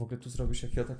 w 0.00 0.02
ogóle 0.02 0.20
tu 0.20 0.30
zrobisz, 0.30 0.62
jak 0.62 0.74
ja 0.76 0.84
tak 0.84 0.98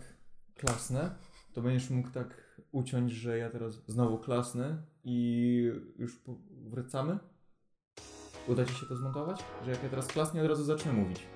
klasnę, 0.55 1.15
to 1.53 1.63
będziesz 1.63 1.91
mógł 1.91 2.11
tak 2.11 2.59
uciąć, 2.73 3.13
że 3.13 3.39
ja 3.39 3.51
teraz 3.51 3.83
znowu 3.87 4.19
klasnę 4.19 4.83
i 5.05 5.73
już 5.99 6.23
wracamy? 6.51 7.19
Uda 8.49 8.65
Ci 8.65 8.75
się 8.75 8.87
to 8.87 8.97
zmontować? 8.97 9.45
Że 9.65 9.71
jak 9.71 9.83
ja 9.83 9.89
teraz 9.89 10.07
klasnę, 10.07 10.43
od 10.43 10.49
razu 10.49 10.65
zacznę 10.65 10.93
mówić. 10.93 11.27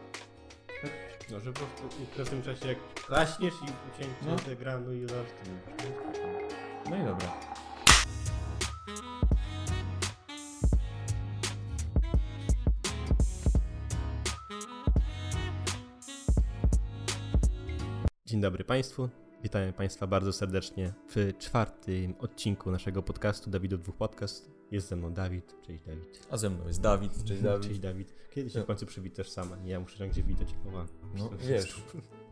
No, 1.30 1.40
że 1.40 1.52
po 1.52 1.60
prostu 1.60 2.24
w 2.24 2.30
tym 2.30 2.42
czasie 2.42 2.68
jak 2.68 2.94
klaśniesz 2.94 3.54
i 3.54 3.94
ucięcie 3.94 4.46
No. 4.46 4.52
ekranu 4.52 4.92
i 4.92 5.08
zaraz. 5.08 5.26
No 6.90 6.96
i 6.96 7.04
dobra. 7.04 7.40
Dobry 18.44 18.64
Państwu. 18.64 19.08
Witamy 19.42 19.72
Państwa 19.72 20.06
bardzo 20.06 20.32
serdecznie 20.32 20.92
w 21.14 21.32
czwartym 21.38 22.14
odcinku 22.18 22.70
naszego 22.70 23.02
podcastu 23.02 23.50
Dawidu 23.50 23.78
Dwóch 23.78 23.96
Podcast. 23.96 24.50
Jest 24.70 24.88
ze 24.88 24.96
mną 24.96 25.12
Dawid. 25.12 25.54
Cześć 25.66 25.82
Dawid. 25.84 26.26
A 26.30 26.36
ze 26.36 26.50
mną 26.50 26.66
jest 26.66 26.80
Dawid. 26.80 27.24
Cześć 27.24 27.42
Dawid. 27.42 27.68
Cześć 27.68 27.80
Dawid. 27.80 28.14
Kiedy 28.30 28.50
się 28.50 28.58
Ja- 28.58 28.64
w 28.64 28.66
końcu 28.66 28.86
przywitasz 28.86 29.28
sama? 29.28 29.56
Nie, 29.56 29.70
ja 29.70 29.80
muszę 29.80 29.98
tam 29.98 30.08
gdzie 30.08 30.22
witać. 30.22 30.48
Oła. 30.68 30.86
No 31.18 31.30
wiesz, 31.38 31.82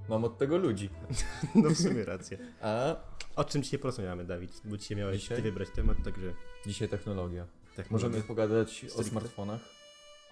mam 0.09 0.25
od 0.25 0.39
tego 0.39 0.59
ludzi. 0.59 0.89
No 1.63 1.71
w 1.71 1.77
sumie 1.79 2.05
rację. 2.05 2.39
A 2.61 2.97
O 3.37 3.45
czym 3.45 3.63
dzisiaj 3.63 3.79
porozmawiamy, 3.81 4.25
Dawid? 4.25 4.61
Bo 4.65 4.77
dzisiaj 4.77 4.97
miałeś 4.97 5.21
Dzisiaj? 5.21 5.37
ty 5.37 5.43
wybrać 5.43 5.69
temat, 5.71 5.97
także 6.05 6.35
dzisiaj 6.67 6.89
technologia. 6.89 7.47
tak 7.77 7.91
Możemy 7.91 8.21
pogadać 8.21 8.87
o 8.99 9.03
smartfonach, 9.03 9.61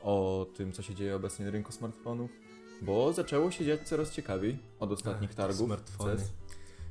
o 0.02 0.46
tym, 0.56 0.72
co 0.72 0.82
się 0.82 0.94
dzieje 0.94 1.16
obecnie 1.16 1.44
na 1.44 1.50
rynku 1.50 1.72
smartfonów, 1.72 2.30
bo 2.82 3.12
zaczęło 3.12 3.50
się 3.50 3.64
dziać 3.64 3.80
coraz 3.88 4.10
ciekawiej 4.12 4.58
od 4.80 4.92
ostatnich 4.92 5.30
Ach, 5.30 5.36
targów. 5.36 5.66
Smartfony. 5.66 6.16
CES. 6.16 6.32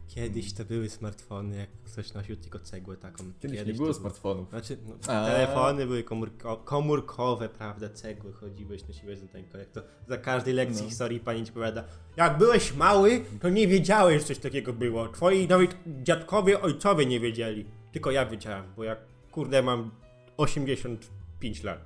Kiedyś 0.07 0.53
to 0.53 0.65
były 0.65 0.89
smartfony, 0.89 1.57
jak 1.57 1.69
ktoś 1.69 2.13
nosił 2.13 2.35
tylko 2.35 2.59
cegłę 2.59 2.97
taką. 2.97 3.23
Kiedyś 3.41 3.65
nie 3.65 3.73
to 3.73 3.77
było 3.77 3.93
smartfonów. 3.93 4.49
Znaczy, 4.49 4.77
no, 4.87 4.93
telefony 5.07 5.85
były 5.85 6.03
komórko, 6.03 6.57
komórkowe, 6.57 7.49
prawda, 7.49 7.89
cegły 7.89 8.33
chodziłeś, 8.33 8.87
nosiłeś 8.87 9.21
na 9.21 9.27
tego, 9.27 9.57
jak 9.57 9.69
to 9.69 9.81
za 10.07 10.17
każdej 10.17 10.53
lekcji 10.53 10.83
No. 10.83 10.89
historii 10.89 11.19
pani 11.19 11.45
ci 11.45 11.51
powiada, 11.51 11.83
jak 12.17 12.37
byłeś 12.37 12.73
mały, 12.73 13.25
to 13.41 13.49
nie 13.49 13.67
wiedziałeś, 13.67 14.21
że 14.21 14.27
coś 14.27 14.37
takiego 14.37 14.73
było, 14.73 15.07
twoi 15.07 15.47
nawet 15.47 15.77
dziadkowie, 16.03 16.61
ojcowie 16.61 17.05
nie 17.05 17.19
wiedzieli, 17.19 17.65
tylko 17.91 18.11
ja 18.11 18.25
wiedziałem, 18.25 18.63
bo 18.77 18.83
jak, 18.83 18.99
kurde, 19.31 19.61
mam 19.63 19.91
85 20.37 21.63
lat. 21.63 21.79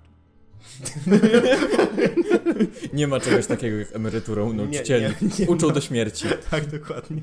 Nie 2.93 3.07
ma 3.07 3.19
czegoś 3.19 3.47
takiego 3.47 3.77
jak 3.77 3.95
emeryturą 3.95 4.53
nauczycieli. 4.53 5.15
nie, 5.21 5.29
nie 5.39 5.47
Uczą 5.47 5.67
ma. 5.67 5.73
do 5.73 5.81
śmierci. 5.81 6.25
Tak, 6.51 6.71
dokładnie. 6.71 7.21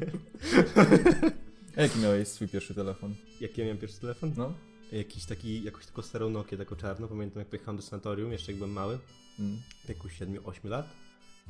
A 1.76 1.82
jaki 1.82 1.98
miałeś 1.98 2.28
swój 2.28 2.48
pierwszy 2.48 2.74
telefon? 2.74 3.14
Jaki 3.40 3.60
ja 3.60 3.64
miałem 3.64 3.78
pierwszy 3.78 4.00
telefon? 4.00 4.32
No? 4.36 4.52
Jakiś 4.92 5.24
taki, 5.24 5.64
jakąś 5.64 5.86
taką 5.86 6.02
starą 6.02 6.30
Nokię, 6.30 6.56
taką 6.56 6.76
czarną, 6.76 7.08
pamiętam 7.08 7.38
jak 7.38 7.48
pojechałem 7.48 7.76
do 7.76 7.82
sanatorium, 7.82 8.32
jeszcze 8.32 8.52
jak 8.52 8.58
byłem 8.58 8.72
mały. 8.72 8.98
Mm. 9.38 9.56
wieku 9.88 10.08
7-8 10.08 10.68
lat 10.68 10.88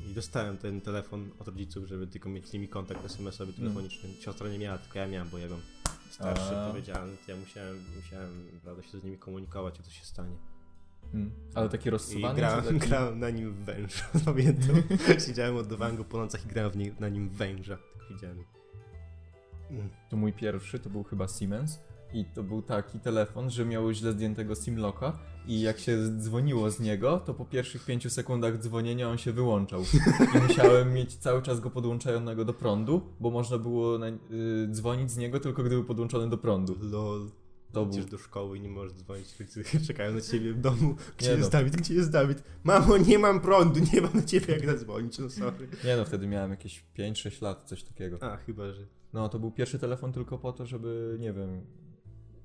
i 0.09 0.13
dostałem 0.13 0.57
ten 0.57 0.81
telefon 0.81 1.29
od 1.39 1.47
rodziców, 1.47 1.87
żeby 1.87 2.07
tylko 2.07 2.29
mieć 2.29 2.47
z 2.47 2.53
nimi 2.53 2.67
kontakt 2.67 3.05
SMS-owy 3.05 3.53
telefoniczny. 3.53 4.09
Siostra 4.19 4.49
nie 4.49 4.59
miała, 4.59 4.77
tylko 4.77 4.99
ja 4.99 5.07
miałem, 5.07 5.29
bo 5.29 5.37
ja 5.37 5.45
byłem 5.47 5.61
starszy, 6.11 6.55
A. 6.55 6.69
powiedziałem, 6.69 7.17
to 7.25 7.31
ja 7.31 7.37
musiałem, 7.37 7.83
musiałem 7.95 8.47
prawda, 8.63 8.83
się 8.83 8.99
z 8.99 9.03
nimi 9.03 9.17
komunikować, 9.17 9.75
co 9.83 9.91
się 9.91 10.05
stanie. 10.05 10.35
Mm. 11.13 11.31
Ale 11.53 11.69
taki 11.69 11.87
I 11.87 11.91
rozsuwany? 11.91 12.35
grałem, 12.35 12.63
czy 12.63 12.73
taki... 12.73 12.89
grałem 12.89 13.19
na 13.19 13.29
nim 13.29 13.53
w 13.53 13.57
węża, 13.57 14.03
pamiętam. 14.25 14.75
Siedziałem 15.27 15.57
od 15.57 15.67
dywangu 15.67 16.03
po 16.03 16.17
nocach 16.17 16.45
i 16.45 16.47
grałem 16.47 16.71
w 16.71 16.77
nie, 16.77 16.91
na 16.99 17.09
nim 17.09 17.29
węża. 17.29 17.77
Tak 17.77 18.07
widziałem. 18.09 18.43
Mm. 19.71 19.89
To 20.09 20.17
mój 20.17 20.33
pierwszy, 20.33 20.79
to 20.79 20.89
był 20.89 21.03
chyba 21.03 21.27
Siemens. 21.27 21.79
I 22.13 22.25
to 22.25 22.43
był 22.43 22.61
taki 22.61 22.99
telefon, 22.99 23.49
że 23.49 23.65
miał 23.65 23.91
źle 23.91 24.11
zdjętego 24.11 24.55
SIM-locka 24.55 25.19
i 25.47 25.61
jak 25.61 25.79
się 25.79 25.97
dzwoniło 26.17 26.71
z 26.71 26.79
niego, 26.79 27.19
to 27.19 27.33
po 27.33 27.45
pierwszych 27.45 27.85
pięciu 27.85 28.09
sekundach 28.09 28.57
dzwonienia 28.57 29.09
on 29.09 29.17
się 29.17 29.31
wyłączał. 29.31 29.81
I 30.35 30.47
musiałem 30.47 30.93
mieć 30.93 31.15
cały 31.15 31.41
czas 31.41 31.59
go 31.59 31.69
podłączonego 31.69 32.45
do 32.45 32.53
prądu, 32.53 33.01
bo 33.19 33.31
można 33.31 33.57
było 33.57 33.97
na, 33.97 34.07
y, 34.07 34.17
dzwonić 34.71 35.11
z 35.11 35.17
niego 35.17 35.39
tylko 35.39 35.63
gdy 35.63 35.75
był 35.75 35.83
podłączony 35.83 36.29
do 36.29 36.37
prądu. 36.37 36.75
Lol. 36.81 37.29
To 37.71 37.85
był... 37.85 37.93
Idziesz 37.93 38.05
do 38.05 38.17
szkoły 38.17 38.57
i 38.57 38.61
nie 38.61 38.69
możesz 38.69 38.93
dzwonić, 38.93 39.27
wszyscy 39.27 39.63
czekają 39.87 40.13
na 40.13 40.21
ciebie 40.21 40.53
w 40.53 40.61
domu. 40.61 40.95
Gdzie 41.17 41.27
Nie 41.31 41.37
jest 41.37 41.53
no. 41.53 41.59
Dawid? 41.59 41.75
Gdzie 41.75 41.93
jest 41.93 42.11
Dawid? 42.11 42.43
Mamo, 42.63 42.97
nie 42.97 43.19
mam 43.19 43.41
prądu, 43.41 43.79
nie 43.93 44.01
mam 44.01 44.13
na 44.13 44.23
ciebie 44.23 44.53
jak 44.53 44.65
zadzwonić, 44.65 45.19
no 45.19 45.29
sorry. 45.29 45.67
Nie 45.85 45.97
no, 45.97 46.05
wtedy 46.05 46.27
miałem 46.27 46.51
jakieś 46.51 46.85
5-6 46.97 47.41
lat, 47.43 47.63
coś 47.63 47.83
takiego. 47.83 48.17
A, 48.21 48.37
chyba, 48.37 48.71
że... 48.73 48.87
No, 49.13 49.29
to 49.29 49.39
był 49.39 49.51
pierwszy 49.51 49.79
telefon 49.79 50.11
tylko 50.13 50.37
po 50.37 50.53
to, 50.53 50.65
żeby, 50.65 51.17
nie 51.19 51.33
wiem, 51.33 51.61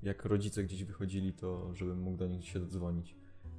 jak 0.03 0.25
rodzice 0.25 0.63
gdzieś 0.63 0.83
wychodzili, 0.83 1.33
to 1.33 1.71
żebym 1.75 1.99
mógł 1.99 2.17
do 2.17 2.27
nich 2.27 2.47
się 2.47 2.59
dodzwonić. 2.59 3.15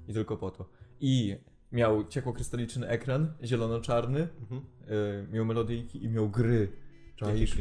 I 0.09 0.12
tylko 0.12 0.37
po 0.37 0.50
to. 0.50 0.69
I 1.00 1.37
miał 1.73 2.09
ciekłokrystaliczny 2.09 2.89
ekran, 2.89 3.33
zielono-czarny, 3.45 4.29
Mhm. 4.41 4.62
y, 4.91 5.33
miał 5.33 5.45
melodyjki 5.45 6.05
i 6.05 6.09
miał 6.09 6.31
gry. 6.31 6.73
Czaisz? 7.17 7.59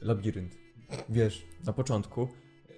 Labirynt. 0.00 0.58
Wiesz, 1.08 1.46
na 1.66 1.72
początku, 1.72 2.28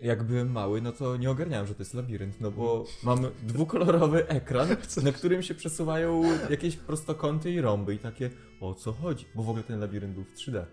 jak 0.03 0.23
byłem 0.23 0.53
mały, 0.53 0.83
no 0.83 0.93
to 0.93 1.17
nie 1.17 1.31
ogarniałem, 1.31 1.67
że 1.67 1.75
to 1.75 1.83
jest 1.83 1.95
labirynt, 1.95 2.41
no 2.41 2.51
bo 2.51 2.85
mam 3.03 3.27
dwukolorowy 3.43 4.29
ekran, 4.39 4.69
na 5.03 5.13
którym 5.13 5.43
się 5.43 5.55
przesuwają 5.55 6.23
jakieś 6.51 6.77
prostokąty 6.77 7.51
i 7.51 7.61
rąby 7.61 7.95
i 7.95 7.99
takie, 7.99 8.31
o 8.61 8.75
co 8.75 8.93
chodzi? 8.93 9.27
Bo 9.35 9.43
w 9.43 9.49
ogóle 9.49 9.65
ten 9.65 9.81
labirynt 9.81 10.15
był 10.15 10.25
w 10.25 10.35
3D. 10.35 10.65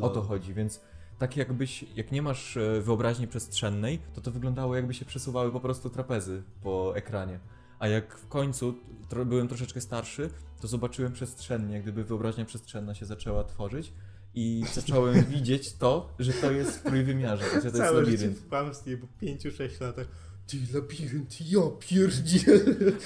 O 0.00 0.08
to 0.08 0.22
chodzi, 0.22 0.54
więc 0.54 0.80
tak 1.18 1.36
jakbyś, 1.36 1.84
jak 1.96 2.12
nie 2.12 2.22
masz 2.22 2.56
e, 2.56 2.80
wyobraźni 2.80 3.26
przestrzennej, 3.26 3.98
to 4.14 4.20
to 4.20 4.30
wyglądało 4.30 4.76
jakby 4.76 4.94
się 4.94 5.04
przesuwały 5.04 5.52
po 5.52 5.60
prostu 5.60 5.90
trapezy 5.90 6.42
po 6.62 6.96
ekranie. 6.96 7.40
A 7.78 7.88
jak 7.88 8.18
w 8.18 8.28
końcu 8.28 8.74
tro, 9.08 9.24
byłem 9.24 9.48
troszeczkę 9.48 9.80
starszy, 9.80 10.30
to 10.60 10.68
zobaczyłem 10.68 11.12
przestrzennie, 11.12 11.82
gdyby 11.82 12.04
wyobraźnia 12.04 12.44
przestrzenna 12.44 12.94
się 12.94 13.06
zaczęła 13.06 13.44
tworzyć 13.44 13.92
i 14.36 14.64
zacząłem 14.74 15.24
widzieć 15.34 15.72
to, 15.72 16.08
że 16.18 16.32
to 16.32 16.50
jest 16.50 16.78
w 16.78 16.82
trójwymiarze, 16.82 17.44
że 17.44 17.60
to 17.60 17.66
jest 17.66 17.76
Całe 17.76 18.04
życie 18.04 18.12
labirynt. 18.16 18.38
w 18.38 18.48
kłamstwie, 18.48 18.96
po 18.96 19.06
5-6 19.22 19.80
latach. 19.80 20.06
Ty 20.46 20.56
labirynt, 20.74 21.50
ja 21.50 21.60
pierdzielę. 21.78 22.60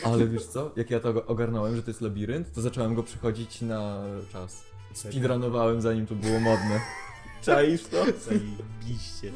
Ale 0.05 0.29
wiesz 0.29 0.47
co, 0.47 0.73
jak 0.77 0.91
ja 0.91 1.01
to 1.01 1.27
ogarnąłem, 1.27 1.77
że 1.77 1.83
to 1.83 1.91
jest 1.91 2.01
labirynt, 2.01 2.53
to 2.53 2.61
zacząłem 2.61 2.95
go 2.95 3.03
przechodzić 3.03 3.63
na 3.63 4.05
czas. 4.33 4.63
Speedrunowałem 4.93 5.81
zanim 5.81 6.07
to 6.07 6.15
było 6.15 6.41
modne. 6.41 6.81
Czaisz 7.45 7.83
to? 7.83 8.05
Zajebiście. 8.05 9.33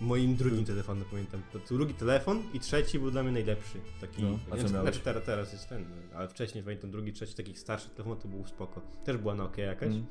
Moim 0.00 0.36
drugim 0.36 0.64
telefonem 0.64 1.04
pamiętam. 1.10 1.42
To 1.52 1.74
drugi 1.74 1.94
telefon 1.94 2.42
i 2.54 2.60
trzeci 2.60 2.98
był 2.98 3.10
dla 3.10 3.22
mnie 3.22 3.32
najlepszy. 3.32 3.78
Taki, 4.00 4.22
No, 4.22 4.38
a 4.50 4.56
co 4.56 4.68
znaczy, 4.68 4.82
znaczy 4.82 5.00
teraz, 5.00 5.24
teraz 5.24 5.52
jest 5.52 5.68
ten, 5.68 5.84
ale 6.14 6.28
wcześniej 6.28 6.64
pamiętam 6.64 6.90
drugi, 6.90 7.12
trzeci 7.12 7.34
takich 7.34 7.58
starszych 7.58 7.90
telefonów 7.90 8.22
to 8.22 8.28
był 8.28 8.46
spoko. 8.46 8.80
Też 9.04 9.16
była 9.16 9.34
Nokia 9.34 9.64
jakaś. 9.64 9.88
Mm. 9.88 10.06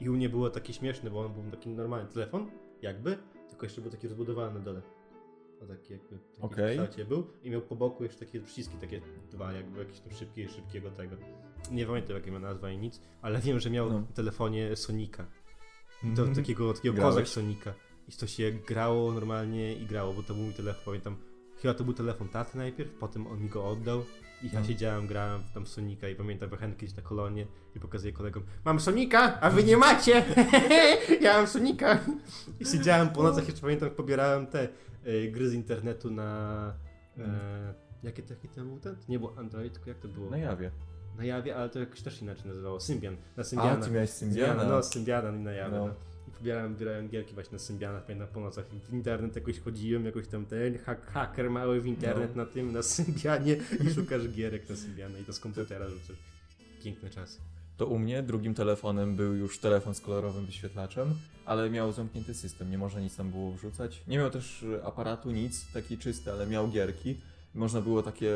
I 0.00 0.08
u 0.08 0.12
mnie 0.12 0.28
było 0.28 0.50
takie 0.50 0.72
śmieszne, 0.72 1.10
bo 1.10 1.20
on 1.20 1.32
był 1.32 1.50
taki 1.50 1.68
normalny 1.68 2.08
telefon, 2.08 2.50
jakby, 2.82 3.18
tylko 3.48 3.66
jeszcze 3.66 3.80
był 3.80 3.90
taki 3.90 4.08
rozbudowany 4.08 4.58
na 4.58 4.64
dole. 4.64 4.82
O 5.62 5.66
taki 5.66 5.92
jakby 5.92 6.18
taki 6.40 6.54
kształcie 6.70 7.04
był 7.04 7.26
i 7.42 7.50
miał 7.50 7.60
po 7.62 7.76
boku 7.76 8.02
jeszcze 8.04 8.26
takie 8.26 8.40
przyciski, 8.40 8.76
takie 8.76 9.00
dwa, 9.30 9.52
jakby 9.52 9.78
jakieś 9.78 10.00
tam 10.00 10.12
szybkie, 10.12 10.48
szybkiego 10.48 10.90
tego. 10.90 11.16
Nie 11.70 11.86
pamiętam 11.86 12.16
jakie 12.16 12.32
ma 12.32 12.38
nazwa 12.38 12.70
i 12.70 12.78
nic, 12.78 13.00
ale 13.22 13.38
wiem, 13.40 13.60
że 13.60 13.70
miał 13.70 13.90
No. 13.92 13.98
w 13.98 14.12
telefonie 14.12 14.76
Sonika. 14.76 15.26
To 16.00 16.06
Mhm. 16.08 16.34
takiego, 16.34 16.74
takiego 16.74 16.94
Grałeś? 16.94 17.14
kozak 17.14 17.28
Sonika. 17.28 17.74
I 18.08 18.12
to 18.12 18.26
się 18.26 18.52
grało 18.52 19.12
normalnie 19.12 19.74
i 19.74 19.86
grało, 19.86 20.12
bo 20.14 20.22
to 20.22 20.34
był 20.34 20.42
mój 20.42 20.52
telefon, 20.54 20.82
pamiętam. 20.84 21.16
Chyba 21.56 21.74
to 21.74 21.84
był 21.84 21.94
telefon 21.94 22.28
taty 22.28 22.58
najpierw, 22.58 22.90
potem 22.92 23.26
on 23.26 23.42
mi 23.42 23.48
go 23.48 23.64
oddał. 23.68 24.04
I 24.44 24.50
ja 24.52 24.60
No. 24.60 24.66
siedziałem, 24.66 25.06
grałem 25.06 25.42
w 25.42 25.50
tam 25.52 25.66
Sonika 25.66 26.08
i 26.08 26.14
pamiętam, 26.14 26.48
pojechałem 26.48 26.76
kiedyś 26.76 26.96
na 26.96 27.02
kolonie 27.02 27.46
i 27.76 27.80
pokazuję 27.80 28.12
kolegom 28.12 28.42
Mam 28.64 28.80
Sonika, 28.80 29.40
a 29.40 29.50
wy 29.50 29.64
nie 29.64 29.76
macie! 29.76 30.24
ja 31.20 31.34
mam 31.36 31.46
Sonika! 31.46 31.98
I 32.60 32.64
siedziałem 32.66 33.08
po 33.08 33.22
nocach, 33.22 33.46
jeszcze 33.46 33.60
pamiętam, 33.62 33.90
pobierałem 33.90 34.46
te 34.46 34.68
y, 35.06 35.30
gry 35.32 35.48
z 35.48 35.54
internetu 35.54 36.10
na... 36.10 36.74
E, 37.18 37.74
jakie 38.02 38.22
taki 38.22 38.48
to 38.48 38.64
był 38.64 38.78
ten? 38.80 38.96
To 38.96 39.02
nie 39.08 39.18
było 39.18 39.38
Android, 39.38 39.72
tylko 39.72 39.90
jak 39.90 39.98
to 39.98 40.08
było? 40.08 40.30
Na 40.30 40.38
jawie. 40.38 40.70
Na 41.18 41.24
jawie, 41.24 41.56
ale 41.56 41.68
to 41.68 41.78
jakoś 41.78 42.02
też 42.02 42.22
inaczej 42.22 42.46
nazywało. 42.46 42.80
Symbian. 42.80 43.16
Na 43.36 43.40
A, 43.40 43.44
Symbiana. 43.44 43.84
ty 43.84 43.90
miałeś 43.90 44.10
Symbiana. 44.10 44.64
No, 44.64 44.82
Symbiana 44.82 45.32
na 45.32 45.52
jawie. 45.52 45.76
No. 45.76 45.94
No. 46.28 46.34
I 46.34 46.36
pobierałem, 46.38 46.74
wybierałem 46.74 47.08
gierki 47.08 47.34
właśnie 47.34 47.52
na 47.52 47.58
Symbianach, 47.58 48.02
pamiętam 48.06 48.28
po 48.28 48.40
nocach. 48.40 48.64
W 48.90 48.92
internet 48.92 49.36
jakoś 49.36 49.58
chodziłem, 49.60 50.04
jakoś 50.04 50.28
tam 50.28 50.46
ten 50.46 50.78
hak, 50.78 51.06
haker 51.06 51.50
mały 51.50 51.80
w 51.80 51.86
internet 51.86 52.36
No. 52.36 52.44
na 52.44 52.50
tym, 52.50 52.72
na 52.72 52.82
Symbianie 52.82 53.56
i 53.90 53.94
szukasz 53.94 54.28
gierek 54.28 54.68
na 54.68 54.76
Symbiana 54.76 55.18
i 55.18 55.24
to 55.24 55.32
z 55.32 55.40
komputera 55.40 55.88
rzucasz. 55.88 56.16
Piękne 56.84 57.10
czasy. 57.10 57.38
To 57.76 57.86
u 57.86 57.98
mnie 57.98 58.22
drugim 58.22 58.54
telefonem 58.54 59.16
był 59.16 59.34
już 59.34 59.58
telefon 59.58 59.94
z 59.94 60.00
kolorowym 60.00 60.46
wyświetlaczem, 60.46 61.14
ale 61.46 61.70
miał 61.70 61.92
zamknięty 61.92 62.34
system, 62.34 62.70
nie 62.70 62.78
można 62.78 63.00
nic 63.00 63.16
tam 63.16 63.30
było 63.30 63.52
wrzucać. 63.52 64.02
Nie 64.08 64.18
miał 64.18 64.30
też 64.30 64.62
e, 64.62 64.84
aparatu, 64.84 65.30
nic, 65.30 65.72
taki 65.72 65.98
czysty, 65.98 66.32
ale 66.32 66.46
miał 66.46 66.68
gierki. 66.68 67.16
Można 67.54 67.80
było 67.80 68.02
takie, 68.02 68.32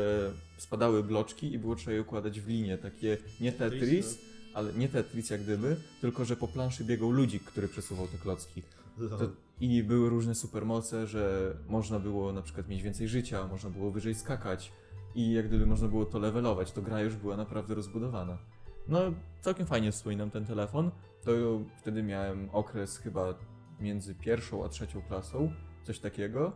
spadały 0.57 1.03
bloczki 1.03 1.53
i 1.53 1.59
było 1.59 1.75
trzeba 1.75 1.93
je 1.95 2.01
układać 2.01 2.39
w 2.41 2.47
linie, 2.47 2.77
takie 2.77 3.17
nie 3.41 3.51
Tetris, 3.51 4.17
ale 4.53 4.73
nie 4.73 4.89
Tetris 4.89 5.29
jak 5.29 5.41
gdyby, 5.41 5.75
tylko 6.01 6.25
że 6.25 6.35
po 6.35 6.47
planszy 6.47 6.83
biegał 6.83 7.11
ludzik, 7.11 7.43
który 7.43 7.67
przesuwał 7.67 8.07
te 8.07 8.17
klocki. 8.17 8.63
Lol. 8.97 9.19
To, 9.19 9.25
I 9.59 9.83
były 9.83 10.09
różne 10.09 10.35
supermoce, 10.35 11.07
że 11.07 11.53
można 11.67 11.99
było 11.99 12.33
na 12.33 12.41
przykład 12.41 12.67
mieć 12.67 12.81
więcej 12.81 13.07
życia, 13.07 13.47
można 13.47 13.69
było 13.69 13.91
wyżej 13.91 14.15
skakać 14.15 14.71
i 15.15 15.33
jak 15.33 15.47
gdyby 15.47 15.65
można 15.65 15.87
było 15.87 16.05
to 16.05 16.19
levelować, 16.19 16.71
to 16.71 16.81
gra 16.81 17.01
już 17.01 17.15
była 17.15 17.37
naprawdę 17.37 17.75
rozbudowana. 17.75 18.37
No, 18.87 18.99
całkiem 19.41 19.65
fajnie 19.65 19.91
wspominam 19.91 20.31
ten 20.31 20.45
telefon. 20.45 20.91
To 21.23 21.31
wtedy 21.77 22.03
miałem 22.03 22.49
okres 22.51 22.97
chyba 22.97 23.33
między 23.79 24.15
pierwszą 24.15 24.65
a 24.65 24.69
trzecią 24.69 25.01
klasą, 25.01 25.51
coś 25.83 25.99
takiego. 25.99 26.51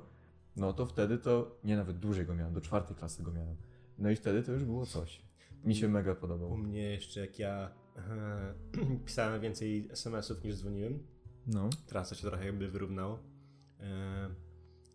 No 0.56 0.74
to 0.74 0.86
wtedy 0.86 1.18
to, 1.18 1.52
nie 1.64 1.78
nawet 1.78 2.00
dłużej 2.00 2.26
go 2.26 2.36
miałem, 2.36 2.54
do 2.54 2.62
czwartej 2.62 2.96
klasy 2.96 3.24
go 3.24 3.32
miałem. 3.32 3.56
No 4.00 4.12
i 4.12 4.16
wtedy 4.16 4.44
to 4.44 4.52
już 4.52 4.64
było 4.64 4.86
coś. 4.86 5.22
Mi 5.64 5.76
się 5.76 5.88
mega 5.88 6.12
U 6.12 6.16
podobało. 6.16 6.58
mnie 6.58 6.82
jeszcze 6.82 7.20
jak 7.20 7.40
ja 7.40 7.72
pisałem 9.06 9.42
więcej 9.42 9.88
SMS-ów 9.92 10.44
niż 10.44 10.56
dzwoniłem, 10.56 11.00
No. 11.48 11.70
teraz 11.88 12.10
to 12.10 12.16
się 12.16 12.28
trochę 12.28 12.46
jakby 12.46 12.68
wyrównało, 12.68 13.20
e, 13.80 14.30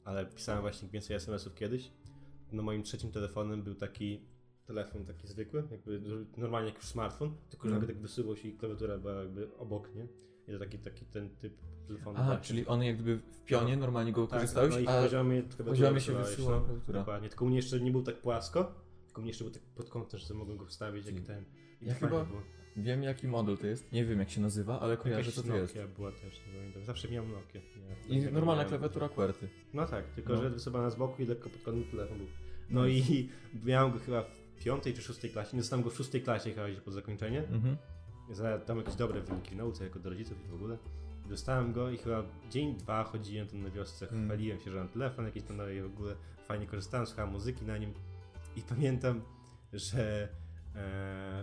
ale 0.05 0.27
pisałem 0.27 0.61
właśnie 0.61 0.89
więcej 0.89 1.17
SMS-ów 1.17 1.55
kiedyś. 1.55 1.93
No 2.53 2.63
moim 2.63 2.83
trzecim 2.83 3.13
telefonem 3.13 3.63
był 3.63 3.75
taki 3.75 4.21
telefon 4.67 5.05
taki 5.05 5.27
zwykły, 5.29 5.63
jakby 5.71 6.01
normalnie 6.37 6.69
jak 6.69 6.77
już 6.77 6.87
smartfon, 6.87 7.35
tylko 7.51 7.69
że 7.69 7.75
No. 7.75 7.79
jakby 7.81 7.93
tak 7.93 8.03
wysuwał 8.03 8.37
się 8.37 8.49
i 8.49 8.53
klawiatura 8.57 8.99
była 8.99 9.13
jakby 9.15 9.57
obok, 9.59 9.95
nie? 9.95 10.07
I 10.49 10.53
to 10.53 10.59
taki, 10.59 10.79
taki 10.79 11.05
ten 11.07 11.31
typ 11.31 11.55
telefonu. 11.87 12.19
A, 12.19 12.25
właśnie. 12.25 12.43
czyli 12.43 12.67
on 12.67 12.83
jak 12.83 12.97
gdyby 12.97 13.19
w 13.19 13.45
pionie 13.45 13.77
normalnie 13.77 14.13
go 14.13 14.27
Tak, 14.27 14.41
korzystałeś, 14.41 14.75
no 14.75 14.81
i 14.81 14.87
a 14.87 15.03
poziomie 15.03 15.43
poziomie 15.43 16.01
się 16.01 16.13
wysyłała 16.13 16.59
no. 16.61 16.65
klawiatura. 16.65 16.99
Dokładnie, 16.99 17.29
tylko 17.29 17.45
u 17.45 17.49
mnie 17.49 17.57
jeszcze 17.57 17.81
nie 17.81 17.91
był 17.93 18.03
tak 18.03 18.21
płasko, 18.21 18.75
tylko 19.07 19.21
u 19.21 19.23
mnie 19.23 19.31
jeszcze 19.31 19.45
był 19.45 19.53
tak 19.53 19.63
pod 19.63 19.91
kątem, 19.91 20.21
że 20.21 20.35
mogłem 20.35 20.59
go 20.59 20.67
wstawić 20.67 21.07
jak 21.07 21.21
ten. 21.21 21.45
I 21.81 21.87
Ja 21.87 21.95
fajnie 21.95 21.95
chyba 21.95 22.25
było. 22.25 22.43
Wiem 22.79 23.03
jaki 23.03 23.29
model 23.29 23.59
to 23.59 23.67
jest, 23.67 23.93
nie 23.93 24.05
wiem 24.05 24.19
jak 24.19 24.31
się 24.31 24.41
nazywa, 24.41 24.81
ale 24.81 24.97
kojarzę 24.97 25.33
co 25.33 25.43
to 25.43 25.57
jest. 25.57 25.75
Nokia 25.77 25.89
była 25.89 26.13
też, 26.13 26.41
nie 26.47 26.53
pamiętam. 26.59 26.85
Zawsze 26.85 27.09
miałem 27.09 27.33
Nokia. 27.33 27.61
Nie, 28.09 28.19
I 28.19 28.23
normalna 28.23 28.55
miałem. 28.63 28.69
klawiatura 28.69 29.09
QWERTY. 29.09 29.49
No 29.75 29.87
tak, 29.87 30.05
tylko 30.07 30.33
No. 30.33 30.43
że 30.43 30.51
wysuwana 30.51 30.91
z 30.91 30.97
boku 30.97 31.23
i 31.23 31.27
lekko 31.27 31.51
pod 31.51 31.63
kątem 31.63 31.85
telefon 31.85 32.19
był. 32.19 32.27
No 32.71 32.87
i 32.87 33.29
miałem 33.67 33.93
go 33.93 33.99
chyba 33.99 34.23
w 34.23 34.65
piątej 34.65 34.95
czy 34.95 35.03
szóstej 35.03 35.31
klasie, 35.31 35.57
nie 35.57 35.63
dostałem 35.63 35.85
go 35.85 35.91
w 35.91 35.97
szóstej 35.97 36.23
klasie 36.23 36.51
chyba 36.51 36.69
gdzieś 36.69 36.81
po 36.81 36.91
zakończenie. 36.91 37.39
Mhm. 37.49 37.77
Za- 38.31 38.59
Tam 38.59 38.79
jakieś 38.79 38.95
dobre 38.95 39.21
wyniki 39.21 39.51
w 39.51 39.57
nauce, 39.57 39.85
jako 39.85 39.99
do 39.99 40.11
rodziców 40.11 40.45
i 40.47 40.49
w 40.49 40.55
ogóle. 40.55 40.79
Dostałem 41.29 41.73
go 41.73 41.91
i 41.91 41.97
chyba 41.97 42.23
dzień, 42.51 42.77
dwa 42.77 43.05
chodziłem 43.05 43.49
tam 43.49 43.63
na 43.63 43.71
wiosce, 43.71 44.09
Mm. 44.11 44.25
chwaliłem 44.25 44.61
się, 44.61 44.71
że 44.71 44.77
mam 44.79 44.89
telefon 44.89 45.25
jakiś 45.25 45.43
tam 45.43 45.57
i 45.77 45.81
w 45.81 45.87
ogóle 45.87 46.15
fajnie 46.47 46.67
korzystałem, 46.67 47.07
słuchałem 47.07 47.33
muzyki 47.33 47.65
na 47.65 47.79
nim 47.79 47.93
i 48.57 48.63
pamiętam, 48.63 49.21
że 49.73 50.29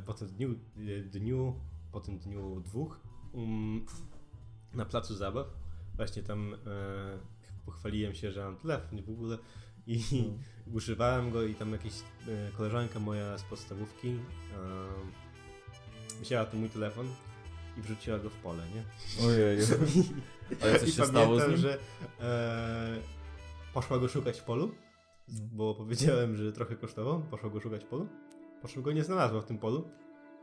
po 0.05 0.13
tym 0.13 0.27
dniu, 0.27 0.55
e, 0.77 1.01
dniu, 1.03 1.59
po 1.91 1.99
tym 1.99 2.17
dniu 2.19 2.59
dwóch 2.59 2.99
um, 3.33 3.85
na 4.73 4.85
placu 4.85 5.15
zabaw 5.15 5.47
właśnie 5.95 6.23
tam 6.23 6.53
e, 6.53 6.57
pochwaliłem 7.65 8.15
się, 8.15 8.31
że 8.31 8.43
mam 8.45 8.57
telefon 8.57 9.01
w 9.01 9.09
ogóle 9.09 9.37
i 9.87 9.99
używałem 10.73 11.31
go 11.31 11.43
i 11.43 11.55
tam 11.55 11.71
jakaś 11.71 11.93
e, 12.27 12.51
koleżanka 12.57 12.99
moja 12.99 13.37
z 13.37 13.43
podstawówki 13.43 14.09
e, 14.09 14.17
wzięła 16.21 16.45
tu 16.45 16.57
mój 16.57 16.69
telefon 16.69 17.07
i 17.77 17.81
wrzuciła 17.81 18.19
go 18.19 18.29
w 18.29 18.33
pole, 18.37 18.63
nie? 18.75 18.83
Ojej. 19.27 19.59
Ale 20.61 20.73
coś 20.79 20.89
I 20.89 20.91
się 20.91 21.05
stało 21.05 21.39
z 21.39 21.41
pamiętam, 21.43 21.49
nim? 21.51 21.57
że 21.57 21.79
e, 22.19 23.01
poszła 23.73 23.99
go 23.99 24.07
szukać 24.07 24.39
w 24.39 24.43
polu, 24.43 24.71
No. 25.27 25.39
bo 25.51 25.75
powiedziałem, 25.75 26.37
że 26.37 26.51
trochę 26.51 26.75
kosztował, 26.75 27.21
poszła 27.21 27.49
go 27.49 27.59
szukać 27.59 27.83
w 27.83 27.87
polu, 27.87 28.07
poszła 28.65 28.81
go 28.81 28.91
nie 28.91 29.03
znalazła 29.03 29.41
w 29.41 29.45
tym 29.45 29.57
polu 29.57 29.89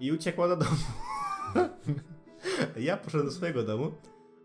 i 0.00 0.12
uciekła 0.12 0.48
do 0.48 0.56
domu. 0.56 0.76
ja 2.76 2.96
poszedłem 2.96 3.26
do 3.26 3.32
swojego 3.32 3.62
domu 3.62 3.92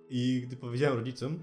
i 0.10 0.44
gdy 0.48 0.56
powiedziałem 0.56 0.98
rodzicom, 0.98 1.40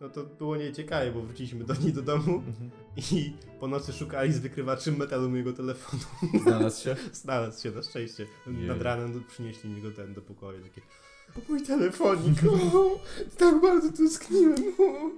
no 0.00 0.08
to 0.08 0.24
było 0.24 0.56
nieciekawe, 0.56 1.12
bo 1.12 1.22
wróciliśmy 1.22 1.64
do 1.64 1.74
niej 1.74 1.92
do 1.92 2.02
domu 2.02 2.34
Mhm. 2.34 2.70
i 3.12 3.32
po 3.60 3.68
nocy 3.68 3.92
szukali 3.92 4.32
z 4.32 4.38
wykrywaczem 4.38 4.96
metalu 4.96 5.30
mojego 5.30 5.52
telefonu. 5.52 6.02
Znalazł 6.42 6.82
się? 6.84 6.96
Znalazł 7.22 7.62
się, 7.62 7.70
na 7.70 7.82
szczęście. 7.82 8.26
Jej. 8.46 8.68
Nad 8.68 8.82
ranem 8.82 9.24
przynieśli 9.28 9.70
mi 9.70 9.82
go 9.82 9.90
ten 9.90 10.14
do 10.14 10.22
pokoju, 10.22 10.62
takie 10.62 10.80
o 11.36 11.40
mój 11.48 11.62
telefonik, 11.72 12.38
o, 12.74 13.00
tak 13.38 13.60
bardzo 13.60 13.92
tęskniłem. 13.92 14.54
O. 14.78 15.10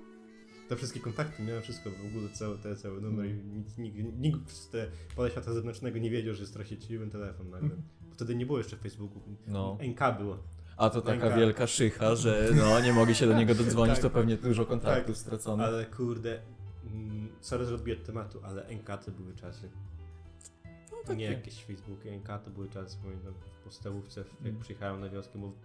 Te 0.69 0.77
wszystkie 0.77 1.01
kontakty 1.01 1.43
miałem, 1.43 1.63
wszystko 1.63 1.91
w 1.91 2.07
ogóle, 2.07 2.29
całe, 2.33 2.59
te, 2.59 2.77
cały 2.77 3.01
numer 3.01 3.27
i 3.27 3.35
nikt, 3.35 3.79
nikt, 3.79 3.97
nikt 4.19 4.51
z 4.51 4.69
te 4.69 4.87
pola 5.17 5.31
świata 5.31 5.53
zewnętrznego 5.53 5.99
nie 5.99 6.11
wiedział, 6.11 6.35
że 6.35 6.47
straciłem 6.47 7.11
telefon 7.11 7.51
nagle. 7.51 7.69
Bo 8.09 8.15
Wtedy 8.15 8.35
nie 8.37 8.47
było 8.47 8.59
jeszcze 8.59 8.77
Facebooku. 8.77 9.21
No. 9.47 9.79
NK 9.83 10.01
było. 10.19 10.39
A 10.77 10.91
to 10.91 11.01
taka 11.01 11.13
Ręka. 11.23 11.37
wielka 11.37 11.67
szycha, 11.67 12.15
że 12.17 12.49
no 12.57 12.81
nie 12.81 12.93
mogli 12.93 13.15
się 13.15 13.27
do 13.27 13.35
niego 13.39 13.55
dodzwonić, 13.55 13.95
Tak. 13.95 14.03
to 14.03 14.11
pewnie 14.11 14.37
dużo 14.37 14.67
kontaktów 14.67 15.17
Tak. 15.17 15.17
straconych. 15.17 15.67
Ale 15.67 15.87
kurde, 15.87 16.41
mm, 16.87 17.29
sorry, 17.41 17.65
że 17.65 17.75
odbiję 17.75 17.97
od 17.97 18.05
tematu, 18.05 18.41
ale 18.45 18.67
NK 18.69 18.99
to 19.05 19.11
były 19.11 19.35
czasy. 19.35 19.71
No. 21.09 21.15
Nie 21.15 21.25
jakieś 21.25 21.65
Facebooki, 21.65 22.09
NK 22.11 22.39
to 22.45 22.51
były 22.51 22.69
czasy, 22.69 22.97
pamiętam, 23.05 23.35
w 23.61 23.65
podstawówce, 23.65 24.21
jak 24.21 24.41
Mm. 24.51 24.61
przyjechałem 24.61 25.01
na 25.01 25.09
wioskę, 25.09 25.39
bo 25.39 25.49
w, 25.49 25.59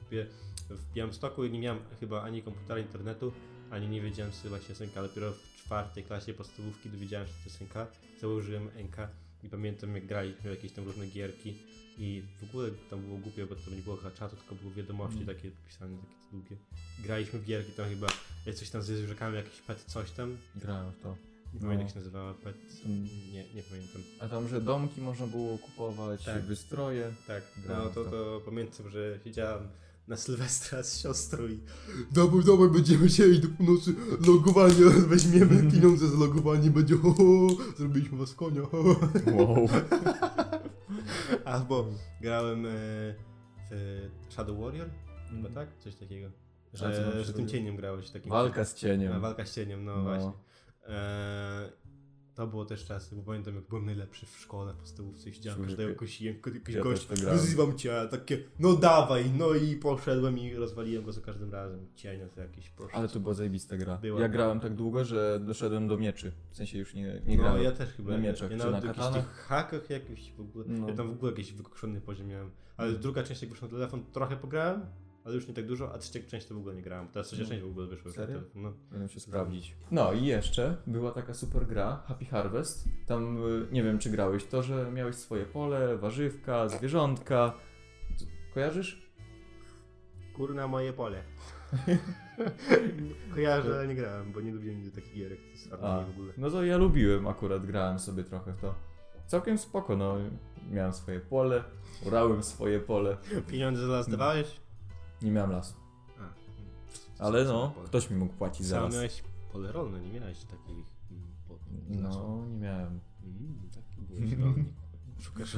w 0.70 0.94
Białymstoku 0.94 1.44
nie 1.46 1.60
miałem 1.60 1.80
chyba 2.00 2.22
ani 2.22 2.42
komputera, 2.44 2.80
internetu, 2.80 3.32
ani 3.72 3.88
nie 3.88 4.02
wiedziałem 4.02 4.32
co 4.32 4.50
właśnie 4.50 4.70
jest 4.70 4.82
NK, 4.82 4.94
dopiero 4.96 5.32
w 5.32 5.64
czwartej 5.64 6.04
klasie 6.04 6.34
podstawówki 6.34 6.90
dowiedziałem 6.90 7.28
się, 7.28 7.34
że 7.34 7.50
to 7.68 7.80
jest 7.80 8.22
założyłem 8.22 8.70
NK 8.84 8.98
i 9.44 9.50
pamiętam 9.50 9.96
jak 9.96 10.06
graliśmy 10.06 10.50
jakieś 10.50 10.72
tam 10.72 10.86
różne 10.86 11.08
gierki 11.08 11.56
i 11.98 12.24
w 12.40 12.44
ogóle 12.44 12.70
tam 12.90 13.02
było 13.02 13.18
głupie, 13.18 13.46
bo 13.46 13.56
to 13.56 13.72
nie 13.72 13.82
było 13.82 13.98
czatu, 14.16 14.36
tylko 14.36 14.56
były 14.56 14.74
wiadomości 14.74 15.22
Mm. 15.22 15.36
takie 15.36 15.52
pisane, 15.68 15.98
takie 15.98 16.32
długie. 16.32 16.56
Graliśmy 17.00 17.40
w 17.40 17.46
gierki, 17.46 17.72
tam 17.72 17.90
chyba 17.90 18.08
coś 18.54 18.70
tam 18.70 18.82
z 18.82 18.86
zwierzakami, 18.86 19.36
jakiś 19.36 19.62
pet 19.62 19.84
coś 19.88 20.12
tam, 20.12 20.38
Grałem 20.56 20.92
w 20.92 21.00
to. 21.00 21.10
nie 21.10 21.16
No. 21.54 21.60
pamiętam 21.60 21.80
jak 21.86 21.90
się 21.94 22.00
nazywała, 22.00 22.34
pet, 22.34 22.56
Mm. 22.86 23.04
nie, 23.34 23.44
nie 23.56 23.64
pamiętam. 23.64 24.02
A 24.20 24.28
tam, 24.28 24.48
że 24.50 24.62
domki 24.62 25.02
można 25.02 25.28
było 25.28 25.58
kupować, 25.58 26.26
Tak. 26.26 26.42
wystroje. 26.42 27.14
Tak, 27.28 27.44
no 27.68 27.90
to, 27.90 28.04
to. 28.04 28.12
to 28.12 28.42
pamiętam, 28.46 28.90
że 28.90 29.20
siedziałem 29.24 29.68
na 30.08 30.18
Sylwestra 30.18 30.84
z 30.84 31.00
siostrą 31.02 31.48
i 31.48 31.60
dawaj, 32.12 32.44
dawaj, 32.44 32.70
będziemy 32.70 33.10
siedzieć 33.10 33.40
do 33.40 33.48
północy, 33.48 33.96
logowanie, 34.28 34.86
weźmiemy 35.10 35.72
pieniądze 35.72 36.08
za 36.08 36.18
logowanie, 36.18 36.70
będzie 36.72 36.96
ho, 36.98 37.14
ho, 37.14 37.48
zrobiliśmy 37.78 38.18
was 38.18 38.34
konia, 38.34 38.62
ho. 38.62 38.84
Wow. 39.34 39.70
Albo 41.46 41.86
grałem 42.22 42.66
e, 42.66 42.70
w 43.72 44.10
Shadow 44.30 44.60
Warrior, 44.60 44.90
chyba 45.30 45.50
tak? 45.50 45.70
Coś 45.80 45.96
takiego. 45.96 46.30
Że, 46.74 47.24
że 47.26 47.34
tym 47.34 47.48
cieniem 47.48 47.76
grałeś. 47.76 48.10
Takim 48.10 48.32
Walka 48.32 48.66
z 48.66 48.74
A, 48.74 48.78
cieniem. 48.78 49.22
walka 49.22 49.46
z 49.46 49.56
cieniem, 49.56 49.86
no, 49.86 49.96
No. 49.98 50.04
właśnie. 50.04 50.32
E, 50.88 51.70
to 52.36 52.48
było 52.48 52.66
też 52.66 52.86
czasy, 52.86 53.16
bo 53.16 53.22
pamiętam 53.24 53.56
jak 53.56 53.64
byłem 53.68 53.86
najlepszy 53.86 54.26
w 54.26 54.38
szkole, 54.38 54.74
w 54.74 54.78
podstawówce 54.78 55.34
siedziałem, 55.34 55.58
Człowieku. 55.60 55.78
każdego 55.78 56.00
kosiłem, 56.00 56.36
jakiś 56.56 56.76
Ja 56.76 56.82
gość, 56.84 57.08
wyzywam 57.08 57.78
cię, 57.78 58.02
a 58.02 58.08
takie, 58.08 58.44
no 58.60 58.74
dawaj, 58.76 59.32
no 59.38 59.54
i 59.54 59.76
poszedłem 59.76 60.38
i 60.40 60.56
rozwaliłem 60.56 61.06
go 61.06 61.12
za 61.12 61.22
każdym 61.22 61.52
razem. 61.52 61.88
Cienia 61.96 62.28
to 62.30 62.42
jakieś, 62.42 62.70
proszę. 62.70 62.96
Ale 62.96 63.08
to 63.08 63.20
była 63.20 63.34
zajebista 63.34 63.78
gra. 63.78 63.98
Była. 63.98 64.22
Ja 64.22 64.30
grałem 64.30 64.60
tak 64.60 64.76
długo, 64.76 65.06
że 65.06 65.40
doszedłem 65.46 65.88
do 65.88 65.98
mieczy. 65.98 66.32
W 66.50 66.56
sensie 66.56 66.78
już 66.80 66.94
nie, 66.94 67.22
nie 67.26 67.38
No 67.38 67.44
grałem. 67.44 67.64
ja 67.64 67.72
też 67.72 67.90
chyba, 67.90 68.12
na 68.12 68.18
nie, 68.18 68.24
mieczach 68.24 68.52
ja 68.52 68.58
nawet 68.58 68.84
na 68.84 68.88
jakichś 68.90 69.08
tych 69.14 69.26
hakach 69.36 69.90
jakichś 69.90 70.32
w 70.32 70.40
ogóle, 70.42 70.66
No. 70.68 70.90
ja 70.90 70.96
tam 70.96 71.08
w 71.10 71.12
ogóle 71.12 71.32
jakiś 71.32 71.54
wykokszony 71.54 72.02
poziom 72.02 72.28
miałem. 72.28 72.52
Ale 72.78 72.90
Mm. 72.90 73.02
druga 73.02 73.24
część 73.24 73.42
jak 73.42 73.52
wyszła 73.52 73.68
na 73.68 73.74
telefon, 73.74 74.04
trochę 74.12 74.38
pograłem, 74.38 74.86
ale 75.26 75.36
już 75.36 75.48
nie 75.48 75.54
tak 75.54 75.66
dużo, 75.66 75.94
a 75.94 75.98
trzecia 75.98 76.30
część 76.30 76.48
to 76.48 76.56
w 76.56 76.58
ogóle 76.58 76.76
nie 76.76 76.82
grałem. 76.82 77.08
Teraz 77.08 77.28
trzecia 77.28 77.44
No. 77.44 77.50
część 77.50 77.62
w 77.64 77.68
ogóle 77.68 77.88
wyszła 77.88 78.12
Serio? 78.12 78.38
telefon. 78.40 78.62
No. 78.62 78.74
Będę 78.92 79.10
się 79.10 79.20
sprawdzić. 79.20 79.76
No 79.92 80.14
i 80.14 80.26
jeszcze 80.26 80.78
była 80.88 81.12
taka 81.12 81.34
super 81.34 81.68
gra, 81.68 82.04
Happy 82.08 82.26
Harvest. 82.26 82.86
Tam 83.08 83.38
y, 83.48 83.68
nie 83.72 83.84
wiem, 83.84 84.00
czy 84.00 84.10
grałeś 84.10 84.46
to, 84.46 84.64
że 84.64 84.92
miałeś 84.92 85.16
swoje 85.16 85.46
pole, 85.46 85.98
warzywka, 85.98 86.70
zwierzątka. 86.70 87.54
Kojarzysz? 88.54 89.12
Kurna 90.36 90.68
moje 90.68 90.94
pole. 90.94 91.24
Kojarzę, 93.36 93.76
ale 93.76 93.88
nie 93.88 93.96
grałem, 93.96 94.32
bo 94.34 94.42
nie 94.42 94.52
lubiłem 94.52 94.78
nigdy 94.78 94.92
takich 95.02 95.14
gierek 95.16 95.40
z 95.56 95.68
w 95.70 95.74
ogóle. 96.10 96.34
no 96.38 96.50
to 96.50 96.64
ja 96.64 96.78
lubiłem 96.78 97.28
akurat, 97.28 97.66
grałem 97.66 98.00
sobie 98.00 98.24
trochę 98.24 98.54
w 98.54 98.62
to. 98.62 98.76
Całkiem 99.28 99.58
spoko, 99.58 99.98
no. 99.98 100.18
Miałem 100.72 100.94
swoje 100.94 101.20
pole, 101.20 101.64
urałem 102.06 102.44
swoje 102.44 102.80
pole. 102.80 103.18
Pieniądze 103.48 103.82
za 103.88 103.94
nas 103.94 104.10
dawałeś? 104.10 104.63
Nie 105.24 105.32
miałem 105.32 105.52
lasu. 105.52 105.74
A. 106.20 107.24
Ale 107.24 107.46
Co- 107.46 107.52
co 107.52 107.54
no, 107.54 107.70
pole? 107.72 107.88
ktoś 107.88 108.10
mi 108.10 108.18
mógł 108.18 108.34
płacić 108.34 108.66
za 108.66 108.82
las. 108.82 108.94
miałeś 108.94 109.24
pole 109.52 109.72
rolne, 109.72 110.00
nie 110.02 110.20
miałeś 110.20 110.44
takich 110.44 110.86
mm, 111.12 112.02
No, 112.04 112.46
nie 112.50 112.58
miałem. 112.60 113.00
Mm, 113.24 113.70
taki 113.76 114.02
byłeś 114.02 114.34
rolnik. 114.40 114.74
Szukasz? 115.24 115.56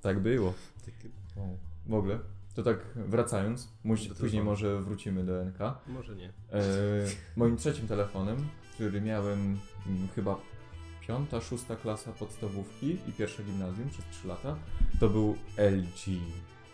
Tak 0.00 0.20
było. 0.20 0.54
Takie, 0.84 1.08
W 1.86 1.94
ogóle. 1.94 2.18
To 2.54 2.62
tak 2.62 2.78
wracając, 2.96 3.68
muś, 3.84 4.00
Do 4.08 4.14
później 4.14 4.30
telefonu. 4.30 4.50
może 4.50 4.82
wrócimy 4.82 5.24
do 5.24 5.44
NK. 5.44 5.58
może 5.86 6.16
nie. 6.16 6.28
E, 6.52 6.62
moim 7.36 7.56
trzecim 7.56 7.88
telefonem, 7.88 8.48
który 8.74 9.00
miałem 9.00 9.58
mm, 9.86 10.08
chyba 10.14 10.36
piąta, 11.00 11.40
szósta 11.40 11.76
klasa 11.76 12.12
podstawówki 12.12 12.98
i 13.08 13.12
pierwsze 13.12 13.42
gimnazjum 13.44 13.88
przez 13.90 14.04
3 14.10 14.28
lata, 14.28 14.56
to 15.00 15.08
był 15.08 15.36
LG. 15.56 16.20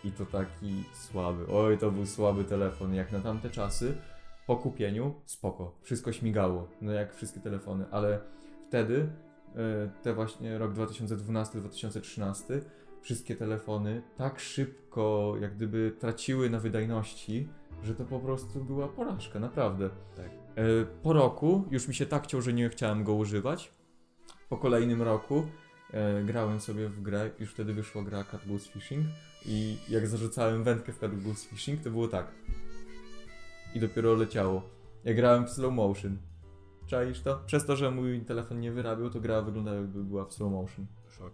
I 0.03 0.11
to 0.11 0.25
taki 0.25 0.83
słaby. 0.93 1.45
Oj, 1.53 1.77
to 1.77 1.91
był 1.91 2.05
słaby 2.05 2.43
telefon. 2.43 2.93
Jak 2.93 3.11
na 3.11 3.19
tamte 3.19 3.49
czasy, 3.49 3.97
po 4.47 4.55
kupieniu, 4.55 5.13
spoko. 5.25 5.75
Wszystko 5.81 6.11
śmigało. 6.11 6.67
No 6.81 6.91
jak 6.91 7.15
wszystkie 7.15 7.39
telefony, 7.39 7.85
ale 7.91 8.19
wtedy, 8.67 9.09
e, 9.55 9.89
te 10.03 10.13
właśnie 10.13 10.57
rok 10.57 10.73
2012-2013, 10.73 12.61
wszystkie 13.01 13.35
telefony 13.35 14.01
tak 14.17 14.39
szybko, 14.39 15.35
jak 15.41 15.55
gdyby 15.55 15.95
traciły 15.99 16.49
na 16.49 16.59
wydajności, 16.59 17.47
że 17.83 17.95
to 17.95 18.05
po 18.05 18.19
prostu 18.19 18.63
była 18.63 18.87
porażka, 18.87 19.39
naprawdę. 19.39 19.89
Tak. 20.15 20.25
E, 20.25 20.63
Po 21.03 21.13
roku 21.13 21.63
już 21.71 21.87
mi 21.87 21.95
się 21.95 22.05
tak 22.05 22.23
chciał, 22.23 22.41
że 22.41 22.53
nie 22.53 22.69
chciałem 22.69 23.03
go 23.03 23.13
używać. 23.13 23.73
Po 24.49 24.57
kolejnym 24.57 25.01
roku 25.01 25.45
e, 25.93 26.23
grałem 26.23 26.59
sobie 26.59 26.89
w 26.89 27.01
grę, 27.01 27.31
już 27.39 27.51
wtedy 27.53 27.73
wyszła 27.73 28.03
gra 28.03 28.23
Cat 28.23 28.47
Goose 28.47 28.71
Fishing 28.71 29.05
i 29.45 29.77
jak 29.89 30.07
zarzucałem 30.07 30.63
wędkę 30.63 30.93
w 30.93 30.99
Cat 30.99 31.23
Goose 31.23 31.47
Fishing, 31.47 31.83
to 31.83 31.89
było 31.89 32.07
tak. 32.07 32.31
I 33.75 33.79
dopiero 33.79 34.13
leciało. 34.13 34.63
Ja 35.03 35.13
grałem 35.13 35.45
w 35.45 35.49
slow 35.49 35.73
motion. 35.73 36.17
Czaisz 36.87 37.21
to? 37.21 37.41
Przez 37.45 37.65
to, 37.65 37.75
że 37.75 37.91
mój 37.91 38.21
telefon 38.21 38.59
nie 38.59 38.71
wyrabiał, 38.71 39.09
to 39.09 39.21
gra 39.21 39.41
wyglądała 39.41 39.77
jakby 39.77 40.03
była 40.03 40.25
w 40.25 40.33
slow 40.33 40.51
motion. 40.51 40.85
Szok. 41.09 41.33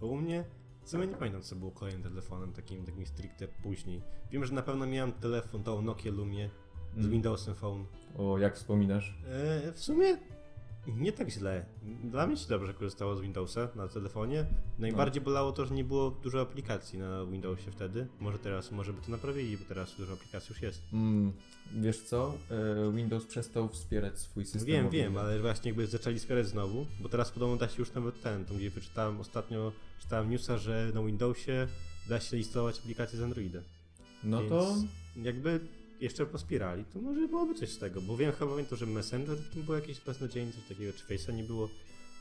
To 0.00 0.06
u 0.06 0.16
mnie, 0.16 0.44
w 0.84 0.90
sumie 0.90 1.06
nie 1.06 1.16
pamiętam 1.16 1.42
co 1.42 1.56
było 1.56 1.70
kolejnym 1.70 2.02
telefonem, 2.02 2.52
takim, 2.52 2.84
takim 2.84 3.06
stricte 3.06 3.48
później. 3.48 4.02
Wiem, 4.30 4.44
że 4.44 4.54
na 4.54 4.62
pewno 4.62 4.86
miałem 4.86 5.12
telefon, 5.12 5.62
tą 5.62 5.82
Nokia 5.82 6.12
Lumie 6.12 6.50
z 6.96 6.98
Mm. 6.98 7.10
Windowsem 7.10 7.54
Phone. 7.54 7.84
O, 8.18 8.38
jak 8.38 8.56
wspominasz? 8.56 9.18
E, 9.28 9.72
w 9.72 9.78
sumie 9.80 10.16
nie 10.86 11.12
tak 11.12 11.30
źle. 11.30 11.64
Dla 12.04 12.26
mnie 12.26 12.36
się 12.36 12.48
dobrze 12.48 12.74
korzystało 12.74 13.16
z 13.16 13.20
Windowsa 13.20 13.68
na 13.76 13.88
telefonie. 13.88 14.46
Najbardziej 14.78 15.22
bolało 15.22 15.52
to, 15.52 15.66
że 15.66 15.74
nie 15.74 15.84
było 15.84 16.10
dużo 16.10 16.40
aplikacji 16.40 16.98
na 16.98 17.26
Windowsie 17.26 17.70
wtedy. 17.70 18.06
Może 18.20 18.38
teraz, 18.38 18.72
może 18.72 18.92
by 18.92 19.00
to 19.00 19.10
naprawili, 19.10 19.56
bo 19.56 19.64
teraz 19.64 19.96
dużo 19.96 20.12
aplikacji 20.12 20.52
już 20.52 20.62
jest. 20.62 20.82
Mm, 20.92 21.32
wiesz 21.72 22.00
co? 22.00 22.34
E, 22.50 22.92
Windows 22.92 23.26
przestał 23.26 23.68
wspierać 23.68 24.18
swój 24.18 24.44
system. 24.44 24.66
Wiem, 24.66 24.90
wiem, 24.90 25.16
ale 25.16 25.40
właśnie 25.40 25.68
jakby 25.68 25.86
zaczęli 25.86 26.18
wspierać 26.18 26.46
znowu, 26.46 26.86
bo 27.00 27.08
teraz 27.08 27.30
podobno 27.30 27.56
da 27.56 27.68
się 27.68 27.76
już 27.78 27.92
nawet 27.92 28.22
ten, 28.22 28.44
to 28.44 28.54
gdzie 28.54 28.70
wyczytałem 28.70 29.20
ostatnio, 29.20 29.72
czytałem 30.00 30.30
newsa, 30.30 30.58
że 30.58 30.90
na 30.94 31.02
Windowsie 31.02 31.66
da 32.08 32.20
się 32.20 32.36
instalować 32.36 32.78
aplikacje 32.78 33.18
z 33.18 33.22
Androida. 33.22 33.60
No 34.24 34.38
Więc 34.38 34.50
to 34.50 34.74
jakby 35.16 35.60
jeszcze 36.00 36.26
pospierali, 36.26 36.84
to 36.84 37.00
może 37.00 37.28
byłoby 37.28 37.54
coś 37.54 37.68
z 37.68 37.78
tego, 37.78 38.00
bo 38.00 38.16
wiem 38.16 38.32
chyba 38.32 38.50
pamiętam, 38.50 38.78
że 38.78 38.86
Messenger 38.86 39.38
to 39.54 39.60
było 39.60 39.76
jakieś 39.76 40.00
beznadziejne, 40.00 40.52
coś 40.52 40.62
takiego, 40.68 40.92
czy 40.92 41.04
Face'a 41.06 41.34
nie 41.34 41.44
było, 41.44 41.68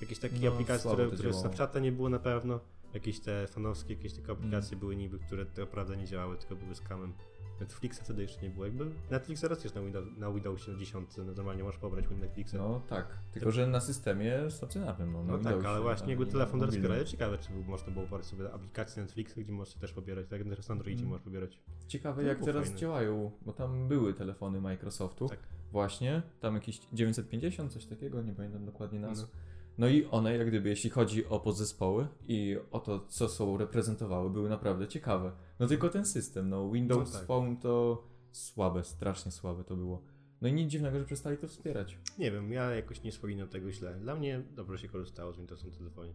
jakieś 0.02 0.20
takie 0.20 0.40
No, 0.40 0.52
aplikacje, 0.52 0.92
które, 0.92 1.08
to 1.10 1.14
które. 1.16 1.34
Snapchata 1.34 1.80
nie 1.80 1.92
było 1.92 2.10
na 2.10 2.20
pewno, 2.20 2.60
jakieś 2.94 3.20
te 3.20 3.48
fanowskie, 3.48 3.94
jakieś 3.94 4.14
takie 4.14 4.32
aplikacje 4.32 4.70
Mm. 4.70 4.80
były 4.80 4.96
niby, 4.96 5.20
które 5.20 5.46
tak 5.46 5.58
naprawdę 5.58 5.98
nie 5.98 6.06
działały, 6.06 6.38
tylko 6.38 6.56
były 6.56 6.76
skamem. 6.76 7.14
Netflixa 7.60 8.00
wtedy 8.04 8.22
jeszcze 8.22 8.42
nie 8.42 8.50
było, 8.50 8.66
jakby 8.66 8.86
Netflix 9.12 9.42
teraz 9.42 9.64
jest 9.64 9.76
na, 9.76 9.82
Windows, 9.82 10.06
na 10.18 10.32
Windowsie 10.32 10.72
na 10.72 10.78
10, 10.80 11.18
no 11.18 11.24
normalnie 11.24 11.64
możesz 11.64 11.80
pobrać 11.80 12.06
Netflixa. 12.22 12.54
No 12.54 12.82
tak, 12.90 13.18
tylko 13.32 13.52
że 13.52 13.68
na 13.68 13.80
systemie 13.80 14.52
stacjonarnym. 14.52 15.14
No, 15.14 15.24
No 15.24 15.34
tak, 15.34 15.44
Windowsie, 15.44 15.70
ale 15.70 15.82
właśnie 15.82 16.10
jakby 16.10 16.26
telefon 16.26 16.60
teraz. 16.60 17.10
Ciekawe, 17.10 17.38
czy 17.38 17.52
można 17.68 17.94
było 17.94 18.06
pobrać 18.06 18.26
sobie 18.26 18.54
aplikację 18.54 19.04
Netflixa, 19.04 19.34
gdzie 19.38 19.52
możesz 19.52 19.74
też 19.74 19.94
pobierać, 19.94 20.28
tak 20.28 20.40
jak 20.40 20.48
na 20.48 20.74
Androidzie 20.74 21.00
Mm. 21.02 21.10
możesz 21.10 21.24
pobierać. 21.24 21.60
Ciekawe 21.88 22.24
jak 22.24 22.40
teraz 22.40 22.66
fajne. 22.66 22.80
działają, 22.80 23.32
bo 23.42 23.54
tam 23.54 23.88
były 23.88 24.14
telefony 24.14 24.62
Microsoftu. 24.62 25.30
Tak. 25.30 25.40
Właśnie, 25.72 26.22
tam 26.40 26.56
jakieś 26.56 26.80
950, 26.94 27.74
coś 27.74 27.86
takiego, 27.86 28.22
nie 28.22 28.34
pamiętam 28.34 28.66
dokładnie 28.66 29.00
nazw. 29.00 29.22
No. 29.22 29.49
No 29.78 29.88
i 29.88 30.06
one, 30.06 30.38
jak 30.38 30.48
gdyby, 30.48 30.70
jeśli 30.70 30.90
chodzi 30.90 31.26
o 31.26 31.40
podzespoły 31.40 32.08
i 32.28 32.58
o 32.72 32.80
to, 32.80 33.06
co 33.08 33.30
są 33.30 33.58
reprezentowały, 33.58 34.30
były 34.30 34.50
naprawdę 34.50 34.88
ciekawe. 34.88 35.32
No 35.60 35.68
tylko 35.68 35.90
ten 35.90 36.06
system, 36.06 36.50
no 36.50 36.72
Windows 36.72 37.14
No 37.14 37.20
tak. 37.20 37.28
Phone 37.28 37.58
to 37.58 38.04
słabe, 38.32 38.84
strasznie 38.84 39.32
słabe 39.32 39.64
to 39.64 39.76
było. 39.76 40.02
No 40.42 40.48
i 40.48 40.54
nic 40.54 40.72
dziwnego, 40.72 41.00
że 41.00 41.06
przestali 41.06 41.38
to 41.38 41.48
wspierać. 41.48 41.98
Nie 42.20 42.32
wiem, 42.32 42.52
ja 42.52 42.72
jakoś 42.76 43.04
nie 43.04 43.12
wspominam 43.12 43.48
tego 43.48 43.72
źle. 43.72 43.96
Dla 43.96 44.16
mnie 44.16 44.44
dobrze 44.56 44.78
się 44.78 44.88
korzystało 44.88 45.34
z 45.34 45.38
Windowsem 45.38 45.72
telefonie. 45.72 46.14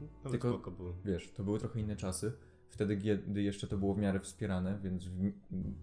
Nawet 0.00 0.30
Tylko- 0.30 0.48
spoko 0.48 0.70
było. 0.70 0.94
Wiesz, 1.04 1.32
to 1.32 1.44
były 1.44 1.58
trochę 1.58 1.80
inne 1.80 1.96
czasy. 1.96 2.32
Wtedy, 2.68 2.96
kiedy 2.96 3.42
jeszcze 3.42 3.66
to 3.66 3.78
było 3.78 3.94
w 3.94 3.98
miarę 3.98 4.20
wspierane, 4.20 4.78
więc 4.82 5.08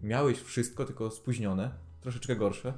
miałeś 0.03 0.39
wszystko, 0.39 0.85
tylko 0.85 1.11
spóźnione, 1.11 1.71
troszeczkę 2.01 2.35
gorsze, 2.35 2.73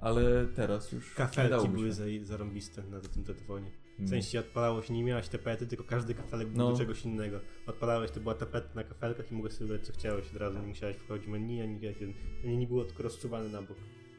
ale 0.00 0.46
teraz 0.46 0.92
już 0.92 1.14
Kafelki 1.14 1.68
były 1.68 1.92
zarąbiste 2.22 2.82
na 2.82 3.00
tym 3.00 3.24
telefonie. 3.24 3.70
W 3.92 3.98
Mm. 3.98 4.08
sensie 4.08 4.40
odpalało 4.40 4.82
się, 4.82 4.94
nie 4.94 5.04
miałeś 5.04 5.28
tapety, 5.28 5.66
tylko 5.66 5.84
każdy 5.84 6.14
kafelek 6.14 6.48
był 6.48 6.58
No. 6.58 6.70
do 6.72 6.78
czegoś 6.78 7.04
innego. 7.04 7.40
Odpalałeś, 7.66 8.10
to 8.10 8.20
była 8.20 8.34
tapeta 8.34 8.68
na 8.74 8.84
kafelkach 8.84 9.32
i 9.32 9.34
mogłeś 9.34 9.52
sobie 9.52 9.68
wybrać 9.68 9.86
co 9.86 9.92
chciałeś 9.92 10.30
od 10.30 10.36
razu, 10.36 10.58
nie 10.58 10.66
musiałeś 10.66 10.96
wchodzić 10.96 11.26
w 11.26 11.30
menu, 11.30 11.62
ani 11.62 11.80
jakie, 11.80 12.06
ani 12.44 12.56
nie 12.56 12.66
było 12.66 12.84
tylko 12.84 13.02
rozczuwane 13.02 13.48
na 13.48 13.62
bok. 13.62 13.76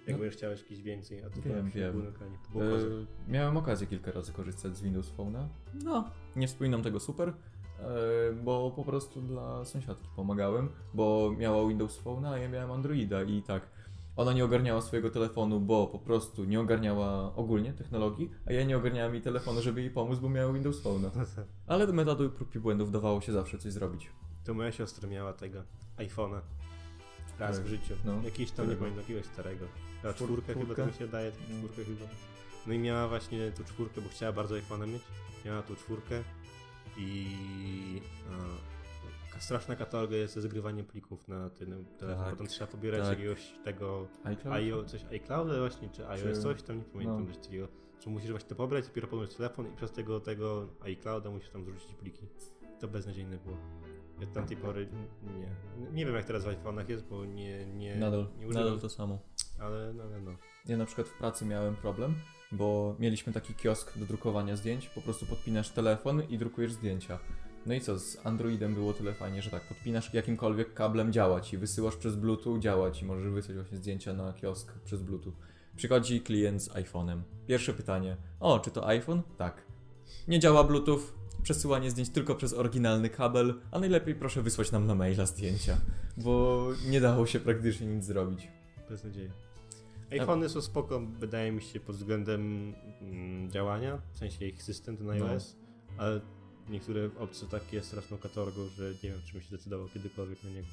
Jak 0.07 0.17
No. 0.21 0.23
chciałeś 0.31 0.61
jakieś 0.61 0.81
więcej, 0.81 1.23
a 1.23 1.29
to 1.29 1.41
Wiem, 1.41 1.43
było 1.53 1.65
wiem. 1.75 1.93
było. 2.53 2.65
E, 2.65 2.77
miałem 3.27 3.57
okazję 3.57 3.87
kilka 3.87 4.11
razy 4.11 4.33
korzystać 4.33 4.77
z 4.77 4.81
Windows 4.81 5.11
Phone'a. 5.17 5.47
No, 5.83 6.09
nie 6.35 6.47
wspominam 6.47 6.83
tego 6.83 6.99
super, 6.99 7.29
e, 7.29 7.33
bo 8.43 8.71
po 8.75 8.83
prostu 8.83 9.21
dla 9.21 9.65
sąsiadki 9.65 10.07
pomagałem, 10.15 10.69
bo 10.93 11.31
miała 11.37 11.67
Windows 11.69 12.03
Phone'a, 12.03 12.27
a 12.27 12.37
ja 12.37 12.49
miałem 12.49 12.71
Androida 12.71 13.23
i 13.23 13.41
tak. 13.41 13.72
Ona 14.15 14.33
nie 14.33 14.45
ogarniała 14.45 14.81
swojego 14.81 15.09
telefonu, 15.09 15.59
bo 15.59 15.87
po 15.87 15.99
prostu 15.99 16.43
nie 16.43 16.59
ogarniała 16.59 17.35
ogólnie 17.35 17.73
technologii, 17.73 18.29
a 18.45 18.53
ja 18.53 18.63
nie 18.63 18.77
ogarniałem 18.77 19.13
jej 19.13 19.21
telefonu, 19.23 19.61
żeby 19.61 19.81
jej 19.81 19.89
pomóc, 19.91 20.19
bo 20.19 20.29
miała 20.29 20.53
Windows 20.53 20.83
tak. 20.83 21.45
Ale 21.67 21.87
do 21.87 21.93
metodu 21.93 22.29
prób 22.29 22.55
i 22.55 22.59
błędów 22.59 22.91
dawało 22.91 23.21
się 23.21 23.31
zawsze 23.31 23.57
coś 23.57 23.73
zrobić. 23.73 24.09
To 24.43 24.53
moja 24.53 24.71
siostra 24.71 25.09
miała 25.09 25.33
tego 25.33 25.63
iPhone'a. 25.97 26.39
Raz 27.39 27.55
Tak. 27.57 27.65
w 27.65 27.67
życiu. 27.67 27.93
No. 28.05 28.21
Jakiś 28.23 28.51
tam, 28.51 28.69
nie 28.69 28.75
pamiętam, 28.75 29.01
jakiegoś 29.01 29.25
starego. 29.25 29.65
A 30.03 30.07
Czwór- 30.07 30.15
czwórkę 30.15 30.53
chyba, 30.53 30.75
to 30.75 30.85
mi 30.85 30.93
się 30.93 31.07
tak, 31.07 31.21
No. 31.49 31.55
czwórkę 31.57 31.83
chyba. 31.85 32.05
No 32.67 32.73
i 32.73 32.79
miała 32.79 33.07
właśnie 33.07 33.51
tą 33.51 33.63
czwórkę, 33.63 34.01
bo 34.01 34.09
chciała 34.09 34.31
bardzo 34.33 34.55
iPhone'a 34.55 34.87
mieć. 34.87 35.01
Miała 35.45 35.61
tą 35.61 35.75
czwórkę 35.75 36.23
i... 36.97 37.27
A, 38.31 38.33
straszna 39.39 39.75
kataloga 39.75 40.15
jest 40.15 40.33
ze 40.33 40.41
zgrywaniem 40.41 40.85
plików 40.85 41.27
na 41.27 41.49
tym 41.49 41.85
telefon. 41.97 42.23
Tak, 42.25 42.33
Potem 42.33 42.47
trzeba 42.47 42.71
pobierać 42.71 43.01
tak. 43.01 43.09
jakiegoś 43.09 43.53
tego 43.63 44.07
iCloud? 44.23 44.55
IO, 44.55 44.83
coś 44.85 45.05
iCloud 45.05 45.47
właśnie, 45.57 45.89
czy 45.89 46.07
iOS, 46.07 46.21
Czy- 46.23 46.41
coś 46.41 46.63
tam, 46.63 46.77
nie 46.77 46.83
pamiętam 46.83 47.25
no. 47.27 47.33
coś 47.33 47.43
takiego. 47.43 47.67
Czy 47.99 48.09
musisz 48.09 48.31
właśnie 48.31 48.49
to 48.49 48.55
pobrać, 48.55 48.87
dopiero 48.87 49.07
podłączyć 49.07 49.37
telefon 49.37 49.67
i 49.73 49.75
przez 49.75 49.91
tego, 49.91 50.19
tego 50.19 50.69
iClouda 50.81 51.29
musisz 51.29 51.49
tam 51.49 51.65
zrzucić 51.65 51.93
pliki. 51.93 52.27
To 52.79 52.87
beznadziejne 52.87 53.37
było. 53.37 53.57
Ja 54.19 54.27
od 54.27 54.33
tamtej 54.33 54.57
pory 54.57 54.87
nie. 55.23 55.47
Nie 55.91 56.05
wiem 56.05 56.15
jak 56.15 56.25
teraz 56.25 56.43
w 56.43 56.47
iPhone'ach 56.47 56.89
jest, 56.89 57.05
bo 57.05 57.25
nie, 57.25 57.65
nie, 57.65 57.95
Nadal, 57.95 58.27
nie 58.39 58.47
używam, 58.47 58.63
nadal 58.65 58.79
to 58.79 58.89
samo. 58.89 59.19
ale 59.59 59.93
no, 59.93 60.03
no, 60.09 60.19
no. 60.21 60.31
Ja 60.65 60.77
na 60.77 60.85
przykład 60.85 61.07
w 61.07 61.17
pracy 61.17 61.45
miałem 61.45 61.75
problem, 61.75 62.15
bo 62.51 62.95
mieliśmy 62.99 63.33
taki 63.33 63.53
kiosk 63.53 63.97
do 63.97 64.05
drukowania 64.05 64.55
zdjęć, 64.55 64.89
po 64.89 65.01
prostu 65.01 65.25
podpinasz 65.25 65.69
telefon 65.69 66.23
i 66.29 66.37
drukujesz 66.37 66.71
zdjęcia. 66.73 67.19
No 67.65 67.73
i 67.73 67.81
co, 67.81 67.99
z 67.99 68.25
Androidem 68.25 68.73
było 68.73 68.93
tyle 68.93 69.13
fajnie, 69.13 69.41
że 69.41 69.49
tak, 69.49 69.61
podpinasz 69.67 70.13
jakimkolwiek 70.13 70.73
kablem, 70.73 71.13
działa 71.13 71.41
ci, 71.41 71.57
wysyłasz 71.57 71.95
przez 71.95 72.15
Bluetooth, 72.15 72.59
działa 72.59 72.91
ci, 72.91 73.05
możesz 73.05 73.31
wysłać 73.31 73.57
właśnie 73.57 73.77
zdjęcia 73.77 74.13
na 74.13 74.33
kiosk 74.33 74.73
przez 74.85 75.01
Bluetooth. 75.01 75.33
Przychodzi 75.75 76.21
klient 76.21 76.63
z 76.63 76.69
iPhone'em. 76.69 77.21
Pierwsze 77.47 77.73
pytanie, 77.73 78.17
o, 78.39 78.59
czy 78.59 78.71
to 78.71 78.87
iPhone? 78.87 79.21
Tak. 79.37 79.61
Nie 80.27 80.39
działa 80.39 80.63
Bluetooth, 80.63 80.99
przesyłanie 81.43 81.91
zdjęć 81.91 82.09
tylko 82.09 82.35
przez 82.35 82.53
oryginalny 82.53 83.09
kabel, 83.09 83.53
a 83.71 83.79
najlepiej 83.79 84.15
proszę 84.15 84.41
wysłać 84.41 84.71
nam 84.71 84.87
na 84.87 84.95
maila 84.95 85.25
zdjęcia, 85.25 85.77
bo 86.17 86.67
nie 86.89 87.01
dało 87.01 87.25
się 87.25 87.39
praktycznie 87.39 87.87
nic 87.87 88.05
zrobić. 88.05 88.47
Bez 88.89 89.03
nadziei. 89.03 89.29
iPhony 90.11 90.49
są 90.49 90.61
spoko, 90.61 91.01
wydaje 91.19 91.51
mi 91.51 91.61
się, 91.61 91.79
pod 91.79 91.95
względem 91.95 92.73
mm, 93.01 93.51
działania, 93.51 94.01
w 94.13 94.17
sensie 94.17 94.45
ich 94.45 94.63
system 94.63 94.97
ten 94.97 95.07
No. 95.07 95.13
iOS, 95.13 95.55
ale 95.97 96.21
niektóre 96.69 97.09
opcje 97.19 97.47
takie 97.47 97.81
straszną 97.81 98.17
katorgą, 98.17 98.67
że 98.77 98.89
nie 99.03 99.09
wiem, 99.09 99.21
czy 99.25 99.33
bym 99.33 99.41
się 99.41 99.49
decydował 99.51 99.87
kiedykolwiek 99.87 100.43
na 100.43 100.49
niego. 100.49 100.67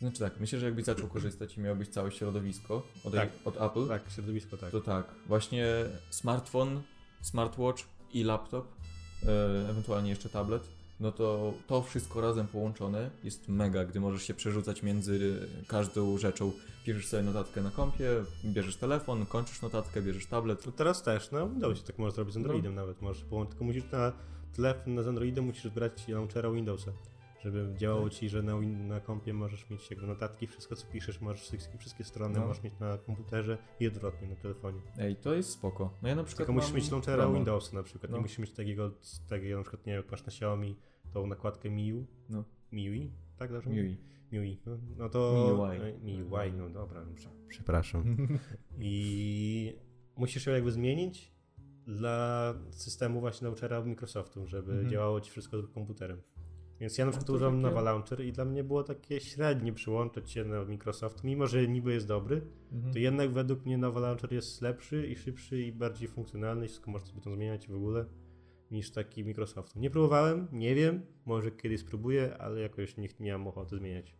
Znaczy 0.00 0.18
tak, 0.18 0.40
myślę, 0.40 0.58
że 0.58 0.66
jakbyś 0.66 0.84
zaczął 0.84 1.08
korzystać 1.08 1.56
i 1.56 1.60
miałbyś 1.60 1.88
całe 1.88 2.12
środowisko 2.12 2.82
od, 3.04 3.12
Tak. 3.14 3.28
od 3.44 3.60
Apple, 3.60 3.88
Tak, 3.88 4.02
środowisko 4.10 4.56
tak. 4.56 4.70
to 4.70 4.80
tak, 4.80 5.14
właśnie 5.26 5.66
smartfon, 6.10 6.82
smartwatch 7.20 7.84
i 8.12 8.22
laptop, 8.24 8.66
e, 9.26 9.68
ewentualnie 9.70 10.10
jeszcze 10.10 10.28
tablet, 10.28 10.68
no 11.00 11.12
to 11.12 11.54
to 11.66 11.82
wszystko 11.82 12.20
razem 12.20 12.46
połączone 12.46 13.10
jest 13.24 13.48
mega, 13.48 13.84
gdy 13.84 14.00
możesz 14.00 14.22
się 14.22 14.34
przerzucać 14.34 14.82
między 14.82 15.48
każdą 15.68 16.18
rzeczą. 16.18 16.52
Piszesz 16.84 17.06
sobie 17.06 17.22
notatkę 17.22 17.62
na 17.62 17.70
kompie, 17.70 18.10
bierzesz 18.44 18.76
telefon, 18.76 19.26
kończysz 19.26 19.62
notatkę, 19.62 20.02
bierzesz 20.02 20.26
tablet. 20.26 20.66
No 20.66 20.72
teraz 20.72 21.02
też, 21.02 21.30
no 21.30 21.44
udało 21.44 21.74
się 21.74 21.82
tak 21.82 21.98
można 21.98 22.14
zrobić 22.14 22.34
z 22.34 22.36
Androidem 22.36 22.74
nawet, 22.74 23.02
możesz 23.02 23.24
połączyć, 23.24 23.50
tylko 23.50 23.64
musisz 23.64 23.84
na 23.92 24.12
telefon 24.52 24.94
na 24.94 25.02
z 25.02 25.08
Androidem 25.08 25.44
musisz 25.44 25.68
brać 25.70 26.08
launchera 26.08 26.50
Windowsa, 26.50 26.92
żeby 27.42 27.74
działało 27.76 28.10
ci, 28.10 28.28
że 28.28 28.42
na, 28.42 28.60
na 28.60 29.00
kompie 29.00 29.34
możesz 29.34 29.70
mieć 29.70 29.90
jakby 29.90 30.06
notatki, 30.06 30.46
wszystko 30.46 30.76
co 30.76 30.86
piszesz, 30.86 31.20
możesz 31.20 31.42
wszystkie, 31.42 31.78
wszystkie 31.78 32.04
strony 32.04 32.38
No. 32.40 32.46
możesz 32.46 32.62
mieć 32.62 32.74
na 32.80 32.98
komputerze 32.98 33.58
i 33.80 33.86
odwrotnie 33.86 34.28
na 34.28 34.36
telefonie. 34.36 34.80
Ej, 34.98 35.16
to 35.16 35.34
jest 35.34 35.50
spoko. 35.50 35.94
No 36.02 36.08
ja 36.08 36.14
na 36.14 36.24
przykład 36.24 36.46
Tylko 36.46 36.60
musisz 36.60 36.74
mieć 36.74 36.90
launchera 36.90 37.16
promo. 37.22 37.34
Windowsa 37.34 37.76
na 37.76 37.82
przykład, 37.82 38.10
No. 38.12 38.16
nie 38.16 38.22
musisz 38.22 38.38
mieć 38.38 38.50
takiego, 38.52 38.90
takiego 39.28 39.56
na 39.56 39.62
przykład, 39.62 39.86
nie 39.86 39.92
wiem, 39.92 40.02
jak 40.02 40.10
masz 40.10 40.20
na 40.20 40.26
Xiaomi 40.32 40.76
tą 41.12 41.26
nakładkę 41.26 41.70
MIUI, 41.70 42.06
No. 42.28 42.44
MIUI, 42.72 43.10
Tak, 43.36 43.52
dobrze? 43.52 43.70
MIUI. 43.70 43.96
MIUI. 44.32 44.58
No, 44.66 44.78
no 44.98 45.08
to... 45.08 45.46
MIUI. 45.48 45.88
e, 45.90 45.98
MIUI, 45.98 46.52
no 46.56 46.68
dobra, 46.68 47.04
no, 47.04 47.12
prze- 47.14 47.28
przepraszam. 47.48 48.16
I 48.78 49.72
musisz 50.16 50.46
ją 50.46 50.52
jakby 50.52 50.72
zmienić 50.72 51.31
dla 51.86 52.54
systemu 52.70 53.20
właśnie 53.20 53.44
launchera 53.44 53.84
Microsoftu, 53.84 54.46
żeby 54.46 54.72
Mhm. 54.72 54.90
działało 54.90 55.20
ci 55.20 55.30
wszystko 55.30 55.62
z 55.62 55.68
komputerem. 55.68 56.20
Więc 56.80 56.98
ja 56.98 57.04
na 57.04 57.10
przykład 57.10 57.26
to 57.26 57.32
używam 57.32 57.52
takie- 57.54 57.62
Nova 57.62 57.80
Launcher 57.80 58.20
i 58.24 58.32
dla 58.32 58.44
mnie 58.44 58.64
było 58.64 58.82
takie 58.82 59.20
średnie 59.20 59.72
przyłączać 59.72 60.30
się 60.30 60.44
na 60.44 60.64
Microsoft, 60.64 61.24
mimo 61.24 61.46
że 61.46 61.68
niby 61.68 61.92
jest 61.92 62.06
dobry, 62.06 62.42
Mhm. 62.72 62.92
to 62.92 62.98
jednak 62.98 63.30
według 63.32 63.64
mnie 63.64 63.78
Nova 63.78 64.00
Launcher 64.00 64.32
jest 64.32 64.62
lepszy 64.62 65.06
i 65.06 65.16
szybszy 65.16 65.62
i 65.62 65.72
bardziej 65.72 66.08
funkcjonalny 66.08 66.66
wszystko 66.66 66.90
można 66.90 67.06
sobie 67.08 67.20
tam 67.20 67.34
zmieniać 67.34 67.68
w 67.68 67.74
ogóle 67.74 68.04
niż 68.70 68.90
taki 68.90 69.24
Microsoftu. 69.24 69.78
Nie 69.80 69.90
próbowałem, 69.90 70.48
nie 70.52 70.74
wiem, 70.74 71.02
może 71.26 71.50
kiedyś 71.50 71.80
spróbuję, 71.80 72.38
ale 72.38 72.60
jakoś 72.60 72.94
nie, 73.20 73.32
mam 73.32 73.46
ochoty 73.46 73.76
zmieniać. 73.76 74.16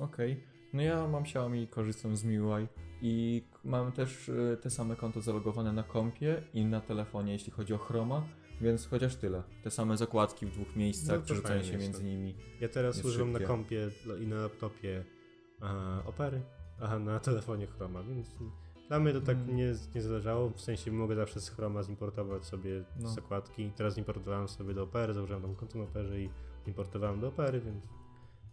Okej. 0.00 0.55
No 0.72 0.82
ja 0.82 1.08
mam 1.08 1.22
Xiaomi 1.22 1.62
i 1.62 1.68
korzystam 1.68 2.16
z 2.16 2.24
MIUI 2.24 2.66
i 3.02 3.42
mam 3.64 3.92
też 3.92 4.28
y, 4.28 4.58
te 4.62 4.70
same 4.70 4.96
konto 4.96 5.20
zalogowane 5.20 5.72
na 5.72 5.82
kompie 5.82 6.42
i 6.54 6.64
na 6.64 6.80
telefonie, 6.80 7.32
jeśli 7.32 7.52
chodzi 7.52 7.74
o 7.74 7.78
Chroma, 7.78 8.24
więc 8.60 8.86
chociaż 8.86 9.16
tyle. 9.16 9.42
Te 9.62 9.70
same 9.70 9.96
zakładki 9.96 10.46
w 10.46 10.50
dwóch 10.50 10.76
miejscach, 10.76 11.16
No 11.18 11.22
przerzucają 11.24 11.62
się 11.62 11.78
między 11.78 12.04
nimi. 12.04 12.34
Ja 12.60 12.68
teraz 12.68 13.04
używam 13.04 13.32
na 13.32 13.38
szybkie. 13.38 13.46
kompie 13.54 13.88
l- 14.06 14.22
i 14.22 14.26
na 14.26 14.36
laptopie 14.36 15.04
Opery, 16.06 16.40
a 16.80 16.98
na 16.98 17.20
telefonie 17.20 17.66
Chroma, 17.66 18.02
więc 18.02 18.36
dla 18.88 19.00
mnie 19.00 19.12
to 19.12 19.20
tak 19.20 19.36
Mm. 19.36 19.56
nie, 19.56 19.74
nie 19.94 20.02
zależało. 20.02 20.50
W 20.50 20.60
sensie 20.60 20.92
mogę 20.92 21.14
zawsze 21.16 21.40
z 21.40 21.48
Chroma 21.50 21.82
zimportować 21.82 22.44
sobie 22.44 22.84
No. 23.00 23.08
zakładki. 23.08 23.70
Teraz 23.76 23.98
importowałem 23.98 24.48
sobie 24.48 24.74
do 24.74 24.82
Opery, 24.82 25.14
założyłem 25.14 25.42
tam 25.42 25.54
konto 25.54 25.78
na 25.78 25.84
Operze 25.84 26.20
i 26.20 26.30
importowałem 26.66 27.20
do 27.20 27.28
Opery, 27.28 27.60
więc 27.60 27.84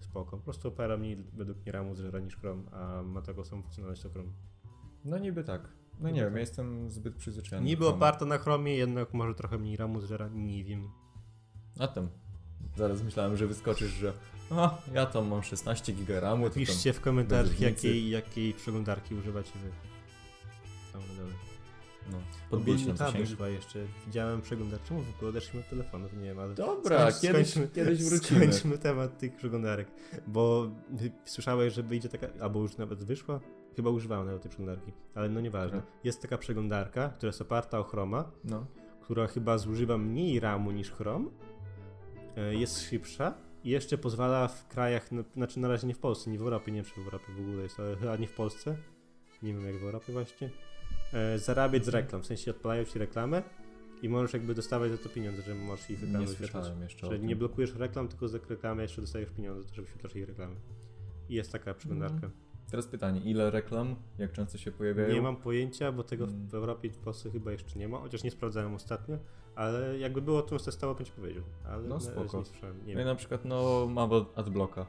spoko. 0.03 0.38
Po 0.38 0.43
prostu 0.43 0.67
Opera 0.67 0.98
mniej 0.98 1.15
według 1.33 1.57
mnie 1.57 1.72
ramu 1.72 1.95
zżera 1.95 2.19
niż 2.19 2.38
Chrome, 2.38 2.63
a 2.72 3.03
ma 3.03 3.22
taką 3.22 3.43
samą 3.43 3.62
funkcjonalność 3.62 4.01
co 4.01 4.10
Chrome. 4.10 4.29
No 5.05 5.17
niby 5.17 5.43
tak. 5.43 5.69
No 6.00 6.10
nie 6.10 6.13
Niby 6.13 6.19
wiem, 6.19 6.29
tak. 6.29 6.36
ja 6.36 6.39
jestem 6.39 6.89
zbyt 6.89 7.15
przyzwyczajony. 7.15 7.67
Niby 7.67 7.88
oparta 7.88 8.25
na 8.25 8.38
Chromie, 8.38 8.75
jednak 8.75 9.13
może 9.13 9.33
trochę 9.36 9.57
mniej 9.57 9.77
ramu 9.77 10.01
zżera, 10.01 10.29
nie 10.33 10.63
wiem. 10.63 10.89
A 11.79 11.88
tam. 11.88 12.10
Zaraz 12.77 13.03
myślałem, 13.03 13.38
że 13.38 13.48
wyskoczysz, 13.48 13.91
że 13.91 14.13
a, 14.51 14.77
ja 14.93 15.05
tam 15.05 15.27
mam 15.27 15.43
16 15.43 15.93
giga 15.93 16.19
RAMu. 16.19 16.50
Piszcie 16.50 16.93
w 16.93 17.01
komentarzach, 17.01 17.60
jakiej, 17.60 18.10
jakiej 18.10 18.53
przeglądarki 18.53 19.15
używacie 19.15 19.51
wy. 19.60 19.92
Tam. 22.03 22.12
No, 22.12 22.17
Ogólnie 22.17 22.65
podbieżne 22.65 22.91
ta 22.93 23.05
zasięgi. 23.05 23.27
wyszła 23.29 23.50
jeszcze. 23.50 23.79
Widziałem 24.05 24.41
przeglądarkę. 24.41 24.86
Czemu 24.88 25.01
w 25.01 25.15
ogóle 25.15 25.29
odeszliśmy 25.29 25.60
od 25.60 25.69
telefonu? 25.69 26.10
To 26.10 26.15
nie 26.15 26.24
wiem, 26.24 26.39
ale. 26.39 26.53
Dobra, 26.53 27.07
skończ- 27.10 27.22
kiedyś, 27.22 27.48
skończmy- 27.50 27.67
kiedyś 27.75 28.03
wrócimy. 28.10 28.39
Skończmy 28.39 28.77
temat 28.77 29.17
tych 29.17 29.36
przeglądarek. 29.36 29.88
Bo 30.27 30.72
y, 31.01 31.12
słyszałeś, 31.25 31.74
że 31.74 31.83
wyjdzie 31.83 32.10
taka. 32.10 32.27
Albo 32.41 32.60
już 32.62 32.77
nawet 32.77 33.03
wyszła? 33.03 33.39
Chyba 33.75 33.89
używałem 33.89 34.25
nawet 34.25 34.41
tej 34.41 34.50
przeglądarki. 34.50 34.91
Ale 35.15 35.29
no 35.29 35.41
nieważne. 35.41 35.77
Dobra. 35.77 35.91
Jest 36.03 36.22
taka 36.22 36.38
przeglądarka, 36.38 37.10
która 37.10 37.27
jest 37.27 37.41
oparta 37.41 37.79
o 37.79 37.83
Chroma, 37.83 38.31
No. 38.43 38.65
która 39.01 39.27
chyba 39.27 39.57
zużywa 39.57 39.98
mniej 39.98 40.39
RAMu 40.39 40.72
niż 40.72 40.91
Chrome. 40.91 41.29
e, 42.38 42.55
Jest 42.55 42.81
szybsza. 42.89 43.33
I 43.63 43.69
jeszcze 43.69 43.98
pozwala 43.98 44.48
w 44.48 44.67
krajach, 44.67 45.12
no, 45.12 45.24
znaczy 45.36 45.60
na 45.60 45.67
razie 45.67 45.88
nie 45.88 45.93
w 45.93 46.00
Polsce, 46.00 46.31
nie 46.31 46.38
w 46.38 46.41
Europie, 46.41 46.72
nie 46.72 46.81
wiem 46.83 46.91
czy 46.91 47.01
w 47.01 47.05
Europie 47.05 47.25
w 47.33 47.39
ogóle 47.39 47.63
jest, 47.63 47.79
ale 47.79 47.95
chyba 47.95 48.17
nie 48.17 48.27
w 48.27 48.33
Polsce, 48.33 48.77
nie 49.43 49.53
wiem 49.53 49.65
jak 49.65 49.75
w 49.79 49.83
Europie 49.83 50.13
właśnie, 50.13 50.50
zarabiać 51.36 51.86
z 51.86 51.88
reklam, 51.88 52.22
w 52.22 52.25
sensie 52.25 52.51
odpalają 52.51 52.84
ci 52.84 53.00
reklamę 53.00 53.43
i 54.01 54.10
możesz 54.10 54.34
jakby 54.34 54.55
dostawać 54.55 54.91
za 54.91 54.98
to 54.98 55.10
pieniądze, 55.10 55.41
że 55.41 55.55
możesz 55.55 55.89
ich 55.89 56.01
reklamy 56.01 56.25
Nie 56.25 56.32
słyszałem 56.32 56.82
jeszcze 56.82 57.08
Że 57.08 57.20
nie 57.20 57.36
blokujesz 57.36 57.75
reklam, 57.75 58.08
tylko 58.08 58.27
za 58.27 58.38
reklamę 58.50 58.82
jeszcze 58.82 59.01
dostajesz 59.01 59.29
pieniądze, 59.29 59.70
to 59.70 59.75
że 59.75 59.82
wyświetlasz 59.82 60.15
ich 60.15 60.27
reklamy. 60.27 60.55
I 61.29 61.36
jest 61.36 61.51
taka 61.51 61.74
przeglądarka. 61.74 62.29
Teraz 62.72 62.88
pytanie, 62.88 63.22
ile 63.22 63.51
reklam, 63.51 63.96
jak 64.17 64.32
często 64.32 64.58
się 64.58 64.72
pojawiają? 64.72 65.13
Nie 65.13 65.22
mam 65.22 65.36
pojęcia, 65.36 65.91
bo 65.91 66.03
tego 66.03 66.24
Mm. 66.25 66.48
w 66.48 66.55
Europie 66.55 66.89
w 66.89 66.98
Polsce 66.98 67.32
chyba 67.32 67.51
jeszcze 67.51 67.80
nie 67.80 67.88
ma, 67.88 67.99
chociaż 67.99 68.23
nie 68.23 68.32
sprawdzałem 68.32 68.73
ostatnio, 68.73 69.17
ale 69.56 69.99
jakby 69.99 70.21
było, 70.21 70.41
to 70.41 70.56
bym 70.56 70.65
testował, 70.65 70.95
bym 70.95 71.06
ci 71.06 71.12
powiedział. 71.12 71.43
Ale 71.65 71.88
No 71.88 71.99
spoko. 71.99 72.43
nie. 72.63 72.86
Nie 72.86 72.95
No 72.95 73.02
i 73.02 73.06
na 73.06 73.15
przykład, 73.15 73.45
no, 73.45 73.88
mam 73.89 74.13
ad- 74.13 74.39
adblocka. 74.39 74.86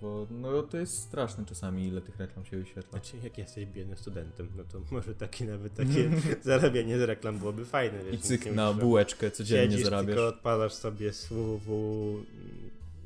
Bo 0.00 0.26
no 0.30 0.62
to 0.62 0.76
jest 0.78 0.98
straszne 0.98 1.44
czasami, 1.46 1.86
ile 1.86 2.00
tych 2.00 2.16
reklam 2.18 2.44
się 2.44 2.56
wyświetla. 2.56 2.90
Znaczy, 2.90 3.16
jak 3.24 3.38
jesteś 3.38 3.66
biednym 3.66 3.98
studentem, 3.98 4.48
no 4.56 4.64
to 4.64 4.80
może 4.90 5.14
takie 5.14 5.44
nawet 5.44 5.74
takie 5.74 6.10
zarabianie 6.42 6.98
z 6.98 7.02
reklam 7.02 7.38
byłoby 7.38 7.64
fajne. 7.64 8.04
Wiesz, 8.04 8.14
I 8.14 8.18
cyk 8.18 8.46
na 8.52 8.72
bułeczkę 8.72 9.30
codziennie 9.30 9.70
Siedzisz, 9.70 9.84
zarabiasz. 9.84 10.06
tylko 10.06 10.28
odpalasz 10.28 10.72
sobie 10.72 11.12
z 11.12 11.26
www, 11.26 12.24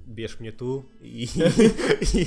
bierz 0.09 0.41
mnie 0.41 0.53
tu 0.53 0.85
i, 1.03 1.29
i, 2.15 2.27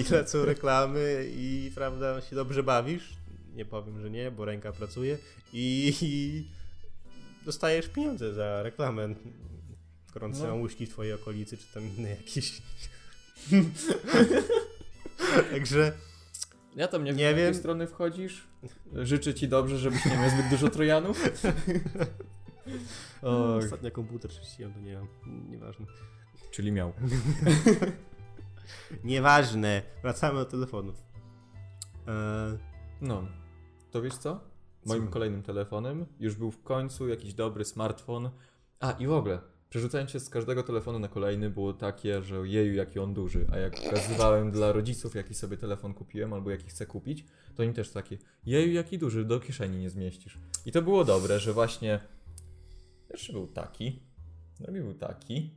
i 0.00 0.10
lecą 0.10 0.44
reklamy 0.44 1.26
i 1.36 1.72
prawda, 1.74 2.20
się 2.20 2.36
dobrze 2.36 2.62
bawisz. 2.62 3.16
Nie 3.54 3.64
powiem, 3.64 4.00
że 4.00 4.10
nie, 4.10 4.30
bo 4.30 4.44
ręka 4.44 4.72
pracuje 4.72 5.18
i, 5.52 5.94
i 6.02 6.44
dostajesz 7.44 7.88
pieniądze 7.88 8.34
za 8.34 8.62
reklamę. 8.62 9.14
Gorące 10.14 10.48
No. 10.48 10.54
łyżki 10.54 10.86
w 10.86 10.90
twojej 10.90 11.12
okolicy, 11.12 11.56
czy 11.56 11.66
tam 11.74 11.82
inne 11.96 12.10
jakieś. 12.10 12.62
Także 15.52 15.92
Ja 16.76 16.88
tam 16.88 17.04
nie, 17.04 17.12
Nie 17.12 17.34
wiem, 17.34 17.36
z 17.36 17.40
jakiej 17.40 17.54
strony 17.54 17.86
wchodzisz. 17.86 18.48
Życzę 18.94 19.34
ci 19.34 19.48
dobrze, 19.48 19.78
żebyś 19.78 20.04
nie 20.06 20.16
miał 20.18 20.30
zbyt 20.30 20.48
dużo 20.48 20.68
trojanów. 20.68 21.22
Oj, 23.22 23.58
ostatnio 23.64 23.90
komputer 23.90 24.30
czyściłem, 24.30 24.74
to 24.74 24.80
nie 24.80 24.92
wiem, 24.92 25.06
nieważne. 25.50 25.86
czyli 26.50 26.72
miał. 26.72 26.92
Nieważne, 29.04 29.82
wracamy 30.02 30.38
do 30.38 30.44
telefonów. 30.44 30.96
Eee, 32.06 32.58
No, 33.00 33.22
to 33.90 34.02
wiesz 34.02 34.14
co? 34.16 34.40
Moim 34.86 35.06
Co? 35.06 35.12
kolejnym 35.12 35.42
telefonem 35.42 36.06
już 36.20 36.34
był 36.36 36.50
w 36.50 36.62
końcu 36.62 37.08
jakiś 37.08 37.34
dobry 37.34 37.64
smartfon. 37.64 38.30
A 38.80 38.92
i 38.92 39.06
w 39.06 39.12
ogóle, 39.12 39.40
przerzucając 39.70 40.10
się 40.10 40.20
z 40.20 40.30
każdego 40.30 40.62
telefonu 40.62 40.98
na 40.98 41.08
kolejny 41.08 41.50
było 41.50 41.72
takie, 41.72 42.22
że 42.22 42.36
jeju, 42.48 42.74
jaki 42.74 42.98
on 42.98 43.14
duży. 43.14 43.46
A 43.52 43.58
jak 43.58 43.82
pokazywałem 43.84 44.50
dla 44.50 44.72
rodziców, 44.72 45.14
jaki 45.14 45.34
sobie 45.34 45.56
telefon 45.56 45.94
kupiłem 45.94 46.32
albo 46.32 46.50
jaki 46.50 46.68
chcę 46.68 46.86
kupić, 46.86 47.24
to 47.54 47.62
oni 47.62 47.72
też 47.72 47.90
takie, 47.90 48.18
jeju, 48.46 48.72
jaki 48.72 48.98
duży, 48.98 49.24
do 49.24 49.40
kieszeni 49.40 49.78
nie 49.78 49.90
zmieścisz. 49.90 50.38
I 50.66 50.72
to 50.72 50.82
było 50.82 51.04
dobre, 51.04 51.40
że 51.40 51.52
właśnie 51.52 52.00
pierwszy 53.08 53.32
był 53.32 53.46
taki, 53.46 54.02
drugi 54.60 54.80
był 54.80 54.94
taki, 54.94 55.50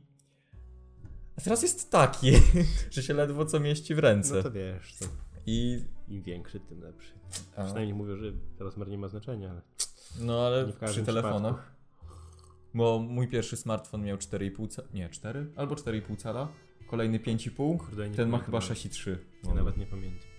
a 1.36 1.40
teraz 1.40 1.62
jest 1.62 1.90
taki, 1.90 2.32
że 2.90 3.02
się 3.02 3.14
ledwo 3.14 3.44
co 3.44 3.60
mieści 3.60 3.94
w 3.94 3.98
ręce. 3.98 4.34
no 4.34 4.42
to 4.42 4.50
wiesz, 4.50 4.96
to 4.98 5.06
I 5.46 5.84
im 6.08 6.22
większy, 6.22 6.60
tym 6.60 6.80
lepszy. 6.80 7.12
a, 7.56 7.64
Przynajmniej 7.64 7.94
mówią, 7.94 8.16
że 8.16 8.32
rozmiar 8.58 8.88
nie 8.88 8.98
ma 8.98 9.08
znaczenia, 9.08 9.50
ale 9.50 9.62
No 10.20 10.46
ale 10.46 10.72
przy 10.86 11.02
telefonach. 11.02 11.72
Bo 12.74 12.98
mój 12.98 13.28
pierwszy 13.28 13.56
smartfon 13.56 14.04
miał 14.04 14.16
4,5 14.16 14.68
cala, 14.68 14.88
nie 14.94 15.08
4 15.08 15.46
albo 15.56 15.74
4,5 15.74 16.16
cala, 16.16 16.48
kolejny 16.86 17.18
5,5, 17.18 17.78
kurde, 17.78 18.10
ten 18.10 18.28
ma 18.28 18.38
chyba 18.38 18.58
nawet. 18.58 18.78
6,3. 18.78 19.16
Ja 19.44 19.54
nawet 19.54 19.76
nie 19.76 19.86
pamiętam. 19.86 20.32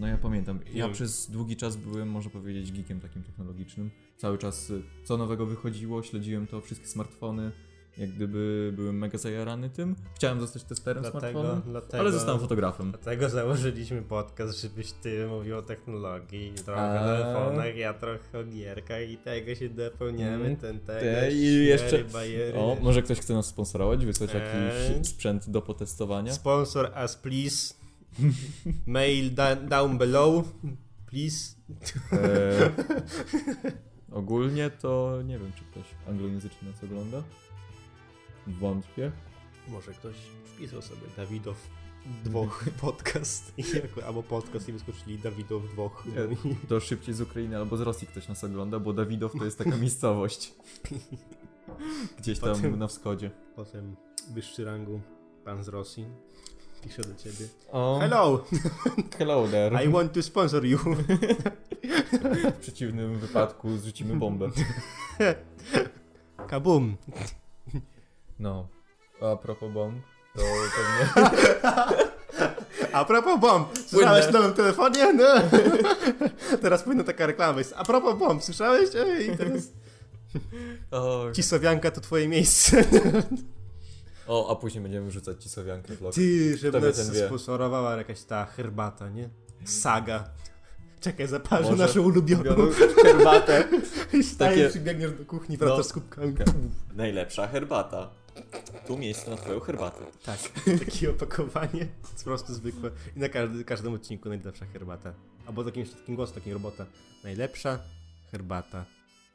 No 0.00 0.06
ja 0.06 0.18
pamiętam. 0.18 0.60
Ja 0.74 0.88
przez 0.88 1.30
długi 1.30 1.56
czas 1.56 1.76
byłem, 1.76 2.10
można 2.10 2.30
powiedzieć, 2.30 2.72
geekiem 2.72 3.00
takim 3.00 3.22
technologicznym. 3.22 3.90
Cały 4.16 4.38
czas 4.38 4.70
y, 4.70 4.82
co 5.04 5.16
nowego 5.16 5.46
wychodziło, 5.46 6.02
śledziłem 6.02 6.46
to, 6.46 6.60
wszystkie 6.60 6.86
smartfony. 6.86 7.52
Jak 7.98 8.10
gdyby 8.10 8.72
byłem 8.76 8.98
mega 8.98 9.18
zajarany 9.18 9.70
tym. 9.70 9.96
Chciałem 10.14 10.40
zostać 10.40 10.64
testerem 10.64 11.02
Dlatego, 11.02 11.60
ale 11.92 12.12
zostałem 12.12 12.40
fotografem. 12.40 12.90
Dlatego 12.90 13.28
założyliśmy 13.28 14.02
podcast, 14.02 14.60
żebyś 14.62 14.92
ty 14.92 15.26
mówił 15.26 15.56
o 15.58 15.62
technologii, 15.62 16.52
trochę 16.64 16.82
A. 16.82 17.02
o 17.02 17.04
telefonach, 17.06 17.76
ja 17.76 17.94
trochę 17.94 18.38
o 18.38 18.44
gierkach 18.44 19.10
i 19.10 19.16
tego 19.16 19.54
się 19.54 19.68
dopełniamy, 19.68 20.44
Mm, 20.44 20.56
ten 20.56 20.80
tego, 20.80 21.00
te 21.00 21.32
i 21.32 21.64
jeszcze- 21.66 22.04
bajery. 22.04 22.58
O, 22.58 22.76
może 22.80 23.02
ktoś 23.02 23.18
chce 23.20 23.34
nas 23.34 23.46
sponsorować, 23.46 24.06
wysłać 24.06 24.30
Eee. 24.34 24.90
jakiś 24.94 25.08
sprzęt 25.08 25.50
do 25.50 25.62
potestowania. 25.62 26.32
Sponsor 26.32 26.90
us 27.04 27.16
please. 27.16 27.74
Mail 28.86 29.34
da 29.34 29.56
down 29.56 29.98
below. 29.98 30.44
Please. 31.06 31.54
E, 32.12 32.70
ogólnie 34.12 34.70
to 34.70 35.18
nie 35.24 35.38
wiem, 35.38 35.52
czy 35.56 35.64
ktoś 35.64 35.84
anglojęzyczny 36.08 36.70
nas 36.70 36.84
ogląda. 36.84 37.22
Wątpię. 38.48 39.12
Może 39.68 39.92
ktoś 39.92 40.16
wpisał 40.44 40.82
sobie 40.82 41.00
Dawidow 41.16 41.56
dwóch 42.24 42.64
podcast 42.80 43.52
i 43.58 43.62
jako, 43.76 44.06
albo 44.06 44.22
podcast 44.22 44.68
i 44.68 44.72
wyskoczyli 44.72 45.18
Dawidow 45.18 45.62
dwóch. 45.72 46.04
To 46.68 46.80
szybciej 46.80 47.14
z 47.14 47.20
Ukrainy 47.20 47.56
albo 47.56 47.76
z 47.76 47.80
Rosji 47.80 48.06
ktoś 48.08 48.28
nas 48.28 48.44
ogląda, 48.44 48.78
bo 48.80 48.92
Dawidow 48.92 49.32
to 49.38 49.44
jest 49.44 49.58
taka 49.58 49.76
miejscowość. 49.86 50.54
Gdzieś 52.18 52.38
tam 52.38 52.54
Potem- 52.54 52.78
na 52.78 52.86
wschodzie. 52.86 53.30
Potem 53.56 53.96
wyższy 54.30 54.64
rangu 54.64 55.00
pan 55.44 55.64
z 55.64 55.68
Rosji 55.68 56.06
pisze 56.82 57.02
do 57.02 57.14
ciebie. 57.14 57.48
O, 57.72 57.98
Hello, 58.00 58.44
hello 59.18 59.48
there. 59.48 59.84
I 59.84 59.88
want 59.88 60.12
to 60.12 60.22
sponsor 60.22 60.64
you. 60.66 60.78
W 62.54 62.58
przeciwnym 62.60 63.18
wypadku 63.18 63.76
zrzucimy 63.76 64.16
bombę. 64.16 64.50
Kabum. 66.48 66.96
No, 68.38 68.68
a 69.20 69.36
propos 69.36 69.72
bomb. 69.72 70.02
to 70.34 70.42
pewnie... 70.76 71.28
A 72.92 73.04
propos 73.04 73.40
bomb, 73.40 73.68
słyszałeś 73.86 74.26
w 74.26 74.32
nowym 74.32 74.52
telefonie? 74.52 75.12
No. 75.12 75.24
Teraz 76.62 76.82
powinna 76.82 77.04
taka 77.04 77.26
reklama 77.26 77.58
jest. 77.58 77.74
A 77.76 77.84
propos 77.84 78.18
bomb, 78.18 78.44
słyszałeś? 78.44 78.90
Ej, 79.06 79.36
teraz... 79.36 79.62
O, 80.90 81.24
Cisowianka 81.32 81.90
to 81.90 82.00
twoje 82.00 82.28
miejsce. 82.28 82.84
o, 84.26 84.50
a 84.50 84.56
później 84.56 84.82
będziemy 84.82 85.10
rzucać 85.10 85.42
ci 85.42 85.48
sowiankę 85.48 85.96
w 85.96 86.02
lok. 86.02 86.14
Ty, 86.14 86.56
żeby 86.56 86.80
nas 86.80 86.96
sponsorowała 87.26 87.96
jakaś 87.96 88.22
ta 88.22 88.44
herbata, 88.44 89.08
nie? 89.08 89.28
Saga. 89.64 90.24
Czekaj, 91.00 91.26
zaparzę 91.28 91.62
Może 91.70 91.76
naszą 91.76 92.02
ulubioną. 92.02 92.56
Herbatę. 93.04 93.64
I 94.12 94.22
stajesz 94.24 94.72
Takie- 94.72 94.78
i 94.82 94.84
biegniesz 94.84 95.12
do 95.12 95.24
kuchni, 95.24 95.56
No. 95.60 95.66
wracasz 95.66 95.86
z 95.86 95.92
kubkami. 95.92 96.34
Najlepsza 96.96 97.46
herbata. 97.48 98.10
Tu 98.86 98.98
miejsce 98.98 99.30
na 99.30 99.36
twoją 99.36 99.60
herbatę. 99.60 100.04
Tak, 100.24 100.38
takie 100.84 101.10
opakowanie, 101.10 101.86
po 102.18 102.24
prostu 102.24 102.54
zwykłe. 102.54 102.90
I 103.16 103.20
na 103.20 103.28
każdy, 103.28 103.64
każdym 103.64 103.94
odcinku 103.94 104.28
najlepsza 104.28 104.66
herbata. 104.66 105.14
Albo 105.46 105.64
takim, 105.64 105.86
takim 105.86 106.16
głosem, 106.16 106.34
takim 106.34 106.52
robota. 106.52 106.86
Najlepsza 107.24 107.78
herbata 108.30 108.84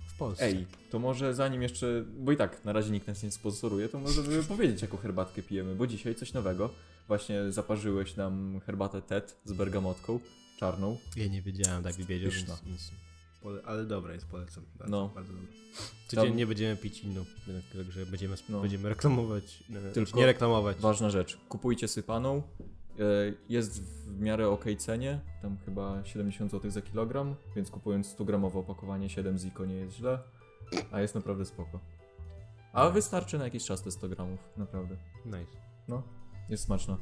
w 0.08 0.18
Polsce. 0.18 0.46
Ej, 0.46 0.68
to 0.90 1.00
może 1.00 1.34
zanim 1.34 1.62
jeszcze, 1.62 2.06
bo 2.20 2.32
i 2.32 2.38
tak 2.38 2.66
na 2.66 2.74
razie 2.74 2.92
nikt 2.92 3.08
nas 3.08 3.24
nie 3.24 3.32
sponsoruje, 3.32 3.90
to 3.90 4.00
może 4.00 4.24
by 4.24 4.44
powiedzieć 4.44 4.82
jaką 4.82 4.98
herbatkę 4.98 5.42
pijemy, 5.44 5.76
bo 5.76 5.88
dzisiaj 5.88 6.16
coś 6.16 6.34
nowego. 6.34 6.70
Właśnie 7.08 7.52
zaparzyłeś 7.52 8.16
nam 8.16 8.62
herbatę 8.66 9.02
TET 9.02 9.38
z 9.46 9.54
bergamotką 9.54 10.20
czarną. 10.60 10.98
Ja 11.16 11.28
nie 11.28 11.42
wiedziałem, 11.42 11.84
tak 11.84 11.96
by 11.96 12.04
wiedział, 12.04 12.32
więc, 12.32 12.42
Pyszna. 12.44 12.58
więc 12.66 12.92
pole, 13.44 13.62
Ale 13.66 13.86
dobra 13.86 14.14
jest, 14.14 14.26
polecam. 14.26 14.64
Bardzo, 14.80 14.92
No. 14.98 15.10
bardzo 15.16 15.34
dobra. 15.34 15.48
Codziennie 16.08 16.48
będziemy 16.48 16.78
pić 16.78 17.04
inną, 17.04 17.26
także 17.74 18.06
będziemy, 18.06 18.36
No. 18.50 18.62
będziemy 18.62 18.90
reklamować, 18.90 19.64
Tylko- 19.94 20.18
nie 20.20 20.26
reklamować. 20.26 20.78
Ważna 20.78 21.10
rzecz, 21.10 21.38
kupujcie 21.50 21.88
sypaną. 21.88 22.44
E, 23.00 23.04
Jest 23.50 23.84
w 23.84 24.20
miarę 24.20 24.50
ok 24.50 24.66
cenie, 24.78 25.20
tam 25.42 25.58
chyba 25.66 26.06
70 26.06 26.52
zł 26.52 26.72
za 26.72 26.82
kilogram, 26.82 27.36
więc 27.56 27.70
kupując 27.70 28.08
100 28.08 28.26
gramowe 28.26 28.60
opakowanie 28.60 29.10
7 29.10 29.38
ziko 29.38 29.66
nie 29.66 29.76
jest 29.76 29.96
źle, 29.98 30.20
a 30.92 31.02
jest 31.02 31.16
naprawdę 31.16 31.46
spoko. 31.46 31.80
A 32.74 32.90
wystarczy 32.90 33.38
na 33.38 33.44
jakiś 33.44 33.66
czas 33.66 33.82
te 33.82 33.92
100 33.92 34.10
gramów, 34.10 34.40
naprawdę. 34.58 34.96
Nice. 35.26 35.58
No, 35.88 36.04
jest 36.50 36.64
smaczna. 36.64 36.98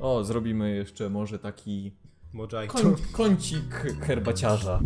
O, 0.00 0.24
zrobimy 0.24 0.74
jeszcze 0.76 1.10
może 1.10 1.38
taki 1.38 1.92
Mojito. 2.32 2.56
Kącik 3.12 3.74
herbaciarza. 4.00 4.80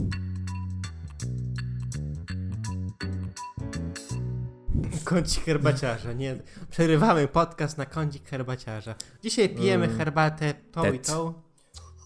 Kącik 5.09 5.45
herbaciarza, 5.45 6.13
nie. 6.13 6.43
Przerywamy 6.71 7.29
podcast 7.29 7.79
na 7.79 7.87
kącik 7.87 8.29
herbaciarza. 8.29 8.95
Dzisiaj 9.23 9.49
pijemy 9.55 9.85
Mm. 9.85 9.99
herbatę 9.99 10.55
tą 10.55 10.93
i 10.93 10.99
tą. 10.99 11.35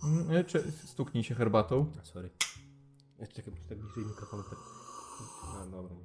Mm, 0.04 0.30
e, 0.36 0.44
Czy 0.44 0.72
stuknij 0.86 1.24
się 1.24 1.34
herbatą? 1.34 1.86
A, 2.00 2.04
sorry. 2.04 2.30
Czekaj, 3.34 3.54
muszę 3.54 3.68
tak 3.68 3.78
bliżej 3.78 4.04
mikrofonu. 4.06 4.42
Tak. 4.42 4.58
A, 5.62 5.66
dobra. 5.66 5.96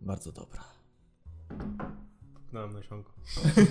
Bardzo 0.00 0.32
dobra. 0.32 0.64
Puknąłem 2.34 2.72
nasionko. 2.72 3.12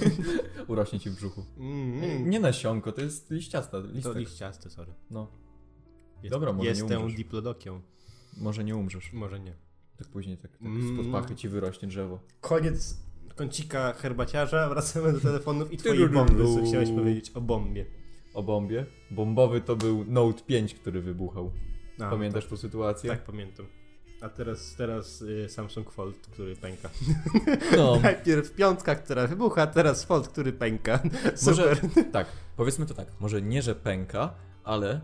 Urośnie 0.68 1.00
ci 1.00 1.10
w 1.10 1.16
brzuchu. 1.16 1.46
Mm, 1.58 2.30
Nie 2.30 2.40
nasionko, 2.40 2.92
to 2.92 3.02
jest 3.02 3.32
liściasta. 3.32 3.72
To 3.72 3.88
Listek. 3.88 4.16
liściasty, 4.16 4.70
sorry. 4.70 4.94
No, 5.10 5.28
Jest, 6.24 6.32
Dobra, 6.36 6.54
może 6.54 6.64
nie 6.64 6.70
Jestem 6.70 7.02
umrzesz. 7.02 7.18
diplodokią. 7.18 7.82
może 8.38 8.64
nie 8.64 8.76
umrzesz. 8.76 9.14
Może 9.14 9.40
nie. 9.40 9.56
Tak 10.02 10.08
później 10.12 10.38
tak, 10.38 10.52
tak 10.52 10.62
Mm. 10.62 10.94
spod 10.94 11.12
pachy 11.12 11.36
ci 11.36 11.50
wyrośnie 11.50 11.88
drzewo. 11.88 12.20
Koniec 12.42 12.98
kącika 13.36 13.94
herbaciarza, 13.94 14.70
wracamy 14.70 15.14
do 15.14 15.20
telefonów 15.20 15.72
i 15.74 15.78
twojej 15.78 15.98
Tyrururu. 15.98 16.26
bomby, 16.26 16.44
co 16.64 16.70
chciałeś 16.70 16.90
powiedzieć 16.92 17.30
o 17.30 17.42
bombie. 17.42 17.86
O 18.34 18.44
bombie. 18.44 18.86
Bombowy 19.12 19.62
to 19.62 19.76
był 19.76 20.06
Note 20.08 20.42
5, 20.44 20.74
który 20.74 21.02
wybuchał. 21.02 21.52
A, 22.00 22.10
Pamiętasz 22.10 22.46
tą 22.46 22.58
sytuację? 22.58 23.10
Tak, 23.10 23.24
pamiętam. 23.24 23.66
A 24.22 24.30
teraz, 24.30 24.76
teraz 24.76 25.22
y, 25.22 25.50
Samsung 25.50 25.92
Fold, 25.92 26.18
który 26.18 26.56
pęka. 26.56 26.90
No, 27.78 28.00
Najpierw 28.04 28.54
piątka, 28.56 28.96
która 28.96 29.28
wybucha, 29.28 29.68
teraz 29.68 30.04
Fold, 30.04 30.28
który 30.28 30.54
pęka. 30.54 31.00
Może, 31.46 31.76
Super. 31.76 31.80
tak, 32.12 32.28
powiedzmy 32.58 32.86
to 32.86 32.94
tak, 32.94 33.08
może 33.20 33.42
nie, 33.42 33.62
że 33.62 33.76
pęka, 33.76 34.34
ale 34.64 35.02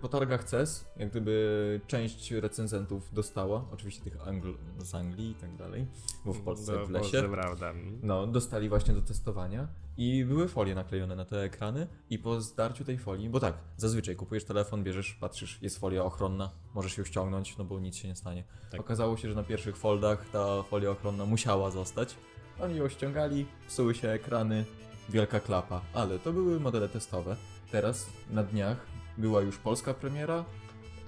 po 0.00 0.08
targach 0.08 0.44
CES, 0.44 0.84
jak 0.96 1.10
gdyby 1.10 1.80
część 1.86 2.30
recenzentów 2.30 3.14
dostała, 3.14 3.64
oczywiście 3.72 4.02
tych 4.02 4.28
Angl 4.28 4.54
z 4.78 4.94
Anglii 4.94 5.30
i 5.30 5.34
tak 5.34 5.56
dalej, 5.56 5.86
bo 6.24 6.32
w 6.32 6.40
Polsce 6.40 6.72
No, 6.72 6.86
w 6.86 6.90
lesie, 6.90 7.22
prawda. 7.30 7.72
no, 8.02 8.26
dostali 8.26 8.68
właśnie 8.68 8.94
do 8.94 9.02
testowania 9.02 9.68
i 9.96 10.24
były 10.24 10.48
folie 10.48 10.74
naklejone 10.74 11.16
na 11.16 11.24
te 11.24 11.42
ekrany 11.42 11.86
i 12.10 12.18
po 12.18 12.40
zdarciu 12.40 12.84
tej 12.84 12.98
folii, 12.98 13.28
bo 13.30 13.40
tak, 13.40 13.54
zazwyczaj 13.76 14.16
kupujesz 14.16 14.44
telefon, 14.44 14.84
bierzesz, 14.84 15.14
patrzysz, 15.14 15.58
jest 15.62 15.78
folia 15.78 16.04
ochronna, 16.04 16.50
możesz 16.74 16.98
ją 16.98 17.04
ściągnąć, 17.04 17.58
no 17.58 17.64
bo 17.64 17.80
nic 17.80 17.96
się 17.96 18.08
nie 18.08 18.16
stanie. 18.16 18.44
Tak. 18.70 18.80
Okazało 18.80 19.16
się, 19.16 19.28
że 19.28 19.34
na 19.34 19.42
pierwszych 19.44 19.76
foldach 19.76 20.30
ta 20.32 20.62
folia 20.62 20.90
ochronna 20.90 21.26
musiała 21.26 21.70
zostać. 21.70 22.16
Oni 22.60 22.76
ją 22.76 22.88
ściągali, 22.88 23.46
psuły 23.68 23.94
się 23.94 24.08
ekrany, 24.08 24.64
wielka 25.08 25.40
klapa, 25.40 25.80
ale 25.94 26.18
to 26.18 26.32
były 26.32 26.60
modele 26.60 26.88
testowe. 26.88 27.36
Teraz 27.72 28.06
na 28.30 28.42
dniach 28.42 28.91
była 29.18 29.40
już 29.40 29.58
polska 29.58 29.94
premiera 29.94 30.44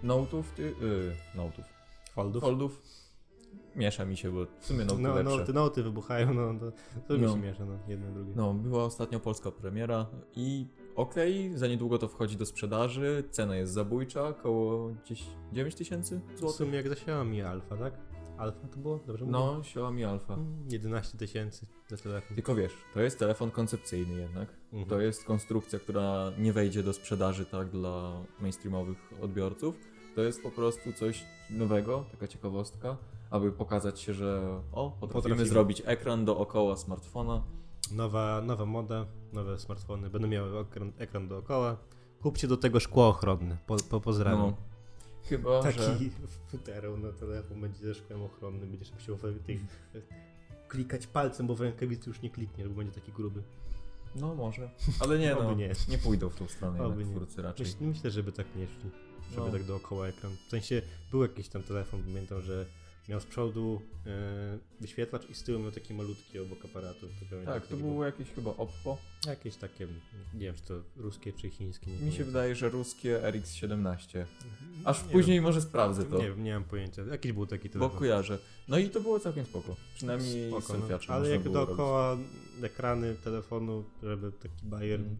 Note'ów, 0.04 0.42
ty, 0.56 0.62
yy, 0.62 1.12
Note'ów, 1.36 1.64
Foldów. 2.14 2.42
Foldów. 2.42 2.82
Miesza 3.76 4.04
mi 4.04 4.16
się, 4.16 4.30
bo 4.32 4.46
w 4.60 4.66
sumie 4.66 4.84
Note 4.84 4.98
No, 5.02 5.14
lepsze. 5.14 5.36
no, 5.38 5.44
te 5.46 5.52
noty 5.52 5.82
wybuchają, 5.82 6.34
no 6.34 6.54
to, 6.60 6.72
to 7.08 7.14
mi 7.14 7.20
No. 7.20 7.32
się 7.32 7.38
miesza, 7.38 7.64
no, 7.64 7.78
jedno 7.88 8.10
drugie. 8.12 8.32
No, 8.36 8.54
była 8.54 8.84
ostatnio 8.84 9.20
polska 9.20 9.50
premiera 9.50 10.06
i 10.36 10.66
okej, 10.96 11.58
za 11.58 11.66
niedługo 11.68 11.98
to 11.98 12.08
wchodzi 12.08 12.36
do 12.36 12.46
sprzedaży, 12.46 13.24
cena 13.30 13.56
jest 13.56 13.72
zabójcza, 13.72 14.28
około 14.28 14.90
10 15.04 15.30
9 15.52 15.74
tysięcy 15.74 16.20
w 16.34 16.38
złotych. 16.38 16.56
sumie 16.56 16.76
jak 16.76 16.88
za 16.88 16.94
Xiaomi 16.94 17.42
Alpha, 17.42 17.76
tak? 17.76 17.94
Alpha 18.38 18.68
to 18.68 18.76
było? 18.76 18.98
Dobrze 19.06 19.24
mówię? 19.24 19.32
No, 19.38 19.58
Xiaomi. 19.60 20.04
Mm, 20.04 20.66
11 20.70 21.18
tysięcy 21.18 21.66
za 21.88 21.96
telefon. 21.96 22.34
Tylko 22.34 22.54
wiesz, 22.54 22.72
to 22.94 23.00
jest 23.00 23.18
telefon 23.18 23.50
koncepcyjny 23.50 24.20
jednak. 24.20 24.48
Mhm. 24.72 24.84
To 24.88 25.00
jest 25.00 25.24
konstrukcja, 25.24 25.78
która 25.78 26.32
nie 26.38 26.52
wejdzie 26.52 26.82
do 26.82 26.92
sprzedaży 26.92 27.46
tak 27.46 27.70
dla 27.70 28.12
mainstreamowych 28.40 28.98
odbiorców. 29.22 29.74
To 30.14 30.20
jest 30.22 30.42
po 30.42 30.50
prostu 30.50 30.92
coś 30.92 31.24
nowego, 31.50 32.04
taka 32.10 32.28
ciekawostka, 32.28 32.96
aby 33.30 33.52
pokazać 33.52 34.00
się, 34.00 34.14
że 34.14 34.60
o, 34.72 34.90
potrafimy, 34.90 35.12
Potrafimy. 35.22 35.46
zrobić 35.48 35.82
ekran 35.84 36.24
dookoła 36.24 36.76
smartfona. 36.76 37.42
Nowa, 37.92 38.40
nowa 38.46 38.66
moda, 38.66 39.06
nowe 39.32 39.58
smartfony 39.58 40.10
będą 40.10 40.28
miały 40.28 40.58
ekran, 40.60 40.92
ekran 40.98 41.28
dookoła. 41.28 41.76
Kupcie 42.22 42.48
do 42.48 42.56
tego 42.56 42.80
szkło 42.80 43.08
ochronne. 43.08 43.56
Po, 43.66 43.76
po 43.90 44.00
pozdrawiam. 44.00 44.40
No, 44.40 44.56
chyba, 45.24 45.62
Taki 45.62 45.78
że... 45.78 45.98
futerał 46.46 46.96
na 46.96 47.12
telefon 47.12 47.60
będzie 47.60 47.78
ze 47.78 47.94
szkłem 47.94 48.22
ochronnym, 48.22 48.70
będziesz 48.70 48.92
musiał 48.92 49.18
tych, 49.46 49.60
klikać 50.68 51.06
palcem, 51.06 51.46
bo 51.46 51.54
w 51.54 51.60
rękawicy 51.60 52.10
już 52.10 52.22
nie 52.22 52.30
klikniesz, 52.30 52.68
bo 52.68 52.74
będzie 52.74 52.92
taki 53.00 53.12
gruby. 53.12 53.42
No 54.16 54.34
może. 54.34 54.70
Ale 55.00 55.18
nie, 55.18 55.34
no, 55.34 55.54
nie. 55.54 55.70
nie. 55.88 55.98
pójdą 55.98 56.28
w 56.28 56.36
tą 56.36 56.48
stronę 56.48 56.82
Oby 56.84 56.88
jednak 56.88 57.08
nie. 57.08 57.14
twórcy 57.14 57.42
raczej. 57.42 57.66
Myśl, 57.66 57.76
myślę, 57.80 58.10
żeby 58.10 58.32
tak 58.32 58.46
nie 58.56 58.66
szli, 58.66 58.90
żeby 59.34 59.46
No. 59.46 59.52
tak 59.52 59.64
dookoła 59.64 60.06
ekran. 60.08 60.32
W 60.46 60.50
sensie 60.50 60.82
był 61.10 61.22
jakiś 61.22 61.48
tam 61.48 61.62
telefon, 61.62 62.02
pamiętam, 62.02 62.40
że 62.40 62.66
miał 63.08 63.20
z 63.20 63.24
przodu 63.24 63.80
e, 64.06 64.58
wyświetlacz 64.80 65.30
i 65.30 65.34
z 65.34 65.42
tyłu 65.42 65.58
miał 65.62 65.70
taki 65.72 65.94
malutki 65.94 66.38
obok 66.38 66.64
aparatu. 66.64 67.06
To 67.30 67.44
Tak, 67.46 67.66
to 67.66 67.76
było 67.76 68.04
jakieś 68.04 68.30
chyba 68.30 68.50
Oppo. 68.50 68.98
Jakieś 69.26 69.56
takie, 69.56 69.86
nie 70.34 70.40
wiem 70.40 70.54
czy 70.54 70.62
to 70.62 70.74
ruskie 70.96 71.32
czy 71.32 71.50
chińskie. 71.50 71.86
Mi 71.90 71.96
się 71.96 72.02
pamiętam. 72.02 72.26
wydaje, 72.26 72.54
że 72.54 72.68
ruskie 72.68 73.20
RX-17. 73.22 74.24
Aż 74.84 75.04
Nie 75.04 75.08
później 75.12 75.40
może 75.40 75.60
sprawdzę 75.60 76.04
to, 76.04 76.18
Nie 76.18 76.28
wiem, 76.28 76.44
nie 76.44 76.54
mam 76.54 76.64
pojęcia. 76.64 77.02
Jakiś 77.02 77.32
był 77.32 77.46
taki 77.46 77.68
bo 77.68 77.72
telefon. 77.72 77.98
kojarzę. 77.98 78.38
No 78.68 78.78
i 78.78 78.90
to 78.90 79.00
było 79.00 79.20
całkiem 79.20 79.44
spoko. 79.44 79.76
Przynajmniej 79.94 80.50
Spoko, 80.50 80.72
no. 80.72 80.78
selfiacze 80.80 81.12
Ale 81.12 81.28
jak 81.30 81.42
dookoła 81.48 82.16
ekrany 82.62 83.14
telefonu, 83.14 83.84
żeby 84.02 84.32
taki 84.32 84.66
bajer, 84.66 85.00
Mm. 85.00 85.16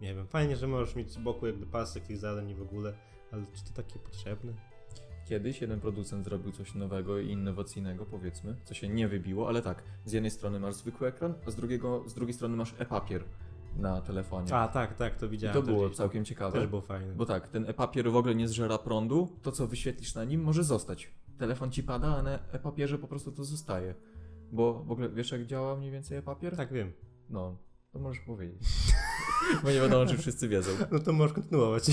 nie 0.00 0.14
wiem, 0.14 0.26
fajnie, 0.26 0.56
że 0.56 0.66
możesz 0.68 0.94
mieć 0.96 1.10
z 1.12 1.16
boku 1.18 1.46
jakby 1.46 1.66
pasek 1.66 2.06
tych 2.06 2.18
zadań 2.18 2.50
i 2.50 2.54
w 2.54 2.62
ogóle, 2.62 2.94
ale 3.32 3.42
czy 3.54 3.64
to 3.64 3.82
takie 3.82 3.98
potrzebne? 3.98 4.52
Kiedyś 5.28 5.60
jeden 5.60 5.80
producent 5.80 6.24
zrobił 6.24 6.52
coś 6.52 6.74
nowego 6.74 7.18
i 7.18 7.30
innowacyjnego, 7.30 8.06
powiedzmy, 8.06 8.56
co 8.64 8.74
się 8.74 8.88
nie 8.88 9.08
wybiło, 9.08 9.48
ale 9.48 9.62
tak, 9.62 9.82
z 10.04 10.12
jednej 10.12 10.30
strony 10.30 10.60
masz 10.60 10.74
zwykły 10.74 11.08
ekran, 11.08 11.34
a 11.46 11.50
z, 11.50 11.56
drugiego, 11.56 12.02
z 12.06 12.14
drugiej 12.14 12.34
strony 12.34 12.56
masz 12.56 12.74
e-papier 12.78 13.24
na 13.76 14.00
telefonie. 14.00 14.54
A, 14.54 14.68
tak, 14.68 14.94
tak, 14.94 15.16
to 15.16 15.26
I 15.26 15.28
widziałem. 15.28 15.54
to 15.54 15.62
też 15.62 15.74
było 15.74 15.86
gdzieś. 15.86 15.96
całkiem 15.96 16.24
ciekawe. 16.24 16.58
Też 16.58 16.68
było 16.68 16.82
fajne. 16.82 17.14
Bo 17.14 17.26
tak, 17.26 17.48
ten 17.48 17.68
e-papier 17.68 18.10
w 18.10 18.16
ogóle 18.16 18.34
nie 18.34 18.48
zżera 18.48 18.78
prądu, 18.78 19.28
to 19.42 19.52
co 19.52 19.66
wyświetlisz 19.66 20.14
na 20.14 20.24
nim 20.24 20.42
może 20.42 20.64
zostać. 20.64 21.10
Telefon 21.38 21.70
ci 21.70 21.82
pada, 21.82 22.16
a 22.16 22.22
na 22.22 22.30
e-papierze 22.30 22.98
po 22.98 23.08
prostu 23.08 23.32
to 23.32 23.44
zostaje. 23.44 23.94
Bo 24.52 24.84
w 24.84 24.90
ogóle 24.90 25.08
wiesz 25.08 25.30
jak 25.32 25.46
działa 25.46 25.76
mniej 25.76 25.90
więcej 25.90 26.18
e-papier? 26.18 26.56
Tak, 26.56 26.72
wiem. 26.72 26.92
No, 27.30 27.56
to 27.96 28.02
możesz 28.02 28.22
powiedzieć. 28.22 28.62
Bo 29.64 29.70
nie 29.70 29.80
wiadomo, 29.80 30.06
czy 30.06 30.18
wszyscy 30.18 30.48
wiedzą. 30.48 30.70
No 30.92 30.98
to 30.98 31.12
możesz 31.12 31.32
kontynuować. 31.32 31.84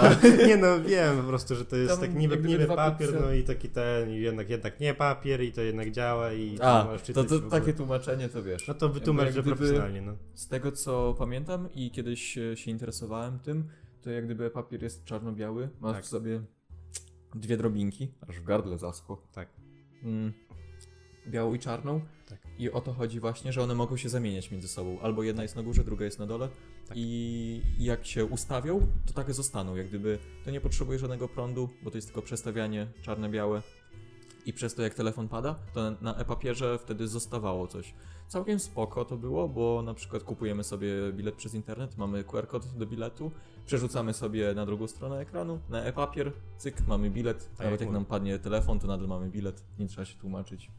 A, 0.00 0.26
nie 0.48 0.56
no, 0.56 0.80
wiem 0.80 1.16
po 1.16 1.22
prostu, 1.22 1.54
że 1.54 1.64
to 1.64 1.76
jest 1.76 1.90
Tam 1.90 2.00
tak 2.00 2.14
niby, 2.14 2.36
niby 2.36 2.66
papier, 2.66 3.20
no 3.20 3.32
i 3.32 3.44
taki 3.44 3.68
ten, 3.68 4.10
i 4.10 4.20
jednak, 4.20 4.50
jednak 4.50 4.80
nie 4.80 4.94
papier 4.94 5.42
i 5.42 5.52
to 5.52 5.60
jednak 5.60 5.90
działa 5.90 6.32
i 6.32 6.58
A 6.60 6.88
to, 7.14 7.24
to 7.24 7.40
takie 7.40 7.72
tłumaczenie 7.72 8.28
to 8.28 8.42
wiesz. 8.42 8.68
No 8.68 8.74
to 8.74 8.88
wytłumacz, 8.88 9.34
że 9.34 9.42
profesjonalnie, 9.42 10.02
no. 10.02 10.16
Z 10.34 10.48
tego 10.48 10.72
co 10.72 11.14
pamiętam 11.18 11.68
i 11.74 11.90
kiedyś 11.90 12.38
e, 12.38 12.56
się 12.56 12.70
interesowałem 12.70 13.38
tym, 13.38 13.68
to 14.02 14.10
jak 14.10 14.24
gdyby 14.24 14.50
papier 14.50 14.82
jest 14.82 15.04
czarno-biały, 15.04 15.68
masz 15.80 15.96
Tak. 15.96 16.04
w 16.04 16.08
sobie 16.08 16.40
dwie 17.34 17.56
drobinki, 17.56 18.12
aż 18.28 18.40
w 18.40 18.44
gardle 18.44 18.78
zaschło. 18.78 19.22
Tak. 19.32 19.48
Mm, 20.02 20.32
białą 21.28 21.54
i 21.54 21.58
czarną. 21.58 22.00
Tak. 22.28 22.38
I 22.58 22.70
o 22.70 22.80
to 22.80 22.92
chodzi 22.92 23.20
właśnie, 23.20 23.52
że 23.52 23.62
one 23.62 23.74
mogą 23.74 23.96
się 23.96 24.08
zamieniać 24.08 24.50
między 24.50 24.68
sobą. 24.68 25.00
Albo 25.00 25.22
jedna 25.22 25.42
jest 25.42 25.56
na 25.56 25.62
górze, 25.62 25.84
druga 25.84 26.04
jest 26.04 26.18
na 26.18 26.26
dole. 26.26 26.48
Tak. 26.88 26.96
I 27.00 27.62
jak 27.78 28.06
się 28.06 28.24
ustawią, 28.24 28.86
to 29.06 29.12
takie 29.12 29.32
zostaną. 29.32 29.76
Jak 29.76 29.88
gdyby 29.88 30.18
to 30.44 30.50
nie 30.50 30.60
potrzebuje 30.60 30.98
żadnego 30.98 31.28
prądu, 31.28 31.68
bo 31.82 31.90
to 31.90 31.98
jest 31.98 32.08
tylko 32.08 32.22
przestawianie 32.22 32.86
czarne-białe. 33.02 33.62
I 34.46 34.52
przez 34.52 34.74
to 34.74 34.82
jak 34.82 34.94
telefon 34.94 35.28
pada, 35.28 35.54
to 35.74 35.90
na- 36.00 36.16
e-papierze 36.16 36.78
wtedy 36.78 37.08
zostawało 37.08 37.66
coś. 37.66 37.94
Całkiem 38.28 38.60
spoko 38.60 39.04
to 39.04 39.16
było, 39.16 39.48
bo 39.48 39.82
na 39.82 39.94
przykład 39.94 40.22
kupujemy 40.22 40.64
sobie 40.64 41.12
bilet 41.12 41.34
przez 41.34 41.54
internet, 41.54 41.98
mamy 41.98 42.24
QR 42.24 42.46
kod 42.46 42.66
do 42.66 42.86
biletu, 42.86 43.30
przerzucamy 43.66 44.14
sobie 44.14 44.54
na 44.54 44.66
drugą 44.66 44.86
stronę 44.86 45.18
ekranu, 45.20 45.60
na 45.68 45.82
e-papier, 45.82 46.32
cyk, 46.56 46.86
mamy 46.86 47.10
bilet. 47.10 47.38
Tak 47.50 47.58
Nawet 47.58 47.80
jak 47.80 47.80
jak 47.80 47.90
nam 47.90 48.04
padnie 48.04 48.38
telefon, 48.38 48.78
to 48.78 48.86
nadal 48.86 49.08
mamy 49.08 49.30
bilet, 49.30 49.64
nie 49.78 49.86
trzeba 49.86 50.04
się 50.04 50.18
tłumaczyć. 50.18 50.70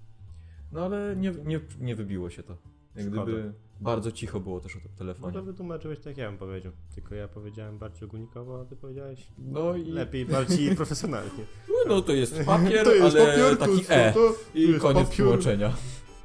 No 0.73 0.85
ale 0.85 1.15
nie, 1.15 1.31
nie, 1.45 1.59
nie 1.79 1.95
wybiło 1.95 2.29
się 2.29 2.43
to. 2.43 2.57
Jak 2.95 3.05
Szkoda. 3.07 3.23
gdyby 3.23 3.53
bardzo 3.81 4.11
cicho 4.11 4.39
było 4.39 4.59
też 4.59 4.75
o 4.75 4.79
tym 4.79 4.89
No 4.91 4.97
telefonie. 4.97 5.33
to 5.33 5.43
wytłumaczyłeś 5.43 5.97
tak 5.99 6.05
jak 6.07 6.17
ja 6.17 6.29
bym 6.29 6.37
powiedział. 6.37 6.71
Tylko 6.95 7.15
ja 7.15 7.27
powiedziałem 7.27 7.77
bardziej 7.77 8.03
ogólnikowo, 8.07 8.61
a 8.61 8.65
ty 8.65 8.75
powiedziałeś 8.75 9.27
No 9.37 9.75
i 9.75 9.85
lepiej, 9.91 10.25
bardziej 10.25 10.75
profesjonalnie. 10.75 11.45
no 11.87 12.01
to 12.01 12.13
jest 12.13 12.39
papier, 12.45 12.83
To 12.85 12.93
jest 12.93 13.15
ale 13.15 13.25
papier, 13.27 13.49
to 13.57 13.65
taki 13.65 13.77
jest 13.77 13.91
E. 13.91 14.13
to, 14.13 14.19
to 14.29 14.35
I 14.59 14.73
koniec 14.79 15.09
papier. 15.09 15.25
tłumaczenia. 15.25 15.73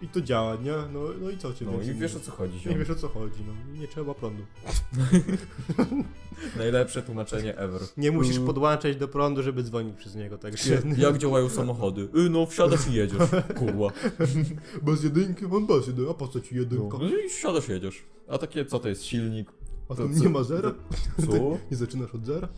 I 0.02 0.08
to 0.08 0.20
działa, 0.20 0.56
nie? 0.56 0.72
No, 0.92 1.00
no 1.20 1.30
i 1.30 1.38
co 1.38 1.54
ci 1.54 1.64
No 1.64 1.82
i 1.82 1.94
wiesz 1.94 2.16
o 2.16 2.20
co 2.20 2.30
chodzi. 2.32 2.54
Nie 2.54 2.60
ziom. 2.60 2.78
wiesz 2.78 2.90
o 2.90 2.94
co 2.94 3.08
chodzi, 3.08 3.44
no. 3.46 3.80
Nie 3.80 3.88
trzeba 3.88 4.14
prądu. 4.14 4.42
Najlepsze 6.56 7.02
tłumaczenie 7.02 7.56
ever. 7.58 7.80
Nie 7.96 8.12
musisz 8.12 8.38
podłączać 8.38 8.96
do 8.96 9.08
prądu, 9.08 9.42
żeby 9.42 9.62
dzwonić 9.62 9.96
przez 9.96 10.14
niego, 10.14 10.38
także... 10.38 10.82
Jak- 10.96 11.18
działają 11.18 11.48
samochody? 11.48 12.08
Y, 12.16 12.30
no 12.30 12.46
wsiadasz 12.46 12.88
i 12.88 12.92
jedziesz. 12.92 13.18
Kurwa. 13.58 13.88
Bez 14.82 15.04
jedynki, 15.04 15.44
on 15.44 15.66
bez 15.66 15.86
jedynki, 15.86 16.10
a 16.10 16.14
po 16.14 16.28
co 16.28 16.40
ci 16.40 16.56
jedynka? 16.56 16.98
No 17.00 17.08
i 17.08 17.28
wsiadasz 17.28 17.68
i 17.68 17.72
jedziesz. 17.72 18.02
A 18.28 18.38
takie, 18.38 18.64
co 18.64 18.78
to 18.78 18.88
jest 18.88 19.04
silnik? 19.04 19.48
A 19.88 19.94
to 19.94 20.08
co- 20.08 20.22
nie 20.24 20.28
ma 20.28 20.42
zera? 20.42 20.74
Co? 21.26 21.32
Nie 21.70 21.76
zaczynasz 21.76 22.14
od 22.14 22.26
zera? 22.26 22.48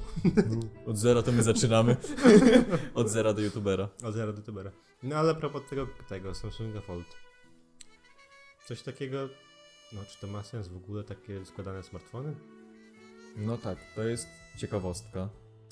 Od 0.86 0.98
zera 0.98 1.22
to 1.22 1.32
my 1.32 1.42
zaczynamy. 1.42 1.96
Od 2.94 3.08
zera 3.08 3.32
do 3.32 3.40
youtubera. 3.42 3.88
Od 4.04 4.14
zera 4.14 4.32
do 4.32 4.42
tubera. 4.42 4.70
No 5.02 5.16
ale 5.16 5.32
a 5.32 5.34
propos 5.34 5.62
tego, 5.70 5.86
tego 6.08 6.34
Samsunga 6.34 6.80
Fold. 6.80 7.06
Coś 8.70 8.82
takiego... 8.82 9.28
No, 9.92 10.00
czy 10.04 10.20
to 10.20 10.26
ma 10.26 10.42
sens 10.42 10.68
w 10.68 10.76
ogóle, 10.76 11.04
takie 11.04 11.44
składane 11.44 11.82
smartfony? 11.82 12.34
No 13.36 13.58
tak, 13.58 13.78
to 13.94 14.02
jest 14.02 14.28
ciekawostka. 14.58 15.28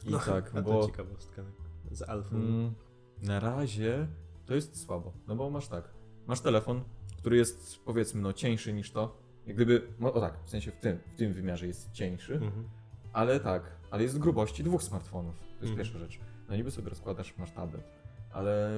I 0.06 0.10
no, 0.10 0.18
tak, 0.18 0.50
a 0.56 0.62
bo 0.62 0.80
to 0.80 0.86
ciekawostka. 0.86 1.42
Z 1.90 2.02
alfą. 2.02 2.36
mm, 2.36 2.74
na 3.22 3.40
razie 3.40 4.06
to 4.46 4.54
jest 4.54 4.82
słabo. 4.86 5.12
No 5.28 5.36
bo 5.36 5.50
masz 5.50 5.68
tak, 5.68 5.88
masz 6.26 6.40
telefon, 6.40 6.84
który 7.18 7.36
jest 7.36 7.78
powiedzmy 7.84 8.20
no 8.22 8.32
cieńszy 8.32 8.72
niż 8.72 8.90
to. 8.92 9.18
Jak 9.46 9.56
gdyby, 9.56 9.88
no 10.00 10.12
o 10.14 10.20
tak, 10.20 10.34
w 10.44 10.50
sensie 10.50 10.70
w 10.70 10.76
tym, 10.76 10.98
w 11.14 11.18
tym 11.18 11.32
wymiarze 11.32 11.66
jest 11.66 11.92
cieńszy, 11.92 12.34
Mhm. 12.34 12.68
ale 13.12 13.40
tak, 13.40 13.62
ale 13.90 14.02
jest 14.02 14.18
grubości 14.18 14.64
dwóch 14.64 14.82
smartfonów. 14.82 15.38
To 15.38 15.44
jest 15.46 15.60
Mhm. 15.62 15.76
pierwsza 15.76 15.98
rzecz. 15.98 16.20
No 16.48 16.56
niby 16.56 16.70
sobie 16.70 16.88
rozkładasz, 16.88 17.34
masz 17.38 17.50
tablet. 17.52 17.84
Ale 18.32 18.70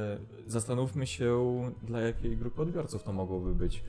zastanówmy 0.46 1.06
się, 1.06 1.60
dla 1.82 2.00
jakiej 2.00 2.36
grupy 2.36 2.62
odbiorców 2.62 3.02
to 3.02 3.12
mogłoby 3.12 3.54
być. 3.54 3.84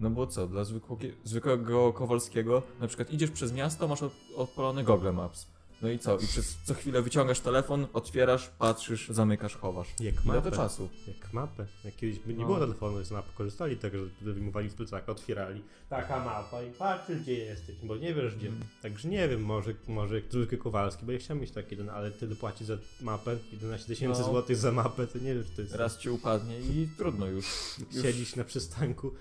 No 0.00 0.10
bo 0.10 0.26
co, 0.26 0.46
dla 0.46 0.64
zwykłego, 0.64 1.02
zwykłego 1.24 1.92
Kowalskiego, 1.92 2.62
na 2.80 2.86
przykład 2.88 3.12
idziesz 3.12 3.30
przez 3.30 3.52
miasto, 3.52 3.88
masz 3.88 4.02
od, 4.02 4.12
odpalony 4.36 4.84
Google 4.84 5.12
Maps. 5.12 5.46
No 5.82 5.90
i 5.90 5.98
co? 5.98 6.18
I 6.18 6.26
przez 6.26 6.56
co 6.64 6.74
chwilę 6.74 7.02
wyciągasz 7.02 7.40
telefon, 7.40 7.86
otwierasz, 7.92 8.48
patrzysz, 8.58 9.08
zamykasz, 9.08 9.56
chowasz. 9.56 9.88
Jak 10.00 10.24
mapę. 10.24 10.50
czasu? 10.50 10.88
Jak 11.08 11.32
mapę. 11.32 11.66
Jak 11.84 11.96
kiedyś 11.96 12.26
nie 12.26 12.34
No. 12.34 12.46
było 12.46 12.58
telefonu 12.58 13.04
z 13.04 13.10
mapy, 13.10 13.28
korzystali 13.34 13.76
tak, 13.76 13.92
że 14.22 14.32
wyjmowali 14.32 14.70
z 14.70 14.74
plecaka, 14.74 15.12
otwierali. 15.12 15.62
Taka 15.88 16.24
mapa 16.24 16.62
i 16.62 16.70
patrzysz 16.70 17.20
gdzie 17.22 17.32
jesteś, 17.32 17.76
bo 17.82 17.96
nie 17.96 18.14
wiesz 18.14 18.36
gdzie. 18.36 18.48
Mm. 18.48 18.60
Także 18.82 19.08
nie 19.08 19.28
wiem, 19.28 19.44
może, 19.44 19.74
może 19.88 20.20
zwykły 20.30 20.58
Kowalski, 20.58 21.06
bo 21.06 21.12
ja 21.12 21.18
chciałem 21.18 21.40
mieć 21.40 21.50
taki 21.50 21.70
jeden, 21.70 21.88
ale 21.88 22.10
tyle 22.10 22.36
płaci 22.36 22.64
za 22.64 22.76
mapę, 23.00 23.36
11 23.52 23.86
tysięcy 23.88 24.20
No. 24.20 24.26
złotych 24.26 24.56
za 24.56 24.72
mapę, 24.72 25.06
to 25.06 25.18
nie 25.18 25.34
wiesz, 25.34 25.46
to 25.56 25.62
jest... 25.62 25.74
Raz 25.74 25.98
ci 25.98 26.10
upadnie 26.10 26.60
i 26.60 26.88
trudno 26.98 27.26
już. 27.26 27.46
już. 27.94 28.02
Siedzisz 28.02 28.36
na 28.36 28.44
przystanku, 28.44 29.14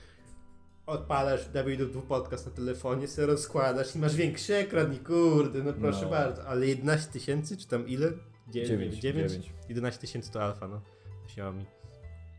odpalasz 0.85 1.49
WW 1.49 2.01
podcast 2.01 2.45
na 2.45 2.51
telefonie, 2.51 3.07
sobie 3.07 3.27
rozkładasz 3.27 3.95
i 3.95 3.99
masz 3.99 4.15
większy 4.15 4.55
ekran 4.55 4.93
i 4.93 4.97
kurde, 4.99 5.63
no 5.63 5.73
proszę 5.73 6.01
No. 6.03 6.09
bardzo. 6.09 6.45
Ale 6.47 6.67
11 6.67 7.11
tysięcy, 7.11 7.57
czy 7.57 7.67
tam 7.67 7.87
ile? 7.87 8.11
Dzie- 8.47 8.65
Dziewięć, 8.65 8.95
dziewięć? 8.95 9.31
dziewięć. 9.31 9.53
11 9.69 10.01
tysięcy 10.01 10.31
to 10.31 10.43
alfa, 10.43 10.67
no. 10.67 10.81
Xiaomi. 11.25 11.65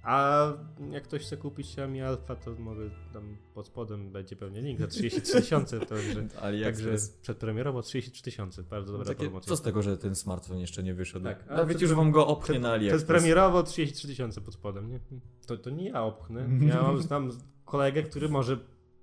A 0.05 0.47
jak 0.91 1.05
ktoś 1.05 1.23
chce 1.23 1.37
kupić 1.37 1.67
Xiaomi 1.67 2.03
Alpha, 2.03 2.37
to 2.37 2.55
może 2.59 2.91
tam 3.13 3.37
pod 3.55 3.67
spodem 3.67 4.13
będzie 4.13 4.37
pewnie 4.37 4.61
link 4.63 4.81
za 4.81 4.87
33 4.87 5.41
tysiące, 5.41 5.79
że... 6.15 6.29
Ale 6.43 6.65
Także 6.65 6.85
to 6.85 6.91
jest... 6.93 7.21
przedpremierowo 7.21 7.83
33 7.83 8.23
tysiące, 8.23 8.63
bardzo 8.63 8.93
dobra 8.93 9.09
Takie, 9.09 9.21
promocja. 9.21 9.49
co 9.49 9.57
z 9.57 9.63
tego, 9.63 9.83
że 9.83 9.97
ten 9.99 10.15
smartfon 10.15 10.59
jeszcze 10.59 10.83
nie 10.83 10.95
wyszedł? 10.95 11.25
Tak, 11.25 11.45
a 11.49 11.55
Nawet 11.57 11.69
przed- 11.69 11.83
już 11.83 11.95
wam 11.95 12.11
go 12.11 12.27
opchnie 12.27 12.59
na 12.59 12.73
AliExpress. 12.73 13.05
przedpremierowo 13.05 13.63
33 13.63 14.09
tysiące 14.09 14.41
pod 14.41 14.55
spodem, 14.55 14.91
nie? 14.91 15.01
To, 15.47 15.57
to 15.57 15.71
nie 15.71 15.89
ja 15.89 16.03
opchnę. 16.03 16.49
Ja 16.69 16.83
mam 16.83 17.03
znam 17.03 17.31
kolegę, 17.65 18.03
który 18.03 18.29
może 18.29 18.59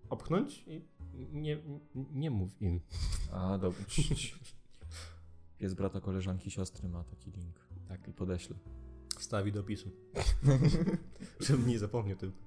opchnąć 0.09 0.63
i 0.67 0.81
nie, 1.33 1.57
nie 1.95 2.31
mów 2.31 2.61
im. 2.61 2.79
A, 3.31 3.57
dobra. 3.57 3.79
Pies 5.57 5.73
brata, 5.73 6.01
koleżanki, 6.01 6.51
siostry 6.51 6.89
ma 6.89 7.03
taki 7.03 7.31
link. 7.31 7.55
Tak, 7.87 8.07
i 8.07 8.13
podeślę. 8.13 8.55
Wstawi 9.21 9.51
do 9.51 9.59
opisu. 9.59 9.91
Żebym 11.39 11.67
nie 11.67 11.79
zapomniał 11.79 12.17
tylko. 12.17 12.37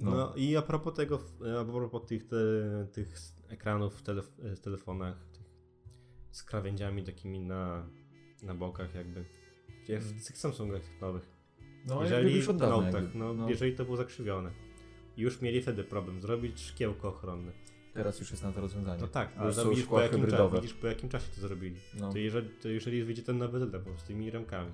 No. 0.00 0.10
No. 0.10 0.34
i 0.36 0.56
a 0.56 0.62
propos 0.62 0.94
tego, 0.94 1.20
a 1.60 1.64
propos 1.64 2.06
tych, 2.06 2.28
te, 2.28 2.36
tych 2.92 3.14
ekranów 3.48 3.94
w, 3.94 4.02
telef 4.02 4.30
w 4.38 4.60
telefonach, 4.60 5.16
z 6.30 6.42
krawędziami 6.42 7.04
takimi 7.04 7.40
na, 7.40 7.86
na 8.42 8.54
bokach 8.54 8.94
jakby. 8.94 9.24
Jak 9.88 10.02
w 10.02 10.26
tych 10.26 10.38
Samsungach 10.38 10.82
nowych. 11.00 11.30
No, 11.86 12.02
jeżeli 12.02 12.36
już 12.36 12.48
od 12.48 12.56
dawna 12.56 12.90
jakby. 12.90 13.18
no, 13.18 13.34
No. 13.34 13.50
jeżeli 13.50 13.76
to 13.76 13.84
było 13.84 13.96
zakrzywione. 13.96 14.50
Już 15.16 15.40
mieli 15.40 15.62
wtedy 15.62 15.84
problem, 15.84 16.20
zrobić 16.20 16.60
szkiełko 16.60 17.08
ochronne. 17.08 17.52
Teraz 17.94 18.20
już 18.20 18.30
jest 18.30 18.42
na 18.42 18.52
to 18.52 18.60
rozwiązanie. 18.60 19.00
No 19.00 19.08
tak, 19.08 19.32
ale 19.36 19.54
to 19.54 19.70
widzisz 19.70 19.86
po, 19.86 20.00
jakim 20.00 20.26
czasie, 20.26 20.50
widzisz 20.54 20.74
po 20.74 20.86
jakim 20.86 21.08
czasie 21.08 21.26
to 21.34 21.40
zrobili. 21.40 21.80
No. 22.00 22.12
To, 22.12 22.18
jeżeli, 22.18 22.48
to 22.50 22.68
jeżeli 22.68 23.04
wyjdzie 23.04 23.22
ten 23.22 23.38
nowy 23.38 23.66
telefon 23.66 23.98
z 23.98 24.02
tymi 24.02 24.30
ramkami 24.30 24.72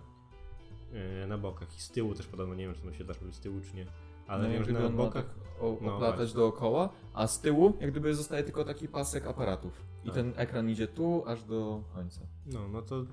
na 1.29 1.39
bokach 1.39 1.77
i 1.77 1.81
z 1.81 1.91
tyłu 1.91 2.15
też 2.15 2.27
podobno, 2.27 2.55
nie 2.55 2.65
wiem 2.67 2.75
czy 2.75 2.81
to 2.81 2.93
się 2.93 3.05
zrobić 3.05 3.35
z 3.37 3.41
tyłu 3.41 3.61
czy 3.61 3.77
nie, 3.77 3.87
ale 4.27 4.45
no, 4.49 4.55
wiem, 4.55 4.65
że 4.65 4.73
na 4.73 4.89
bokach 4.89 5.25
tak 5.25 5.63
o, 5.63 5.79
no 5.83 5.95
oplatać 5.95 6.17
właśnie. 6.19 6.37
dookoła, 6.37 6.89
a 7.15 7.27
z 7.27 7.41
tyłu 7.41 7.77
jak 7.81 7.91
gdyby 7.91 8.15
zostaje 8.15 8.43
tylko 8.45 8.65
taki 8.65 8.89
pasek 8.89 9.27
aparatów. 9.27 9.85
I 10.05 10.07
Tak. 10.07 10.15
ten 10.15 10.33
ekran 10.37 10.71
idzie 10.71 10.89
tu, 10.89 11.25
aż 11.27 11.45
do 11.45 11.85
końca. 11.95 12.21
No, 12.47 12.69
no 12.69 12.83
to 12.83 13.05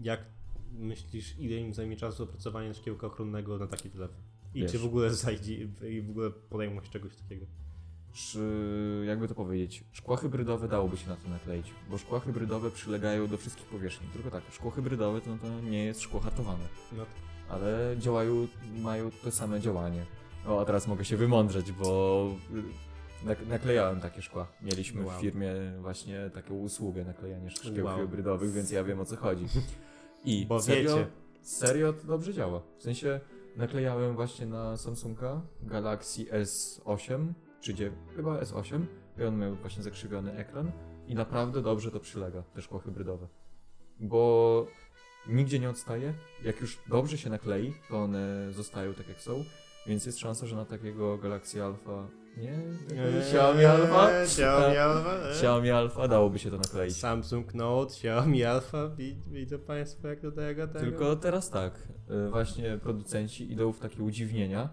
jak 0.00 0.20
myślisz, 0.72 1.38
ile 1.38 1.56
im 1.56 1.74
zajmie 1.74 1.96
czasu 1.96 2.22
opracowanie 2.22 2.74
szkiełka 2.74 3.06
ochronnego 3.06 3.58
na 3.58 3.66
taki 3.66 3.90
telefon? 3.90 4.16
I 4.54 4.60
Wiesz. 4.60 4.72
czy 4.72 4.78
w 4.78 4.84
ogóle 4.84 5.14
zajdzie 5.14 5.54
i 5.90 6.02
w 6.02 6.10
ogóle 6.10 6.30
podejmą 6.30 6.82
się 6.82 6.90
czegoś 6.90 7.16
takiego? 7.16 7.46
Jakby 9.06 9.28
to 9.28 9.34
powiedzieć, 9.34 9.84
szkła 9.92 10.16
hybrydowe 10.16 10.68
dałoby 10.68 10.96
się 10.96 11.08
na 11.08 11.16
to 11.16 11.28
nakleić, 11.28 11.66
bo 11.90 11.98
szkła 11.98 12.20
hybrydowe 12.20 12.70
przylegają 12.70 13.26
do 13.26 13.36
wszystkich 13.36 13.66
powierzchni. 13.66 14.06
Tylko 14.12 14.30
tak, 14.30 14.42
szkło 14.52 14.70
hybrydowe 14.70 15.20
to, 15.20 15.26
to 15.42 15.60
nie 15.70 15.84
jest 15.84 16.00
szkło 16.00 16.20
hartowane, 16.20 16.64
No, 16.96 17.06
ale 17.48 17.94
działają, 17.98 18.48
mają 18.80 19.10
to 19.24 19.30
same 19.30 19.60
działanie. 19.60 20.04
O, 20.46 20.60
a 20.60 20.64
teraz 20.64 20.86
mogę 20.88 21.04
się 21.04 21.16
wymądrzeć, 21.16 21.72
bo 21.72 22.30
y, 23.24 23.26
nak- 23.26 23.46
naklejałem 23.48 24.00
takie 24.00 24.22
szkła. 24.22 24.46
Mieliśmy 24.62 25.04
Wow. 25.04 25.18
w 25.18 25.20
firmie 25.20 25.52
właśnie 25.80 26.30
taką 26.34 26.54
usługę 26.54 27.04
naklejania 27.04 27.50
szkieł 27.50 27.86
Wow. 27.86 27.98
hybrydowych, 27.98 28.52
więc 28.52 28.70
ja 28.70 28.84
wiem 28.84 29.00
o 29.00 29.04
co 29.04 29.16
chodzi. 29.16 29.46
I 30.24 30.46
Bo 30.46 30.62
serio, 30.62 30.96
wiecie. 30.96 31.06
serio 31.42 31.92
to 31.92 32.06
dobrze 32.06 32.34
działa. 32.34 32.62
W 32.78 32.82
sensie 32.82 33.20
naklejałem 33.56 34.14
właśnie 34.14 34.46
na 34.46 34.76
Samsunga 34.76 35.40
Galaxy 35.62 36.24
S8, 36.24 37.32
czy 37.60 37.72
gdzie? 37.72 37.90
Chyba 38.16 38.40
S8 38.40 38.84
i 39.18 39.24
on 39.24 39.38
miał 39.38 39.54
właśnie 39.54 39.82
zakrzywiony 39.82 40.32
ekran 40.36 40.72
i 41.06 41.14
naprawdę 41.14 41.62
dobrze 41.62 41.90
to 41.90 42.00
przylega, 42.00 42.42
te 42.42 42.62
szkło 42.62 42.78
hybrydowe. 42.78 43.26
Bo 44.00 44.66
nigdzie 45.28 45.58
nie 45.58 45.70
odstaje. 45.70 46.14
Jak 46.44 46.60
już 46.60 46.78
dobrze 46.88 47.18
się 47.18 47.30
naklei, 47.30 47.74
to 47.90 47.98
one 48.02 48.52
zostają 48.52 48.94
tak 48.94 49.08
jak 49.08 49.20
są, 49.20 49.44
więc 49.86 50.06
jest 50.06 50.18
szansa, 50.18 50.46
że 50.46 50.56
na 50.56 50.64
takiego 50.64 51.18
Galaxy 51.18 51.62
Alpha 51.64 52.08
Nie? 52.36 52.52
Eee, 52.52 53.18
Xiaomi 53.18 53.64
Alpha? 53.64 54.10
Xiaomi 54.10 54.76
Alpha. 54.76 55.28
Xiaomi 55.30 55.70
Alpha, 55.70 56.08
dałoby 56.08 56.38
się 56.38 56.50
to 56.50 56.56
nakleić. 56.56 56.96
Samsung 56.96 57.54
Note, 57.54 57.92
Xiaomi 57.92 58.44
Alpha. 58.44 58.88
Wi- 58.88 59.16
Widzą 59.30 59.58
Państwo 59.58 60.08
jak 60.08 60.20
do 60.22 60.32
tego, 60.32 60.66
tego? 60.68 60.80
Tylko 60.80 61.16
teraz 61.16 61.50
tak, 61.50 61.88
y, 62.26 62.30
właśnie 62.30 62.78
producenci 62.82 63.52
idą 63.52 63.72
w 63.72 63.78
takie 63.80 64.02
udziwnienia, 64.02 64.68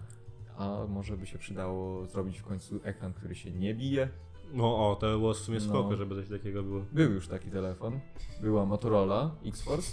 a 0.58 0.86
może 0.90 1.18
by 1.18 1.26
się 1.26 1.38
przydało 1.38 2.06
zrobić 2.06 2.40
w 2.40 2.44
końcu 2.44 2.80
ekran, 2.84 3.14
który 3.14 3.36
się 3.36 3.52
nie 3.52 3.76
bije. 3.76 4.10
No 4.54 4.64
o, 4.92 4.96
to 4.96 5.08
by 5.08 5.18
było 5.18 5.34
w 5.34 5.38
sumie 5.38 5.58
No. 5.60 5.64
spoko, 5.66 5.96
żeby 5.96 6.16
coś 6.16 6.30
takiego 6.30 6.64
było. 6.64 6.86
Był 6.94 7.12
już 7.12 7.28
taki 7.28 7.50
telefon, 7.50 8.00
była 8.42 8.66
Motorola 8.66 9.36
X-Force, 9.46 9.92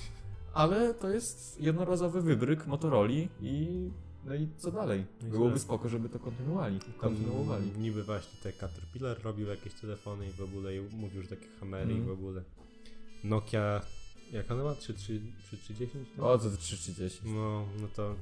ale 0.54 0.94
to 0.94 1.08
jest 1.10 1.60
jednorazowy 1.60 2.22
wybryk 2.22 2.66
Motorola 2.66 3.10
i 3.40 3.90
no 4.24 4.34
i 4.34 4.48
co 4.56 4.70
dalej? 4.72 5.04
No 5.20 5.26
co 5.26 5.32
Byłoby 5.32 5.58
spoko, 5.58 5.88
żeby 5.88 6.08
to 6.08 6.18
kontynuowali. 6.18 6.80
Tam 6.80 6.92
kontynuowali. 6.92 7.70
niby 7.78 8.02
właśnie 8.04 8.38
te 8.42 8.52
Caterpillar 8.52 9.22
robił 9.22 9.48
jakieś 9.48 9.74
telefony 9.74 10.26
i 10.28 10.32
w 10.32 10.40
ogóle 10.40 10.76
i 10.76 10.80
mówił, 10.96 11.22
że 11.22 11.28
takie 11.28 11.46
kamery 11.60 11.92
i 11.92 11.96
Mhm. 11.96 12.08
w 12.08 12.10
ogóle. 12.20 12.42
Nokia, 13.24 13.80
jak 14.32 14.50
ona 14.50 14.64
ma? 14.64 14.74
3310? 14.74 16.08
O, 16.20 16.38
to 16.38 16.50
330. 16.56 17.20
No, 17.24 17.64
no 17.80 17.88
to 17.96 18.14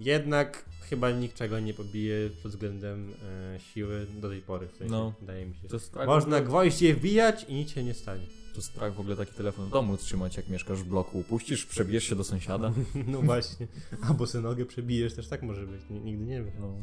jednak 0.00 0.64
chyba 0.80 1.10
niczego 1.10 1.60
nie 1.60 1.74
pobije 1.74 2.30
pod 2.42 2.50
względem 2.52 3.14
e, 3.54 3.60
siły 3.60 4.06
do 4.20 4.28
tej 4.28 4.40
pory, 4.42 4.68
w 4.68 4.76
sensie, 4.76 4.92
No. 4.92 5.12
wydaje 5.20 5.46
mi 5.46 5.54
się. 5.54 5.68
To 5.68 5.78
strach, 5.78 6.06
Można 6.06 6.40
gwoździe 6.40 6.94
wbijać 6.94 7.44
i 7.48 7.54
nic 7.54 7.70
się 7.70 7.84
nie 7.84 7.94
stanie. 7.94 8.26
to 8.54 8.62
strach 8.62 8.94
w 8.94 9.00
ogóle 9.00 9.16
taki 9.16 9.32
telefon 9.32 9.66
w 9.66 9.70
domu 9.70 9.96
trzymać, 9.96 10.36
jak 10.36 10.48
mieszkasz 10.48 10.78
w 10.78 10.84
bloku. 10.88 11.18
Upuścisz, 11.18 11.66
przebijesz 11.66 12.04
się 12.04 12.16
do 12.16 12.24
sąsiada. 12.24 12.72
No 13.06 13.22
właśnie. 13.22 13.66
Albo 14.02 14.26
sobie 14.26 14.44
nogę 14.44 14.64
przebijesz, 14.66 15.14
też 15.14 15.28
tak 15.28 15.42
może 15.42 15.66
być, 15.66 15.80
N- 15.90 16.04
nigdy 16.04 16.24
nie 16.24 16.42
wiesz. 16.42 16.54
No, 16.60 16.74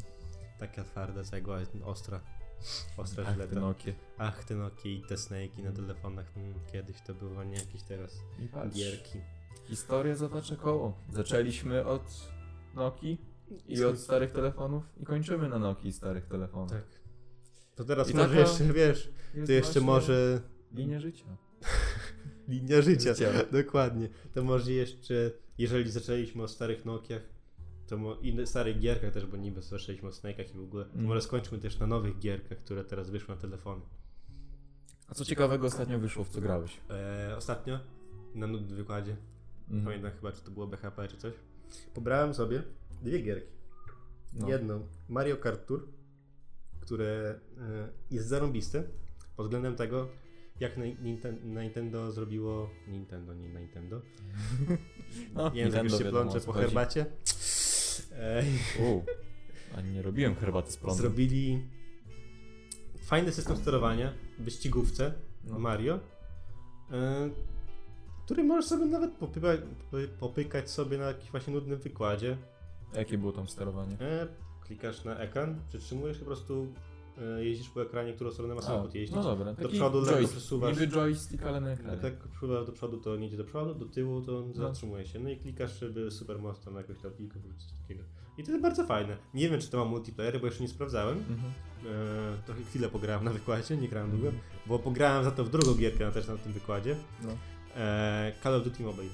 Taka 0.60 0.84
twarda 0.84 1.24
cegła, 1.24 1.60
ostra. 1.86 2.22
Ostra 2.98 3.24
tak, 3.26 3.34
żyleta. 3.34 3.54
te 3.54 3.60
Nokie. 3.60 3.94
Ach, 4.18 4.44
te 4.44 4.56
Nokie 4.56 4.94
i 4.94 5.02
te 5.02 5.16
Snake'i 5.16 5.64
na 5.64 5.72
telefonach. 5.72 6.26
Mm, 6.38 6.54
kiedyś 6.72 6.96
to 7.08 7.14
było, 7.14 7.44
nie 7.44 7.56
jakieś 7.58 7.84
teraz 7.84 8.20
gierki. 8.76 9.20
historia 9.68 10.16
zatacza 10.16 10.56
koło. 10.56 10.94
Zaczęliśmy 11.14 11.86
od 11.86 12.30
Nokii 12.78 13.22
i 13.68 13.84
od 13.84 14.00
starych 14.00 14.32
telefonów 14.32 14.84
i 15.02 15.06
kończymy 15.06 15.50
na 15.50 15.60
Nokii 15.60 15.90
i 15.90 15.94
starych 15.94 16.26
telefonach. 16.26 16.70
Tak. 16.72 17.00
To 17.76 17.84
teraz 17.86 18.10
I 18.10 18.14
może 18.14 18.28
taka 18.30 18.40
jeszcze, 18.40 18.74
wiesz, 18.74 19.12
to 19.46 19.52
jeszcze 19.52 19.82
może 19.82 20.42
Linia 20.74 21.00
życia. 21.00 21.26
linia 22.48 22.82
życia. 22.82 23.14
Życia. 23.14 23.32
Dokładnie. 23.52 24.10
To 24.34 24.44
może 24.44 24.72
jeszcze, 24.72 25.32
jeżeli 25.58 25.92
zaczęliśmy 25.92 26.44
o 26.44 26.48
starych 26.48 26.86
Nokiach, 26.86 27.22
to 27.88 27.98
mo- 27.98 28.16
i 28.16 28.36
na 28.36 28.46
starych 28.46 28.80
gierkach 28.80 29.14
też, 29.14 29.26
bo 29.26 29.38
niby 29.38 29.62
zaczęliśmy 29.62 30.10
o 30.10 30.12
Snake'ach 30.12 30.50
i 30.56 30.58
w 30.58 30.64
ogóle, 30.64 30.86
to 30.86 30.94
Mm. 30.94 31.06
może 31.06 31.22
skończmy 31.22 31.58
też 31.58 31.80
na 31.80 31.88
nowych 31.88 32.20
gierkach, 32.20 32.58
które 32.58 32.84
teraz 32.84 33.10
wyszły 33.10 33.36
na 33.36 33.42
telefony. 33.42 33.82
A 35.08 35.14
co 35.14 35.26
ciekawego 35.26 35.68
ostatnio 35.68 36.00
wyszło, 36.00 36.24
w 36.24 36.30
co 36.30 36.42
grałeś? 36.42 36.78
E, 36.90 37.34
ostatnio 37.38 37.80
na 38.36 38.48
nudnym 38.48 38.78
wykładzie, 38.78 39.16
Mhm. 39.68 39.86
pamiętam 39.86 40.12
chyba, 40.12 40.32
czy 40.32 40.42
to 40.44 40.52
było 40.52 40.68
BHP 40.68 41.08
czy 41.08 41.18
coś, 41.18 41.34
pobrałem 41.94 42.34
sobie 42.34 42.64
dwie 43.04 43.20
gierki. 43.22 43.52
No. 44.34 44.50
Jedną 44.50 44.88
Mario 45.10 45.38
Kart 45.38 45.66
Tour, 45.68 45.88
które 46.80 47.40
e, 47.58 47.90
jest 48.12 48.28
zarąbiste 48.28 48.84
pod 49.36 49.46
względem 49.46 49.76
tego, 49.76 50.10
jak 50.60 50.78
Ninten- 50.78 51.44
Nintendo 51.44 52.12
zrobiło. 52.12 52.70
Nintendo, 52.88 53.34
nie 53.34 53.50
Nintendo. 53.50 54.02
No, 55.34 55.52
Język 55.54 55.84
już 55.84 55.98
się 55.98 56.06
plącze 56.06 56.40
po 56.42 56.54
herbacie. 56.54 57.06
U, 58.80 59.02
a 59.78 59.82
nie 59.82 60.02
robiłem 60.02 60.36
herbaty 60.36 60.72
z 60.72 60.78
prądu. 60.78 60.98
zrobili 61.02 61.68
fajny 63.04 63.32
system 63.32 63.58
sterowania 63.58 64.14
w 64.40 64.44
wyścigówce 64.44 65.14
No. 65.44 65.60
Mario, 65.60 66.00
e, 66.92 67.30
który 68.28 68.44
możesz 68.44 68.66
sobie 68.66 68.86
nawet 68.86 69.12
popyka, 69.12 69.48
popy- 69.92 70.08
popykać 70.20 70.70
sobie 70.72 70.98
na 70.98 71.06
jakimś 71.06 71.32
właśnie 71.32 71.54
nudnym 71.54 71.80
wykładzie. 71.80 72.38
Jakie 72.94 73.18
było 73.18 73.32
tam 73.32 73.48
sterowanie? 73.48 73.98
E, 74.02 74.28
klikasz 74.66 75.04
na 75.04 75.18
ekran, 75.18 75.60
przytrzymujesz 75.70 76.18
i 76.18 76.20
po 76.20 76.26
prostu 76.26 76.68
e, 77.18 77.46
jeździsz 77.46 77.70
po 77.70 77.82
ekranie, 77.82 78.14
którą 78.14 78.32
stronę 78.32 78.56
ma 78.56 78.62
samochód 78.62 78.96
jeździć. 78.96 79.16
no 79.16 79.24
dobra, 79.24 79.54
taki 79.56 79.68
przodu 79.76 80.02
lekko 80.02 80.28
przesuwasz. 80.28 80.80
Niby 80.80 80.94
joystick, 80.96 81.44
ale 81.44 81.62
na 81.62 81.70
Jak 81.70 81.80
ekranie. 81.80 82.02
lekko 82.02 82.30
przesuwasz 82.30 82.66
do 82.66 82.72
przodu, 82.72 82.98
to 82.98 83.16
nie 83.16 83.28
idzie 83.28 83.38
do 83.38 83.44
przodu, 83.44 83.74
do 83.76 83.86
tyłu 83.86 84.22
to 84.22 84.54
zatrzymuje 84.54 85.06
się. 85.06 85.20
No 85.20 85.30
i 85.30 85.38
klikasz, 85.38 85.80
żeby 85.80 86.12
super 86.12 86.40
most 86.40 86.66
tam 86.66 86.76
jakoś 86.76 87.00
tam 87.00 87.12
kilka 87.14 87.40
coś 87.40 87.72
takiego. 87.82 88.04
I 88.38 88.44
to 88.44 88.52
jest 88.52 88.62
bardzo 88.64 88.86
fajne. 88.86 89.18
Nie 89.34 89.50
wiem, 89.50 89.60
czy 89.62 89.70
to 89.70 89.78
ma 89.78 89.86
multiplayer, 89.92 90.40
bo 90.40 90.46
jeszcze 90.46 90.64
nie 90.64 90.70
sprawdzałem. 90.70 91.18
Mhm. 91.18 91.54
E, 91.86 92.44
trochę 92.46 92.62
chwilę 92.64 92.90
pograłem 92.90 93.24
na 93.26 93.32
wykładzie, 93.32 93.78
nie 93.78 93.88
grałem 93.88 94.12
długo, 94.12 94.32
bo 94.66 94.80
pograłem 94.80 95.24
za 95.24 95.32
to 95.32 95.44
w 95.44 95.50
drugą 95.50 95.76
gierkę 95.76 96.06
na- 96.06 96.12
też 96.12 96.28
na 96.28 96.38
tym 96.38 96.54
wykładzie. 96.54 96.96
No. 97.24 97.30
E, 97.78 98.32
Call 98.44 98.56
of 98.56 98.64
Duty 98.64 98.84
Mobile. 98.84 99.10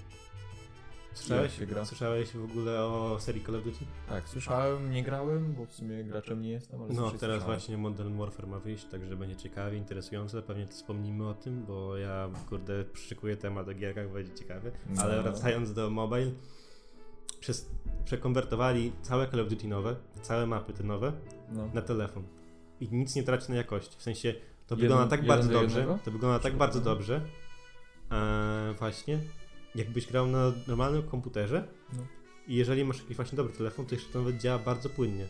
Słyszałeś? 1.13 1.60
Gra? 1.65 1.86
Słyszałeś 1.86 2.30
w 2.32 2.43
ogóle 2.43 2.84
o 2.84 3.17
serii 3.19 3.43
Call 3.45 3.56
of 3.56 3.63
Duty? 3.63 3.86
Tak, 4.10 4.30
słyszałem, 4.30 4.91
nie 4.91 5.04
grałem, 5.04 5.54
bo 5.54 5.65
w 5.65 5.73
sumie 5.73 6.04
graczem 6.04 6.41
nie 6.41 6.49
jestem, 6.49 6.82
ale 6.82 6.93
No, 6.93 7.02
teraz 7.02 7.12
słyszałem. 7.19 7.41
właśnie 7.41 7.78
Modern 7.78 8.17
Warfare 8.17 8.47
ma 8.47 8.60
wyjść, 8.60 8.86
także 8.86 9.15
będzie 9.15 9.36
ciekawie, 9.36 9.78
interesujące. 9.78 10.41
Pewnie 10.41 10.67
wspomnimy 10.67 11.28
o 11.28 11.34
tym, 11.34 11.65
bo 11.65 11.97
ja, 11.97 12.30
kurde, 12.49 12.84
przyszykuję 12.84 13.38
temat 13.38 13.67
o 13.67 13.73
gierkach, 13.73 14.12
będzie 14.12 14.34
ciekawy. 14.34 14.71
No. 14.89 15.02
Ale 15.02 15.23
wracając 15.23 15.73
do 15.73 15.89
mobile, 15.89 16.32
przez, 17.39 17.69
przekonwertowali 18.06 18.91
całe 19.02 19.28
Call 19.28 19.39
of 19.39 19.49
Duty 19.49 19.67
nowe, 19.67 19.95
całe 20.21 20.45
mapy 20.47 20.73
te 20.73 20.84
nowe 20.84 21.13
No. 21.52 21.69
na 21.73 21.82
telefon. 21.82 22.23
I 22.80 22.88
nic 22.91 23.15
nie 23.15 23.23
traci 23.23 23.52
na 23.52 23.56
jakości. 23.58 23.95
W 23.97 24.04
sensie 24.04 24.34
to 24.67 24.76
Jeden- 24.76 24.82
wygląda 24.89 25.08
tak 25.17 25.26
bardzo 25.26 25.49
do 25.49 25.60
dobrze. 25.62 25.97
To 26.06 26.12
wygląda 26.12 26.39
tak 26.39 26.58
bardzo 26.58 26.80
dobrze. 26.82 27.21
E, 28.13 28.73
właśnie. 28.80 29.19
Jakbyś 29.76 30.08
grał 30.08 30.28
na 30.28 30.54
normalnym 30.67 31.04
komputerze. 31.04 31.67
No. 31.93 32.04
I 32.47 32.56
jeżeli 32.56 32.86
masz 32.86 32.99
jakiś 32.99 33.15
właśnie 33.15 33.36
dobry 33.36 33.54
telefon, 33.54 33.86
to 33.86 33.95
jeszcze 33.95 34.13
to 34.13 34.19
nawet 34.19 34.38
działa 34.38 34.60
bardzo 34.60 34.89
płynnie. 34.89 35.28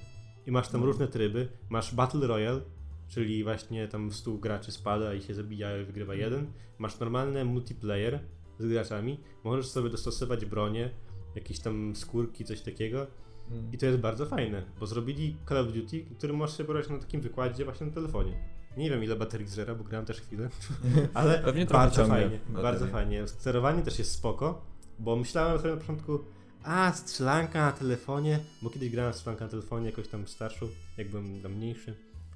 I 0.48 0.52
masz 0.52 0.68
tam 0.68 0.82
No. 0.82 0.88
różne 0.88 1.08
tryby. 1.08 1.48
Masz 1.70 1.96
Battle 1.96 2.28
Royale, 2.28 2.62
czyli 3.08 3.44
właśnie 3.44 3.88
tam 3.88 4.12
100 4.12 4.34
graczy 4.34 4.72
spada 4.72 5.14
i 5.14 5.22
się 5.22 5.34
zabija 5.34 5.82
i 5.82 5.86
wygrywa 5.86 6.16
jeden. 6.16 6.48
Masz 6.78 7.00
normalny 7.00 7.46
multiplayer 7.46 8.20
z 8.60 8.68
graczami. 8.68 9.20
Możesz 9.44 9.68
sobie 9.68 9.90
dostosować 9.90 10.46
bronię, 10.46 10.90
jakieś 11.36 11.60
tam 11.60 11.96
skórki, 11.96 12.46
coś 12.46 12.62
takiego. 12.62 13.08
Mm. 13.52 13.74
I 13.74 13.78
to 13.78 13.86
jest 13.86 13.98
bardzo 13.98 14.26
fajne, 14.26 14.64
bo 14.80 14.86
zrobili 14.88 15.36
Call 15.50 15.58
of 15.58 15.74
Duty, 15.74 16.06
który 16.18 16.34
możesz 16.34 16.56
sobie 16.56 16.68
brać 16.74 16.90
na 16.90 16.98
takim 16.98 17.22
wykładzie 17.22 17.66
właśnie 17.66 17.88
na 17.88 17.94
telefonie. 17.94 18.53
Nie 18.78 18.90
wiem 18.90 19.04
ile 19.04 19.16
baterii 19.16 19.48
zżera, 19.48 19.76
bo 19.76 19.84
grałem 19.84 20.06
też 20.06 20.22
chwilę, 20.22 20.50
ale 21.14 21.40
Pewnie 21.40 21.66
bardzo 21.66 22.06
fajnie, 22.06 22.40
bardzo 22.50 22.88
fajnie. 22.88 23.28
Sterowanie 23.28 23.82
też 23.84 24.00
jest 24.00 24.12
spoko, 24.12 24.66
bo 25.00 25.16
myślałem 25.16 25.58
sobie 25.62 25.74
na 25.76 25.80
początku, 25.82 26.20
a 26.64 26.92
strzelanka 26.94 27.66
na 27.66 27.72
telefonie, 27.72 28.40
bo 28.62 28.70
kiedyś 28.70 28.90
grałem 28.90 29.14
strzelankę 29.14 29.44
na 29.46 29.52
telefonie, 29.52 29.86
jakoś 29.86 30.08
tam 30.08 30.28
starszą, 30.28 30.68
jak 30.98 31.10
byłem 31.10 31.42
tam 31.42 31.54
mniejszy. 31.54 31.96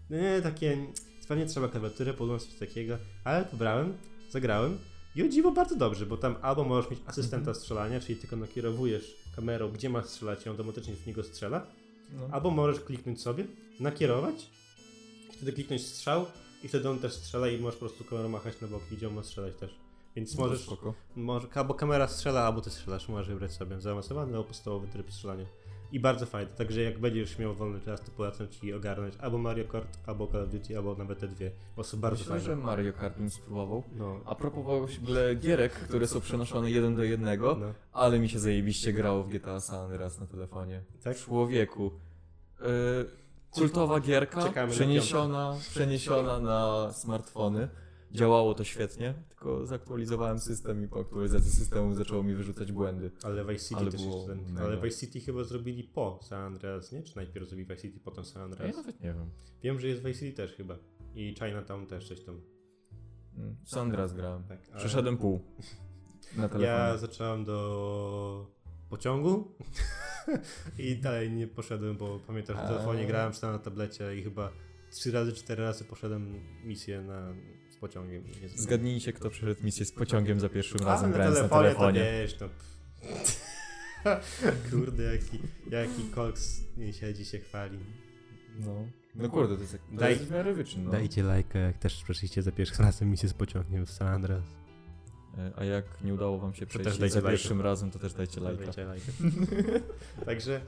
Nie, 0.09 0.41
takie, 0.41 0.77
pewnie 1.27 1.45
trzeba 1.45 1.67
klawiaturę, 1.67 2.13
podłączyć 2.13 2.49
coś 2.49 2.59
takiego, 2.59 2.97
ale 3.23 3.45
pobrałem, 3.45 3.93
zagrałem 4.29 4.77
i 5.15 5.23
o 5.23 5.27
dziwo 5.27 5.51
bardzo 5.51 5.75
dobrze, 5.75 6.05
bo 6.05 6.17
tam 6.17 6.35
albo 6.41 6.63
możesz 6.63 6.91
mieć 6.91 6.99
asystenta 7.05 7.37
Mhm. 7.37 7.55
strzelania, 7.55 7.99
czyli 7.99 8.19
tylko 8.19 8.35
nakierowujesz 8.35 9.15
kamerą, 9.35 9.71
gdzie 9.71 9.89
masz 9.89 10.05
strzelać 10.05 10.45
i 10.45 10.49
on 10.49 10.51
automatycznie 10.55 10.93
w 10.95 11.07
niego 11.07 11.23
strzela, 11.23 11.65
No. 12.13 12.27
Albo 12.31 12.51
możesz 12.51 12.79
kliknąć 12.79 13.21
sobie, 13.21 13.45
nakierować, 13.79 14.49
wtedy 15.37 15.53
kliknąć 15.53 15.85
strzał 15.85 16.25
i 16.63 16.67
wtedy 16.67 16.89
on 16.89 16.99
też 16.99 17.13
strzela 17.13 17.47
i 17.47 17.59
możesz 17.59 17.79
po 17.79 17.85
prostu 17.85 18.03
kamerą 18.03 18.29
machać 18.29 18.61
na 18.61 18.67
boki, 18.67 18.97
gdzie 18.97 19.07
on 19.07 19.13
ma 19.13 19.23
strzelać 19.23 19.55
też. 19.55 19.75
Więc 20.15 20.35
No 20.37 20.43
możesz, 20.43 20.69
może, 21.15 21.47
albo 21.55 21.73
kamera 21.73 22.07
strzela, 22.07 22.41
albo 22.41 22.61
ty 22.61 22.69
strzelasz, 22.69 23.09
możesz 23.09 23.27
wybrać 23.27 23.51
sobie 23.51 23.81
zaawansowany 23.81 24.31
albo 24.31 24.43
podstawowy 24.43 24.87
tryb 24.87 25.11
strzelania. 25.11 25.45
I 25.91 25.99
bardzo 25.99 26.25
fajne, 26.25 26.51
także 26.51 26.81
jak 26.81 26.99
będziesz 26.99 27.39
miał 27.39 27.55
wolny 27.55 27.81
czas, 27.81 28.01
to 28.01 28.11
polecam 28.11 28.47
ci 28.47 28.73
ogarnąć 28.73 29.15
albo 29.19 29.37
Mario 29.37 29.65
Kart, 29.67 29.97
albo 30.05 30.27
Call 30.27 30.43
of 30.43 30.49
Duty, 30.49 30.77
albo 30.77 30.95
nawet 30.95 31.19
te 31.19 31.27
dwie. 31.27 31.51
Bo 31.75 31.83
są 31.83 31.99
bardzo 31.99 32.19
Myślę, 32.19 32.29
fajne. 32.39 32.45
że 32.45 32.55
Mario 32.55 32.93
Kart 32.93 33.17
bym 33.17 33.29
spróbował. 33.29 33.83
No, 33.95 34.19
A 34.25 34.35
propos 34.35 34.91
gierek, 35.39 35.73
które 35.73 36.07
są 36.07 36.21
przenoszone 36.21 36.71
jeden 36.71 36.95
do 36.95 37.03
jednego, 37.03 37.55
no. 37.59 37.73
ale 37.91 38.19
mi 38.19 38.29
się 38.29 38.39
zajebiście 38.39 38.93
grało 38.93 39.23
w 39.23 39.29
GTA 39.29 39.59
San 39.59 39.79
Andreas 39.79 40.19
na 40.19 40.25
telefonie. 40.27 40.83
Tak? 41.03 41.17
Człowieku. 41.17 41.91
Yy, 42.61 42.67
kultowa 43.51 43.99
gierka, 43.99 44.41
Czekamy 44.41 44.67
na 44.67 44.73
przeniesiona, 44.73 45.57
przeniesiona 45.69 46.39
na 46.39 46.93
smartfony. 46.93 47.69
Działało 48.11 48.53
to 48.53 48.63
świetnie, 48.63 49.13
tylko 49.29 49.65
zaktualizowałem 49.65 50.39
system 50.39 50.83
i 50.83 50.87
po 50.87 50.99
aktualizacji 50.99 51.51
systemu 51.51 51.95
zaczęło 51.95 52.23
mi 52.23 52.35
wyrzucać 52.35 52.71
błędy. 52.71 53.11
Ale 53.23 53.45
Vice 53.45 53.63
City 53.65 53.81
Ale 53.81 53.91
też 53.91 54.01
było 54.01 54.15
jest 54.15 54.27
ten. 54.27 54.57
Ale 54.57 54.81
Vice 54.81 54.97
City 54.99 55.19
chyba 55.19 55.43
zrobili 55.43 55.83
po 55.83 56.19
San 56.23 56.41
Andreas, 56.41 56.91
nie? 56.91 57.03
Czy 57.03 57.15
najpierw 57.15 57.47
zrobili 57.47 57.69
Vice 57.69 57.81
City, 57.81 57.99
potem 57.99 58.25
San 58.25 58.39
Ja 58.41 58.45
Andreas? 58.45 58.75
nawet 58.77 58.99
nie 59.01 59.13
wiem. 59.13 59.29
Wiem, 59.63 59.79
że 59.79 59.87
jest 59.87 60.03
Vice 60.03 60.19
City 60.19 60.33
też 60.37 60.53
chyba. 60.53 60.75
I 61.15 61.35
Chinatown 61.39 61.87
też 61.87 62.07
coś 62.07 62.21
tam. 62.23 62.41
Mm, 63.37 63.55
San 63.65 63.81
Andreas 63.81 64.13
grałem. 64.13 64.43
Tak, 64.43 64.59
ale- 64.69 64.79
Przeszedłem 64.79 65.17
pół. 65.17 65.39
Na 66.37 66.49
telefonie. 66.49 66.65
Ja 66.65 66.97
zacząłem 66.97 67.45
do 67.45 68.51
pociągu 68.89 69.55
i 70.77 70.95
dalej 70.97 71.31
nie 71.31 71.47
poszedłem, 71.47 71.97
bo 71.97 72.19
pamiętam, 72.19 72.57
że 72.57 72.63
w 72.63 72.67
telefonie 72.67 73.05
grałem 73.05 73.33
czy 73.33 73.41
tam 73.41 73.51
na 73.51 73.59
tablecie 73.59 74.15
i 74.15 74.23
chyba 74.23 74.51
trzy 74.91 75.11
razy, 75.11 75.33
cztery 75.33 75.63
razy 75.63 75.83
poszedłem 75.83 76.33
misję 76.63 77.01
na, 77.01 77.33
z 77.69 77.75
pociągiem. 77.77 78.23
Zgadnijcie, 78.55 79.13
kto 79.13 79.29
przeszedł 79.29 79.63
misję 79.63 79.85
z 79.85 79.91
pociągiem 79.91 80.39
za 80.39 80.49
pierwszym 80.49 80.81
A, 80.81 80.85
razem 80.85 81.09
na 81.09 81.15
grając 81.15 81.35
na 81.35 81.49
telefonie, 81.49 81.69
telefonie. 81.69 81.99
to 81.99 82.11
wiesz, 82.11 82.39
no. 82.39 82.49
Kurde, 84.71 85.03
jaki, 85.03 85.39
jaki 85.69 86.03
koks 86.03 86.61
nie 86.77 86.93
siedzi, 86.93 87.25
się 87.25 87.39
chwali. 87.39 87.79
No. 88.59 88.87
no 89.15 89.29
kurde, 89.29 89.55
to 89.55 89.61
jest, 89.61 89.73
to 89.73 90.01
Daj- 90.01 90.09
jest 90.09 90.23
w 90.23 90.31
miarę 90.31 90.53
wyczyn, 90.53 90.83
no. 90.83 90.91
Dajcie 90.91 91.23
lajka, 91.23 91.59
jak 91.59 91.77
też 91.77 92.03
przeszliście 92.03 92.41
za 92.41 92.51
pierwszym 92.51 92.85
razem 92.85 93.09
misję 93.09 93.29
z 93.29 93.33
pociągiem 93.33 93.85
w 93.85 93.91
San 93.91 94.07
Andreas. 94.07 94.43
A 95.55 95.63
jak 95.63 95.85
nie 96.03 96.13
udało 96.13 96.39
wam 96.39 96.53
się 96.53 96.65
przejść 96.65 96.91
za 96.91 96.99
lajka. 97.05 97.21
pierwszym 97.29 97.61
razem, 97.61 97.91
to 97.91 97.99
też 97.99 98.13
dajcie 98.13 98.41
lajka. 98.41 98.63
Dajcie 98.63 98.85
lajka. 98.85 99.05
Także 100.25 100.61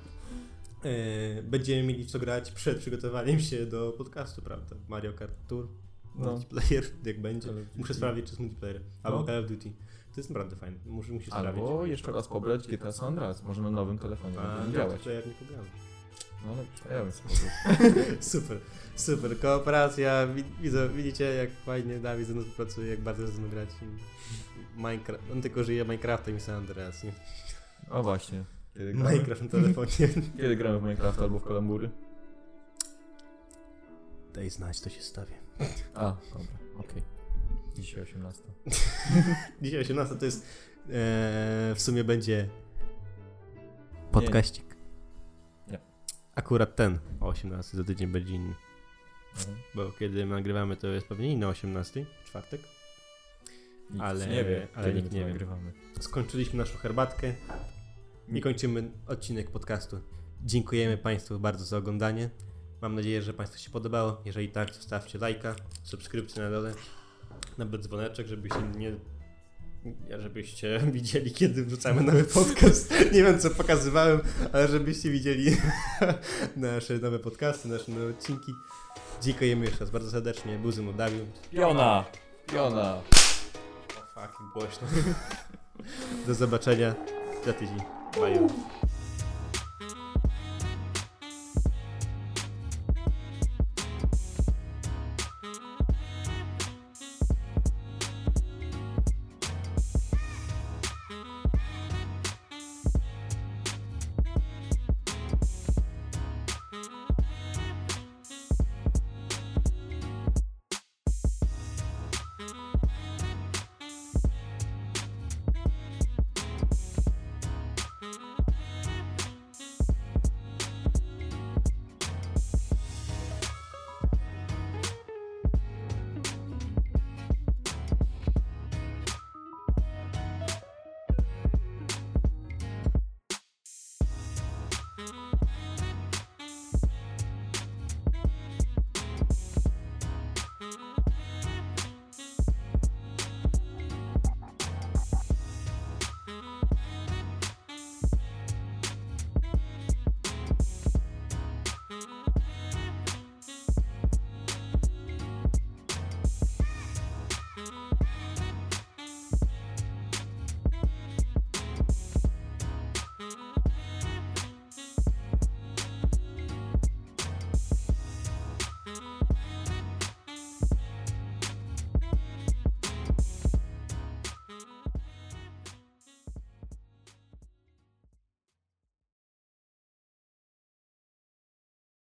e, 0.84 1.44
będziemy 1.44 1.84
mieli 1.84 2.06
co 2.06 2.20
grać 2.20 2.52
przed 2.52 2.78
przygotowaniem 2.78 3.40
się 3.40 3.66
do 3.66 3.92
podcastu, 3.98 4.42
prawda? 4.42 4.76
Mario 4.88 5.14
Kart 5.14 5.34
Tour, 5.48 5.68
No. 6.16 6.32
multiplayer, 6.32 6.84
jak 7.06 7.22
będzie. 7.22 7.50
Muszę 7.76 7.94
sprawdzić, 7.94 8.26
czy 8.26 8.32
jest 8.32 8.40
multiplayer. 8.40 8.82
Albo 9.04 9.20
No. 9.20 9.26
Call 9.26 9.44
of 9.44 9.50
Duty. 9.50 9.72
To 10.16 10.20
jest 10.20 10.30
naprawdę 10.30 10.56
fajne. 10.56 10.78
Muszę, 10.86 11.12
musisz 11.14 11.28
sprawdzić. 11.30 11.64
Albo 11.64 11.86
jeszcze 11.86 12.12
raz 12.12 12.28
pobrać 12.28 12.68
GTA 12.68 12.92
San 12.92 13.08
Andreas, 13.08 13.44
może 13.44 13.62
na 13.62 13.72
nowym 13.72 13.98
telefonie 13.98 14.40
A, 14.40 14.66
no, 14.66 14.74
działać. 14.74 15.02
to 15.04 15.10
ja 15.12 15.20
nie 15.22 15.32
pograłem. 15.34 15.66
No 16.46 16.52
ale 16.54 16.96
ja 16.98 17.04
bym 17.04 17.12
sobie 17.12 17.30
Super, 18.22 18.60
super. 18.96 19.40
Kooperacja. 19.40 20.28
Wi- 20.28 20.44
Widzę, 20.62 20.90
widzicie, 20.90 21.24
jak 21.34 21.50
fajnie 21.66 22.00
Dawid 22.00 22.28
ze 22.28 22.34
mną 22.34 22.44
pracuje, 22.56 22.90
jak 22.90 23.00
bardzo 23.02 23.28
ze 23.28 23.40
mną 23.42 23.50
grać. 23.50 23.70
Minecraft. 24.78 25.24
On 25.32 25.42
tylko 25.42 25.64
żyje 25.64 25.84
Minecraftem 25.84 26.38
i 26.38 26.40
San 26.40 26.56
Andreas, 26.56 27.04
nie? 27.04 27.12
O 27.90 28.04
właśnie. 28.04 28.44
Kiedy 28.74 28.94
gramy, 28.94 29.12
Minecraft 29.12 29.42
na 29.42 29.50
telefonie. 29.50 29.88
kiedy 30.38 30.56
gramy 30.56 30.80
w 30.80 30.84
Minecraft 30.84 31.20
albo 31.20 31.40
w 31.40 31.44
Kalambury? 31.44 31.90
Daj 34.34 34.50
znać, 34.50 34.82
to 34.82 34.90
się 34.90 35.02
stawię. 35.02 35.36
A, 35.96 36.16
dobra, 36.34 36.48
okej. 36.80 37.04
Dzisiaj 37.78 38.04
18. 38.04 38.42
Dzisiaj 39.62 39.80
18 39.82 40.16
to 40.16 40.26
jest. 40.26 40.44
E, 40.44 40.46
w 41.76 41.78
sumie 41.78 42.04
będzie. 42.04 42.50
Podkaścik. 44.12 44.69
Akurat 46.40 46.76
ten 46.76 47.00
o 47.20 47.28
18 47.28 47.78
za 47.78 47.84
tydzień 47.84 48.08
będzie 48.08 48.34
inny. 48.36 48.56
No. 49.48 49.54
Bo 49.76 49.92
kiedy 49.92 50.26
nagrywamy, 50.26 50.76
to 50.78 50.88
jest 50.88 51.08
pewnie 51.08 51.32
inny 51.32 51.46
o 51.46 51.50
18, 51.50 52.06
czwartek. 52.26 52.62
Nikt 53.90 54.04
Ale- 54.04 54.28
nie 54.28 54.44
wie, 54.44 54.68
ale 54.76 54.94
nikt 54.94 55.12
nie 55.12 55.20
wie. 55.20 55.28
nagrywamy. 55.28 55.74
Skończyliśmy 56.00 56.58
naszą 56.58 56.78
herbatkę 56.78 57.34
i 58.28 58.42
kończymy 58.42 58.92
odcinek 59.08 59.52
podcastu. 59.52 60.00
Dziękujemy 60.44 60.98
Państwu 60.98 61.40
bardzo 61.40 61.66
za 61.66 61.78
oglądanie. 61.78 62.30
Mam 62.82 62.96
nadzieję, 62.96 63.22
że 63.22 63.34
Państwu 63.34 63.60
się 63.60 63.70
podobało. 63.72 64.22
Jeżeli 64.26 64.50
tak, 64.50 64.74
zostawcie 64.76 65.20
lajka, 65.20 65.56
subskrypcję 65.84 66.44
na 66.44 66.50
dole, 66.52 66.74
nawet 67.58 67.82
dzwoneczek, 67.82 68.28
żebyście 68.28 68.62
nie... 68.78 68.96
Żebyście 70.20 70.80
widzieli, 70.94 71.32
kiedy 71.32 71.66
wrzucamy 71.66 72.02
nowy 72.02 72.24
podcast. 72.24 72.94
Nie 73.12 73.24
wiem, 73.24 73.40
co 73.40 73.50
pokazywałem, 73.50 74.20
ale 74.54 74.68
żebyście 74.68 75.10
widzieli 75.10 75.58
nasze 76.56 76.94
nowe 76.94 77.20
podcasty, 77.20 77.70
nasze 77.70 77.92
nowe 77.92 78.10
odcinki. 78.10 78.54
Dziękujemy 79.22 79.66
jeszcze 79.66 79.80
raz 79.80 79.90
bardzo 79.90 80.12
serdecznie. 80.12 80.58
Mną 80.58 80.94
Dawid. 80.94 81.50
Piona! 81.52 82.06
Piona! 82.48 82.94
O 82.96 84.22
fuck, 84.22 84.54
głośno. 84.54 84.88
Do 86.28 86.34
zobaczenia 86.34 86.96
za 87.46 87.54
tydzień. 87.54 87.80
Bye. 88.16 88.48